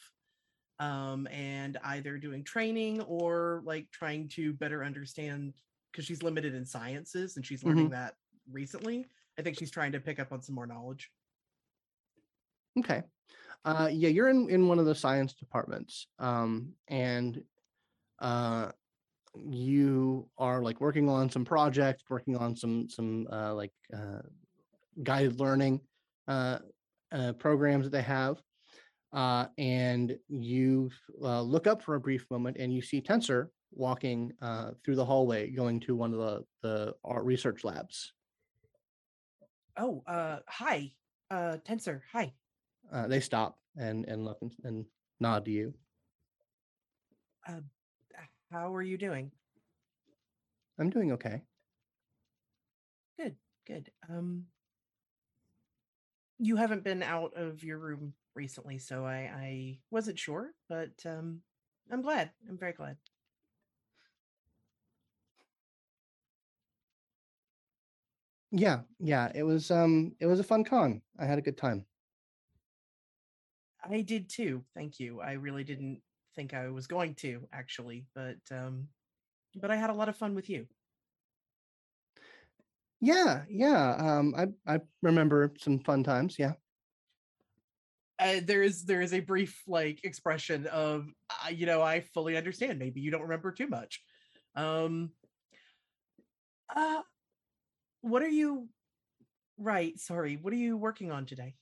Um 0.81 1.27
and 1.29 1.79
either 1.85 2.19
doing 2.19 2.45
training 2.45 3.03
or 3.03 3.63
like 3.65 3.91
trying 3.93 4.29
to 4.31 4.55
better 4.55 4.85
understand 4.85 5.55
because 5.93 6.07
she's 6.07 6.23
limited 6.25 6.55
in 6.55 6.67
sciences 6.67 7.37
and 7.37 7.47
she's 7.47 7.65
learning 7.65 7.91
that 7.91 8.17
recently. 8.51 9.07
I 9.39 9.43
think 9.43 9.57
she's 9.59 9.71
trying 9.73 9.93
to 9.93 10.01
pick 10.01 10.21
up 10.21 10.33
on 10.33 10.43
some 10.43 10.55
more 10.57 10.67
knowledge. 10.67 11.13
Okay. 12.79 13.03
Uh, 13.65 13.89
yeah, 13.93 14.09
you're 14.09 14.29
in 14.29 14.49
in 14.49 14.69
one 14.69 14.79
of 14.79 14.87
the 14.87 14.95
science 14.95 15.35
departments, 15.35 16.07
um, 16.19 16.73
and 16.89 17.43
uh, 18.21 18.71
you 19.35 20.29
are 20.39 20.63
like 20.63 20.81
working 20.81 21.09
on 21.09 21.31
some 21.31 21.45
project, 21.45 22.05
working 22.09 22.37
on 22.37 22.57
some 22.57 22.89
some 22.89 23.27
uh, 23.33 23.55
like 23.55 23.73
uh, 23.95 24.21
guided 25.03 25.41
learning 25.41 25.81
uh, 26.29 26.59
uh, 27.13 27.33
programs 27.35 27.85
that 27.85 27.91
they 27.91 28.03
have, 28.03 28.41
uh, 29.13 29.47
and 29.59 30.17
you 30.29 30.91
look 31.19 31.67
up 31.67 31.83
for 31.83 31.97
a 31.97 32.01
brief 32.01 32.27
moment, 32.31 32.57
and 32.59 32.73
you 32.73 32.83
see 32.83 33.01
Tensor 33.01 33.49
walking 33.73 34.33
uh, 34.41 34.71
through 34.85 34.97
the 34.97 35.05
hallway, 35.05 35.51
going 35.51 35.81
to 35.81 35.95
one 35.95 36.13
of 36.13 36.19
the 36.19 36.45
the 36.63 36.95
art 37.05 37.25
research 37.25 37.65
labs. 37.65 38.13
Oh, 39.77 40.03
uh, 40.07 40.39
hi, 40.49 40.93
uh, 41.31 41.59
Tensor. 41.67 42.01
Hi. 42.13 42.33
Uh, 42.93 43.07
they 43.07 43.21
stop 43.21 43.59
and 43.77 44.05
and 44.07 44.25
look 44.25 44.39
and, 44.43 44.53
and 44.65 44.87
nod 45.21 45.45
to 45.45 45.51
you. 45.51 45.75
Uh, 47.49 47.61
how 48.51 48.75
are 48.75 48.83
you 48.83 48.97
doing? 48.99 49.31
I'm 50.79 50.91
doing 50.91 51.13
okay. 51.13 51.43
Good, 53.19 53.37
good. 53.67 53.91
Um, 54.09 54.47
you 56.39 56.57
haven't 56.57 56.85
been 56.85 57.03
out 57.03 57.33
of 57.35 57.63
your 57.65 57.79
room 57.79 58.15
recently, 58.35 58.79
so 58.79 59.05
I 59.05 59.31
I 59.35 59.79
wasn't 59.91 60.19
sure, 60.19 60.53
but 60.69 60.93
um, 61.05 61.43
I'm 61.91 62.03
glad. 62.03 62.31
I'm 62.49 62.59
very 62.59 62.73
glad. 62.73 62.97
Yeah, 68.51 68.81
yeah. 68.99 69.31
It 69.35 69.43
was 69.43 69.71
um 69.71 70.15
it 70.21 70.27
was 70.27 70.41
a 70.41 70.45
fun 70.45 70.65
con. 70.65 71.03
I 71.19 71.27
had 71.27 71.39
a 71.39 71.43
good 71.43 71.57
time. 71.59 71.87
I 73.89 74.03
did 74.03 74.29
too. 74.29 74.65
Thank 74.75 75.01
you. 75.01 75.21
I 75.21 75.33
really 75.33 75.65
didn't 75.65 76.03
think 76.35 76.55
I 76.55 76.69
was 76.69 76.87
going 76.87 77.15
to 77.17 77.49
actually, 77.53 78.07
but 78.15 78.39
um, 78.51 78.89
but 79.55 79.71
I 79.71 79.77
had 79.77 79.91
a 79.91 79.95
lot 79.95 80.09
of 80.09 80.17
fun 80.17 80.35
with 80.35 80.49
you. 80.51 80.67
Yeah, 83.01 83.45
yeah. 83.49 83.97
Um 83.99 84.35
I 84.37 84.49
I 84.67 84.81
remember 85.03 85.53
some 85.59 85.79
fun 85.81 86.03
times, 86.03 86.37
yeah. 86.39 86.55
uh, 88.19 88.41
there 88.45 88.63
is 88.63 88.85
there 88.85 89.03
is 89.03 89.13
a 89.13 89.21
brief 89.21 89.63
like 89.67 90.05
expression 90.05 90.67
of 90.69 91.07
uh, 91.31 91.51
you 91.51 91.67
know 91.67 91.83
I 91.83 92.01
fully 92.01 92.37
understand. 92.37 92.79
Maybe 92.79 93.01
you 93.01 93.11
don't 93.11 93.23
remember 93.23 93.53
too 93.53 93.69
much. 93.69 94.03
Um. 94.55 95.11
Uh, 96.75 97.03
what 98.01 98.23
are 98.23 98.29
you? 98.29 98.69
Right. 99.59 99.99
Sorry. 99.99 100.37
What 100.37 100.53
are 100.53 100.57
you 100.57 100.77
working 100.77 101.13
on 101.13 101.27
today? 101.27 101.55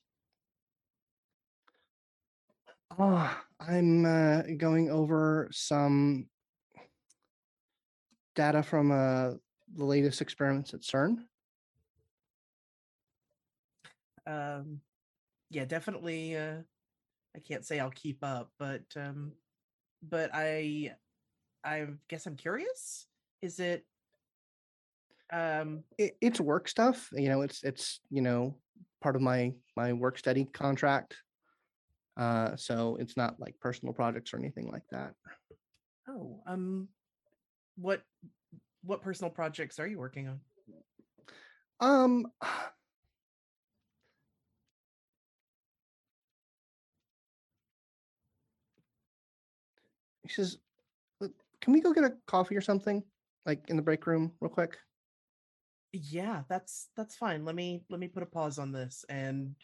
Oh, 2.91 3.43
I'm 3.61 4.05
uh, 4.05 4.43
going 4.57 4.91
over 4.91 5.49
some 5.51 6.29
data 8.35 8.63
from 8.63 8.91
uh 8.91 9.31
the 9.77 9.85
latest 9.85 10.21
experiments 10.21 10.75
at 10.75 10.83
CERN. 10.83 11.25
Um. 14.27 14.81
Yeah, 15.51 15.65
definitely. 15.67 16.37
Uh, 16.37 16.63
I 17.37 17.41
can't 17.41 17.65
say 17.65 17.79
I'll 17.81 17.91
keep 17.91 18.25
up, 18.25 18.51
but 18.59 18.85
um, 18.97 19.33
but 20.03 20.31
I 20.33 20.95
I 21.65 21.87
guess 22.09 22.27
I'm 22.27 22.37
curious. 22.37 23.07
Is 23.43 23.61
it 23.61 23.85
um 25.33 25.85
it, 25.99 26.17
it's 26.21 26.41
work 26.41 26.69
stuff 26.69 27.09
you 27.13 27.31
know 27.31 27.41
it's 27.41 27.65
it's 27.65 28.01
you 28.11 28.21
know 28.21 28.55
part 29.01 29.17
of 29.17 29.23
my 29.23 29.53
my 29.75 29.93
work 29.93 30.19
study 30.19 30.45
contract 30.45 31.17
uh 32.17 32.55
so 32.57 32.97
it's 33.01 33.17
not 33.17 33.39
like 33.41 33.59
personal 33.61 33.93
projects 33.93 34.33
or 34.33 34.39
anything 34.39 34.71
like 34.71 34.85
that 34.91 35.15
oh 36.09 36.41
um 36.47 36.89
what 37.77 38.03
what 38.83 39.03
personal 39.03 39.31
projects 39.31 39.79
are 39.79 39.87
you 39.87 39.99
working 39.99 40.29
on? 40.29 40.41
um 41.81 42.27
he 50.23 50.29
says 50.29 50.59
"Uh, 51.23 51.29
can 51.61 51.73
we 51.73 51.81
go 51.81 51.93
get 51.93 52.05
a 52.05 52.15
coffee 52.27 52.57
or 52.57 52.61
something 52.61 53.03
like 53.45 53.63
in 53.69 53.77
the 53.77 53.83
break 53.83 54.07
room 54.07 54.33
real 54.41 54.51
quick 54.51 54.79
Yeah, 55.97 56.43
that's 56.49 56.89
that's 56.97 57.15
fine. 57.15 57.45
Let 57.45 57.55
me 57.55 57.85
let 57.89 58.01
me 58.01 58.09
put 58.09 58.25
a 58.25 58.27
pause 58.27 58.59
on 58.59 58.73
this 58.73 59.05
and 59.09 59.55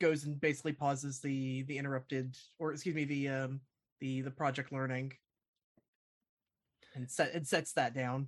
goes 0.00 0.24
and 0.24 0.40
basically 0.40 0.72
pauses 0.72 1.20
the 1.20 1.62
the 1.64 1.78
interrupted 1.78 2.36
or 2.58 2.72
excuse 2.72 2.94
me 2.94 3.04
the 3.04 3.28
um 3.28 3.60
the 4.00 4.22
the 4.22 4.30
project 4.30 4.72
learning 4.72 5.12
and 6.94 7.08
set 7.10 7.32
and 7.34 7.46
sets 7.46 7.72
that 7.74 7.94
down. 7.94 8.26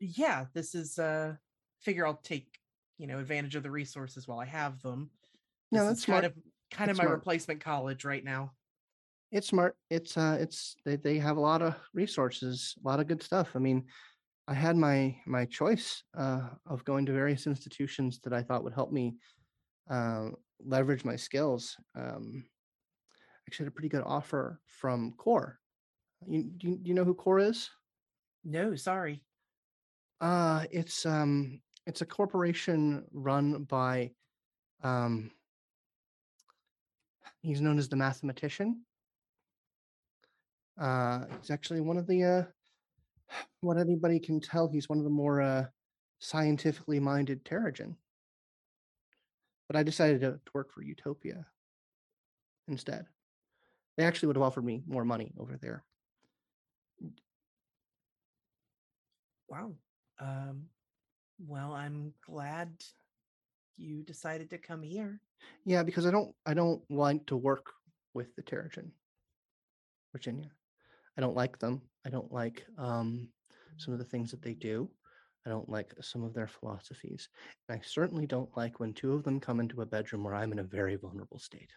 Yeah, 0.00 0.46
this 0.52 0.74
is 0.74 0.98
uh 0.98 1.34
figure 1.80 2.06
I'll 2.06 2.20
take, 2.22 2.46
you 2.98 3.06
know, 3.06 3.18
advantage 3.18 3.56
of 3.56 3.62
the 3.62 3.70
resources 3.70 4.28
while 4.28 4.38
I 4.40 4.46
have 4.46 4.80
them. 4.82 5.10
No, 5.72 5.80
This 5.80 5.88
that's 5.88 6.04
kind 6.06 6.22
smart. 6.22 6.24
of 6.24 6.42
kind 6.70 6.90
of 6.90 6.96
my 6.96 7.04
smart. 7.04 7.18
replacement 7.18 7.60
college 7.60 8.04
right 8.04 8.22
now. 8.24 8.52
it's 9.32 9.48
smart 9.48 9.76
it's 9.90 10.16
uh 10.16 10.36
it's 10.40 10.76
they, 10.84 10.96
they 10.96 11.18
have 11.18 11.36
a 11.36 11.40
lot 11.40 11.62
of 11.62 11.74
resources 11.92 12.74
a 12.84 12.88
lot 12.88 13.00
of 13.00 13.06
good 13.08 13.22
stuff 13.22 13.50
i 13.54 13.58
mean 13.58 13.84
i 14.48 14.54
had 14.54 14.76
my 14.76 15.16
my 15.26 15.44
choice 15.46 16.02
uh 16.16 16.48
of 16.66 16.84
going 16.84 17.06
to 17.06 17.12
various 17.12 17.46
institutions 17.46 18.20
that 18.22 18.32
i 18.32 18.42
thought 18.42 18.64
would 18.64 18.74
help 18.74 18.92
me 18.92 19.14
uh, 19.90 20.28
leverage 20.64 21.04
my 21.04 21.16
skills 21.16 21.76
um 21.96 22.44
actually 23.46 23.64
had 23.64 23.72
a 23.72 23.74
pretty 23.74 23.88
good 23.88 24.02
offer 24.06 24.60
from 24.66 25.12
core. 25.18 25.58
You 26.26 26.44
do 26.44 26.68
you, 26.68 26.76
do 26.78 26.88
you 26.88 26.94
know 26.94 27.04
who 27.04 27.14
core 27.14 27.38
is? 27.38 27.68
No, 28.44 28.74
sorry. 28.74 29.22
uh 30.20 30.64
it's 30.70 31.04
um 31.04 31.60
it's 31.86 32.00
a 32.00 32.06
corporation 32.06 33.04
run 33.12 33.64
by 33.64 34.12
um 34.82 35.30
he's 37.42 37.60
known 37.60 37.78
as 37.78 37.88
the 37.88 37.96
mathematician. 37.96 38.84
Uh 40.80 41.26
he's 41.40 41.50
actually 41.50 41.80
one 41.80 41.98
of 41.98 42.06
the 42.06 42.24
uh 42.24 42.42
what 43.60 43.78
anybody 43.78 44.18
can 44.18 44.40
tell 44.40 44.68
he's 44.68 44.88
one 44.88 44.98
of 44.98 45.04
the 45.04 45.10
more 45.10 45.40
uh 45.40 45.64
scientifically 46.18 47.00
minded 47.00 47.44
Teragen. 47.44 47.96
But 49.68 49.76
I 49.76 49.82
decided 49.82 50.20
to, 50.20 50.32
to 50.32 50.52
work 50.54 50.72
for 50.72 50.82
Utopia 50.82 51.46
instead. 52.68 53.06
They 53.96 54.04
actually 54.04 54.28
would 54.28 54.36
have 54.36 54.42
offered 54.42 54.64
me 54.64 54.82
more 54.86 55.04
money 55.04 55.32
over 55.38 55.58
there. 55.60 55.84
Wow. 59.48 59.74
Um 60.18 60.64
well, 61.46 61.72
I'm 61.72 62.12
glad 62.24 62.70
you 63.76 64.02
decided 64.02 64.50
to 64.50 64.58
come 64.58 64.82
here. 64.82 65.20
Yeah, 65.64 65.82
because 65.82 66.06
I 66.06 66.10
don't 66.10 66.34
I 66.46 66.54
don't 66.54 66.82
want 66.88 67.26
to 67.28 67.36
work 67.36 67.72
with 68.14 68.34
the 68.36 68.42
Teragen, 68.42 68.90
Virginia. 70.12 70.50
I 71.16 71.20
don't 71.20 71.36
like 71.36 71.58
them. 71.58 71.82
I 72.06 72.10
don't 72.10 72.32
like 72.32 72.64
um, 72.78 73.28
some 73.78 73.92
of 73.92 73.98
the 73.98 74.04
things 74.04 74.30
that 74.30 74.42
they 74.42 74.54
do. 74.54 74.90
I 75.46 75.50
don't 75.50 75.68
like 75.68 75.92
some 76.00 76.24
of 76.24 76.32
their 76.32 76.46
philosophies. 76.46 77.28
And 77.68 77.78
I 77.78 77.82
certainly 77.84 78.26
don't 78.26 78.54
like 78.56 78.80
when 78.80 78.94
two 78.94 79.12
of 79.12 79.24
them 79.24 79.40
come 79.40 79.60
into 79.60 79.82
a 79.82 79.86
bedroom 79.86 80.24
where 80.24 80.34
I'm 80.34 80.52
in 80.52 80.58
a 80.58 80.64
very 80.64 80.96
vulnerable 80.96 81.38
state. 81.38 81.70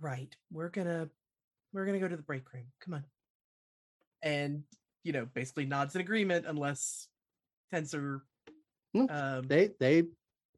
Right. 0.00 0.34
We're 0.50 0.70
gonna 0.70 1.08
we're 1.72 1.86
gonna 1.86 2.00
go 2.00 2.08
to 2.08 2.16
the 2.16 2.22
break 2.22 2.52
room. 2.52 2.66
Come 2.80 2.94
on. 2.94 3.04
And 4.22 4.64
you 5.04 5.12
know, 5.12 5.26
basically 5.32 5.66
nods 5.66 5.94
in 5.94 6.00
agreement 6.00 6.46
unless 6.46 7.08
Tensor 7.72 8.20
No, 8.94 9.06
um 9.08 9.46
They 9.46 9.70
they 9.78 10.04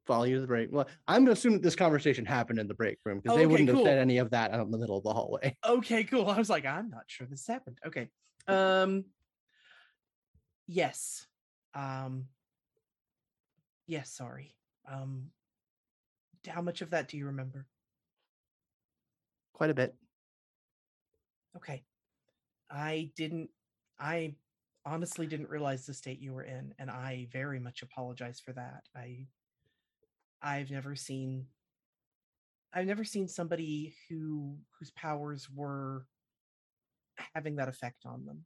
follow 0.06 0.24
you 0.24 0.36
to 0.36 0.40
the 0.40 0.46
break. 0.46 0.70
Well, 0.72 0.88
I'm 1.06 1.22
gonna 1.24 1.32
assume 1.32 1.52
that 1.54 1.62
this 1.62 1.76
conversation 1.76 2.24
happened 2.24 2.58
in 2.58 2.68
the 2.68 2.74
break 2.74 2.98
room 3.04 3.18
because 3.18 3.34
they 3.34 3.42
Okay, 3.42 3.46
wouldn't 3.46 3.68
have 3.68 3.80
said 3.80 3.98
any 3.98 4.18
of 4.18 4.30
that 4.30 4.50
out 4.52 4.64
in 4.64 4.70
the 4.70 4.78
middle 4.78 4.96
of 4.96 5.04
the 5.04 5.12
hallway. 5.12 5.56
okay, 5.64 6.04
cool. 6.04 6.28
I 6.28 6.38
was 6.38 6.50
like, 6.50 6.66
I'm 6.66 6.90
not 6.90 7.04
sure 7.06 7.26
this 7.26 7.46
happened. 7.46 7.78
Okay. 7.86 8.10
Um 8.46 9.06
yes. 10.66 11.26
Um 11.74 12.28
yes, 13.86 14.10
sorry. 14.12 14.56
Um 14.88 15.30
how 16.48 16.62
much 16.62 16.82
of 16.82 16.90
that 16.90 17.08
do 17.08 17.16
you 17.16 17.26
remember? 17.26 17.68
Quite 19.52 19.70
a 19.70 19.74
bit. 19.74 19.94
Okay. 21.56 21.84
I 22.70 23.12
didn't 23.14 23.50
I 23.98 24.34
honestly 24.84 25.26
didn't 25.26 25.48
realize 25.50 25.86
the 25.86 25.94
state 25.94 26.18
you 26.18 26.32
were 26.32 26.42
in 26.42 26.74
and 26.78 26.90
I 26.90 27.28
very 27.30 27.60
much 27.60 27.82
apologize 27.82 28.40
for 28.40 28.52
that. 28.54 28.88
I 28.96 29.28
I've 30.42 30.70
never 30.70 30.96
seen 30.96 31.46
I've 32.74 32.86
never 32.86 33.04
seen 33.04 33.28
somebody 33.28 33.94
who 34.08 34.56
whose 34.78 34.90
powers 34.92 35.48
were 35.54 36.06
having 37.34 37.56
that 37.56 37.68
effect 37.68 38.04
on 38.06 38.24
them. 38.24 38.44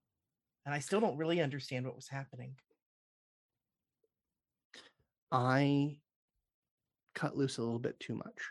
And 0.65 0.75
I 0.75 0.81
still 0.81 1.01
don't 1.01 1.17
really 1.17 1.41
understand 1.41 1.87
what 1.87 1.95
was 1.95 2.09
happening. 2.09 2.57
I 5.31 6.01
cut 7.15 7.37
loose 7.37 7.59
a 7.59 7.63
little 7.63 7.79
bit 7.79 7.99
too 8.01 8.15
much. 8.15 8.51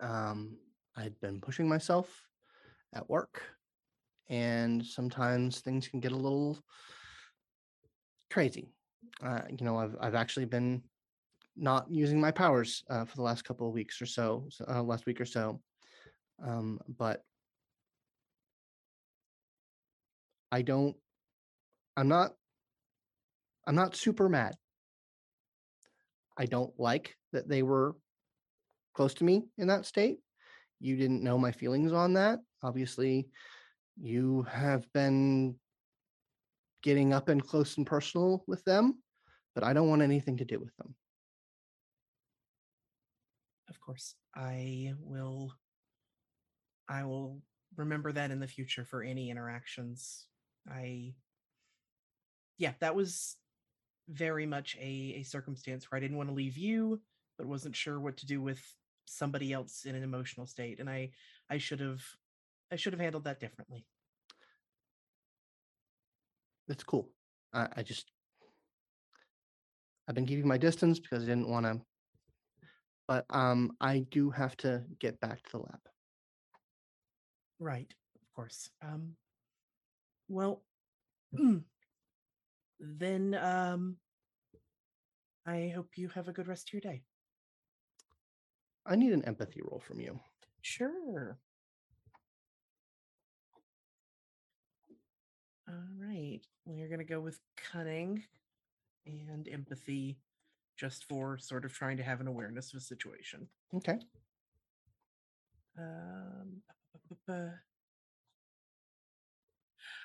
Um, 0.00 0.58
I'd 0.96 1.18
been 1.20 1.40
pushing 1.40 1.68
myself 1.68 2.08
at 2.94 3.08
work, 3.08 3.42
and 4.28 4.84
sometimes 4.84 5.60
things 5.60 5.88
can 5.88 6.00
get 6.00 6.12
a 6.12 6.16
little 6.16 6.58
crazy. 8.30 8.73
Uh, 9.22 9.42
you 9.48 9.64
know, 9.64 9.78
I've 9.78 9.96
I've 10.00 10.14
actually 10.14 10.46
been 10.46 10.82
not 11.56 11.86
using 11.90 12.20
my 12.20 12.30
powers 12.30 12.82
uh, 12.90 13.04
for 13.04 13.16
the 13.16 13.22
last 13.22 13.44
couple 13.44 13.68
of 13.68 13.74
weeks 13.74 14.02
or 14.02 14.06
so, 14.06 14.48
uh, 14.68 14.82
last 14.82 15.06
week 15.06 15.20
or 15.20 15.24
so. 15.24 15.60
Um, 16.44 16.80
but 16.98 17.22
I 20.50 20.62
don't. 20.62 20.96
I'm 21.96 22.08
not 22.08 22.32
I'm 23.66 23.74
not 23.74 23.96
super 23.96 24.28
mad. 24.28 24.54
I 26.36 26.46
don't 26.46 26.72
like 26.78 27.16
that 27.32 27.48
they 27.48 27.62
were 27.62 27.94
close 28.94 29.14
to 29.14 29.24
me 29.24 29.44
in 29.58 29.68
that 29.68 29.86
state. 29.86 30.18
You 30.80 30.96
didn't 30.96 31.22
know 31.22 31.38
my 31.38 31.52
feelings 31.52 31.92
on 31.92 32.14
that. 32.14 32.40
Obviously, 32.62 33.28
you 34.00 34.42
have 34.50 34.90
been 34.92 35.56
getting 36.84 37.14
up 37.14 37.30
and 37.30 37.42
close 37.42 37.78
and 37.78 37.86
personal 37.86 38.44
with 38.46 38.62
them, 38.64 39.02
but 39.54 39.64
I 39.64 39.72
don't 39.72 39.88
want 39.88 40.02
anything 40.02 40.36
to 40.36 40.44
do 40.44 40.60
with 40.60 40.76
them. 40.76 40.94
Of 43.68 43.80
course. 43.80 44.14
I 44.36 44.92
will 45.00 45.52
I 46.88 47.04
will 47.04 47.40
remember 47.76 48.12
that 48.12 48.30
in 48.30 48.38
the 48.38 48.46
future 48.46 48.84
for 48.84 49.02
any 49.02 49.30
interactions. 49.30 50.26
I 50.70 51.14
yeah, 52.58 52.72
that 52.80 52.94
was 52.94 53.36
very 54.08 54.44
much 54.44 54.76
a, 54.78 55.16
a 55.18 55.22
circumstance 55.22 55.90
where 55.90 55.96
I 55.96 56.00
didn't 56.00 56.18
want 56.18 56.28
to 56.28 56.34
leave 56.34 56.58
you, 56.58 57.00
but 57.38 57.46
wasn't 57.46 57.74
sure 57.74 57.98
what 57.98 58.18
to 58.18 58.26
do 58.26 58.42
with 58.42 58.60
somebody 59.06 59.52
else 59.52 59.86
in 59.86 59.94
an 59.94 60.02
emotional 60.02 60.46
state. 60.46 60.80
And 60.80 60.90
I 60.90 61.12
I 61.48 61.56
should 61.56 61.80
have 61.80 62.02
I 62.70 62.76
should 62.76 62.92
have 62.92 63.00
handled 63.00 63.24
that 63.24 63.40
differently. 63.40 63.86
That's 66.68 66.84
cool. 66.84 67.10
I, 67.52 67.68
I 67.76 67.82
just 67.82 68.10
I've 70.08 70.14
been 70.14 70.26
keeping 70.26 70.48
my 70.48 70.58
distance 70.58 70.98
because 70.98 71.22
I 71.22 71.26
didn't 71.26 71.48
want 71.48 71.66
to. 71.66 71.80
But 73.06 73.26
um, 73.30 73.76
I 73.80 74.00
do 74.10 74.30
have 74.30 74.56
to 74.58 74.84
get 74.98 75.20
back 75.20 75.42
to 75.44 75.50
the 75.52 75.58
lab. 75.58 75.80
Right, 77.58 77.92
of 78.20 78.34
course. 78.34 78.70
Um 78.82 79.16
well 80.28 80.62
then 82.80 83.34
um 83.34 83.96
I 85.46 85.68
hope 85.74 85.96
you 85.96 86.08
have 86.10 86.28
a 86.28 86.32
good 86.32 86.48
rest 86.48 86.68
of 86.68 86.72
your 86.74 86.80
day. 86.80 87.04
I 88.86 88.96
need 88.96 89.12
an 89.12 89.24
empathy 89.24 89.60
roll 89.62 89.80
from 89.80 90.00
you. 90.00 90.20
Sure. 90.62 91.38
All 95.68 95.74
right. 95.98 96.40
You're 96.66 96.88
going 96.88 96.98
to 96.98 97.04
go 97.04 97.20
with 97.20 97.40
cunning 97.56 98.22
and 99.06 99.48
empathy 99.50 100.18
just 100.76 101.04
for 101.04 101.38
sort 101.38 101.64
of 101.64 101.72
trying 101.72 101.96
to 101.96 102.02
have 102.02 102.20
an 102.20 102.26
awareness 102.26 102.72
of 102.72 102.78
a 102.78 102.82
situation. 102.82 103.48
Okay. 103.74 103.98
Um, 105.78 106.62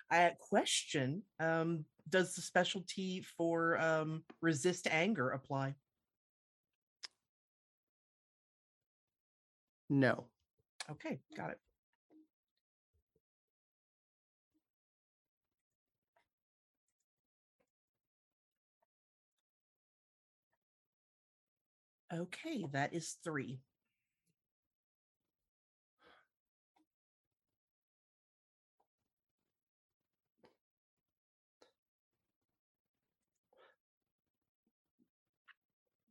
I 0.10 0.18
question: 0.40 1.24
um, 1.40 1.86
Does 2.10 2.36
the 2.36 2.42
specialty 2.42 3.22
for 3.38 3.78
um, 3.80 4.24
resist 4.42 4.88
anger 4.90 5.30
apply? 5.30 5.76
No. 9.90 10.26
Okay, 10.90 11.20
got 11.36 11.52
it. 11.52 11.60
Okay, 22.12 22.66
that 22.72 22.94
is 22.94 23.18
three. 23.24 23.60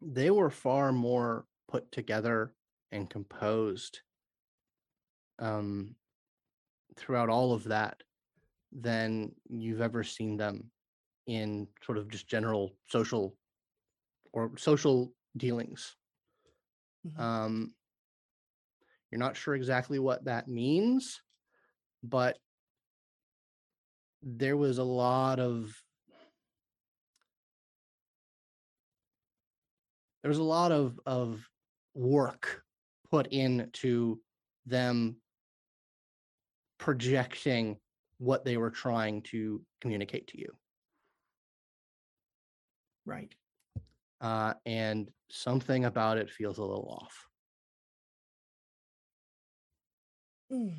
They 0.01 0.31
were 0.31 0.51
far 0.51 0.93
more 0.93 1.45
put 1.69 1.91
together 1.91 2.55
and 2.93 3.11
composed 3.11 4.01
um, 5.41 5.97
throughout 6.97 7.29
all 7.29 7.53
of 7.53 7.65
that 7.65 8.03
than 8.73 9.33
you've 9.49 9.81
ever 9.81 10.05
seen 10.05 10.37
them 10.37 10.71
in 11.27 11.67
sort 11.85 11.99
of 11.99 12.09
just 12.09 12.29
general 12.29 12.77
social 12.87 13.37
or 14.33 14.53
social 14.57 15.13
dealings. 15.39 15.97
Mhm. 17.07 17.19
Um, 17.19 17.75
you're 19.11 19.19
not 19.19 19.37
sure 19.37 19.55
exactly 19.55 19.99
what 19.99 20.25
that 20.25 20.49
means, 20.49 21.23
but 22.03 22.39
there 24.23 24.57
was 24.57 24.79
a 24.79 24.85
lot 24.85 25.39
of 25.39 25.73
there 30.23 30.29
was 30.29 30.39
a 30.39 30.43
lot 30.43 30.73
of 30.73 30.99
of 31.07 31.49
work 31.95 32.63
put 33.11 33.29
into 33.29 34.21
them 34.67 35.17
projecting 36.79 37.79
what 38.19 38.45
they 38.45 38.57
were 38.57 38.71
trying 38.71 39.23
to 39.23 39.65
communicate 39.81 40.27
to 40.29 40.39
you 40.39 40.57
Right. 43.07 43.35
uh, 44.21 44.55
and 44.67 45.11
something 45.31 45.85
about 45.85 46.19
it 46.19 46.31
feels 46.31 46.59
a 46.59 46.65
little 46.65 47.01
off 47.03 47.29
Mm. 50.53 50.73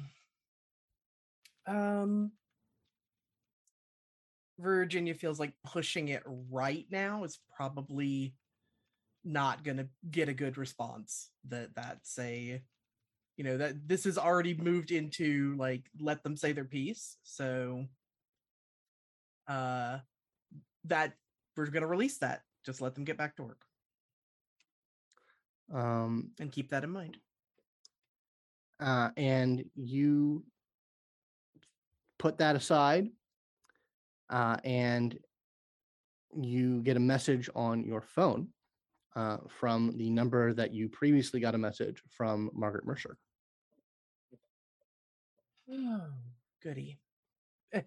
Um, 1.67 2.31
Virginia 4.57 5.13
feels 5.13 5.39
like 5.39 5.53
pushing 5.63 6.09
it 6.09 6.23
right 6.25 6.85
now 6.89 7.23
is 7.23 7.39
probably 7.55 8.33
not 9.23 9.63
going 9.63 9.77
to 9.77 9.87
get 10.09 10.29
a 10.29 10.33
good 10.33 10.57
response. 10.57 11.29
That 11.47 11.75
that's 11.75 12.17
a, 12.17 12.61
you 13.37 13.43
know, 13.43 13.57
that 13.57 13.87
this 13.87 14.05
has 14.05 14.17
already 14.17 14.55
moved 14.55 14.91
into 14.91 15.55
like 15.57 15.83
let 15.99 16.23
them 16.23 16.35
say 16.35 16.51
their 16.51 16.65
piece. 16.65 17.17
So, 17.23 17.85
uh, 19.47 19.99
that 20.85 21.13
we're 21.55 21.67
going 21.67 21.81
to 21.81 21.87
release 21.87 22.17
that. 22.19 22.41
Just 22.65 22.81
let 22.81 22.95
them 22.95 23.03
get 23.03 23.17
back 23.17 23.35
to 23.35 23.43
work 23.43 23.68
um, 25.73 26.31
and 26.39 26.51
keep 26.51 26.69
that 26.69 26.83
in 26.83 26.89
mind. 26.91 27.17
uh, 28.79 29.09
and 29.17 29.65
you 29.75 30.43
put 32.17 32.37
that 32.37 32.55
aside 32.55 33.09
uh, 34.29 34.57
and 34.63 35.17
you 36.35 36.81
get 36.81 36.97
a 36.97 36.99
message 36.99 37.49
on 37.55 37.83
your 37.83 38.01
phone 38.01 38.47
uh, 39.15 39.37
from 39.47 39.97
the 39.97 40.09
number 40.09 40.53
that 40.53 40.73
you 40.73 40.87
previously 40.89 41.39
got 41.39 41.55
a 41.55 41.57
message 41.57 42.01
from 42.09 42.49
Margaret 42.53 42.85
Mercer. 42.85 43.17
Oh, 45.71 46.01
goody. 46.63 46.99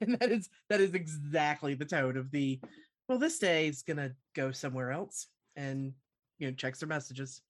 And 0.00 0.16
that 0.20 0.30
is 0.30 0.48
that 0.70 0.80
is 0.80 0.94
exactly 0.94 1.74
the 1.74 1.84
tone 1.84 2.16
of 2.16 2.30
the 2.30 2.60
well, 3.08 3.18
this 3.18 3.40
day 3.40 3.66
is 3.66 3.82
gonna 3.82 4.12
go 4.34 4.52
somewhere 4.52 4.92
else 4.92 5.26
and 5.56 5.92
you 6.38 6.46
know, 6.48 6.54
checks 6.54 6.78
their 6.78 6.88
messages. 6.88 7.42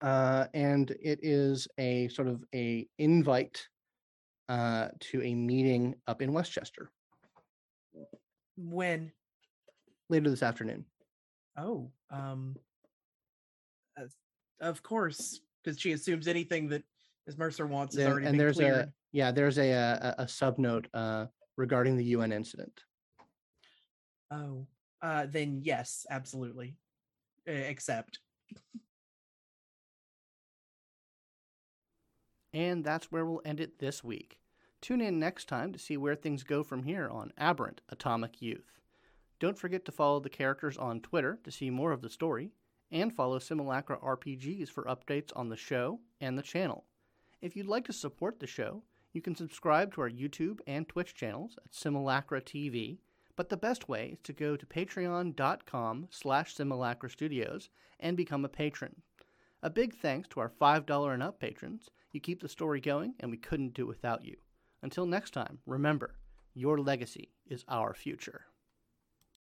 Uh, 0.00 0.46
and 0.54 0.92
it 1.02 1.18
is 1.22 1.66
a 1.78 2.08
sort 2.08 2.28
of 2.28 2.44
a 2.54 2.86
invite 2.98 3.66
uh, 4.48 4.88
to 5.00 5.22
a 5.22 5.34
meeting 5.34 5.94
up 6.06 6.22
in 6.22 6.32
Westchester 6.32 6.90
When 8.56 9.10
later 10.08 10.30
this 10.30 10.42
afternoon. 10.42 10.84
oh, 11.56 11.90
um 12.10 12.56
as- 13.98 14.16
of 14.60 14.82
course, 14.82 15.40
because 15.62 15.78
she 15.78 15.92
assumes 15.92 16.26
anything 16.28 16.68
that 16.68 16.82
Ms. 17.26 17.36
Mercer 17.36 17.66
wants 17.66 17.94
There- 17.94 18.08
already 18.08 18.26
and 18.26 18.32
been 18.34 18.38
there's 18.38 18.56
cleared. 18.56 18.86
a 18.88 18.92
yeah, 19.12 19.30
there's 19.32 19.58
a 19.58 19.70
a, 19.70 20.14
a 20.22 20.28
sub 20.28 20.58
note 20.58 20.86
uh, 20.94 21.26
regarding 21.56 21.96
the 21.96 22.04
UN 22.16 22.30
incident. 22.32 22.72
Oh, 24.30 24.66
uh 25.02 25.26
then 25.26 25.60
yes, 25.62 26.06
absolutely. 26.10 26.76
Uh, 27.48 27.52
except 27.52 28.18
And 32.52 32.84
that's 32.84 33.12
where 33.12 33.26
we'll 33.26 33.42
end 33.44 33.60
it 33.60 33.78
this 33.78 34.02
week. 34.02 34.38
Tune 34.80 35.00
in 35.00 35.18
next 35.18 35.48
time 35.48 35.72
to 35.72 35.78
see 35.78 35.96
where 35.96 36.14
things 36.14 36.44
go 36.44 36.62
from 36.62 36.84
here 36.84 37.08
on 37.08 37.32
Aberrant 37.36 37.80
Atomic 37.88 38.40
Youth. 38.40 38.80
Don't 39.40 39.58
forget 39.58 39.84
to 39.84 39.92
follow 39.92 40.20
the 40.20 40.28
characters 40.28 40.76
on 40.76 41.00
Twitter 41.00 41.38
to 41.44 41.50
see 41.50 41.70
more 41.70 41.92
of 41.92 42.02
the 42.02 42.10
story, 42.10 42.52
and 42.90 43.14
follow 43.14 43.38
Simulacra 43.38 43.98
RPGs 43.98 44.68
for 44.68 44.84
updates 44.84 45.30
on 45.36 45.48
the 45.48 45.56
show 45.56 46.00
and 46.20 46.38
the 46.38 46.42
channel. 46.42 46.84
If 47.40 47.54
you'd 47.54 47.66
like 47.66 47.84
to 47.86 47.92
support 47.92 48.40
the 48.40 48.46
show, 48.46 48.82
you 49.12 49.20
can 49.20 49.36
subscribe 49.36 49.94
to 49.94 50.00
our 50.00 50.10
YouTube 50.10 50.60
and 50.66 50.88
Twitch 50.88 51.14
channels 51.14 51.58
at 51.64 51.74
Simulacra 51.74 52.40
TV, 52.40 52.98
but 53.36 53.48
the 53.48 53.56
best 53.56 53.88
way 53.88 54.10
is 54.14 54.18
to 54.24 54.32
go 54.32 54.56
to 54.56 54.66
patreon.com 54.66 56.08
slash 56.10 56.54
simulacra 56.54 57.08
studios 57.10 57.68
and 58.00 58.16
become 58.16 58.44
a 58.44 58.48
patron. 58.48 59.02
A 59.62 59.70
big 59.70 59.94
thanks 59.94 60.28
to 60.28 60.40
our 60.40 60.48
$5 60.48 61.14
and 61.14 61.22
up 61.22 61.40
patrons. 61.40 61.90
You 62.12 62.20
keep 62.20 62.40
the 62.40 62.48
story 62.48 62.80
going, 62.80 63.14
and 63.20 63.30
we 63.30 63.36
couldn't 63.36 63.74
do 63.74 63.86
without 63.86 64.24
you. 64.24 64.36
Until 64.82 65.06
next 65.06 65.32
time, 65.32 65.58
remember, 65.66 66.14
your 66.54 66.78
legacy 66.78 67.30
is 67.46 67.64
our 67.68 67.94
future. 67.94 68.46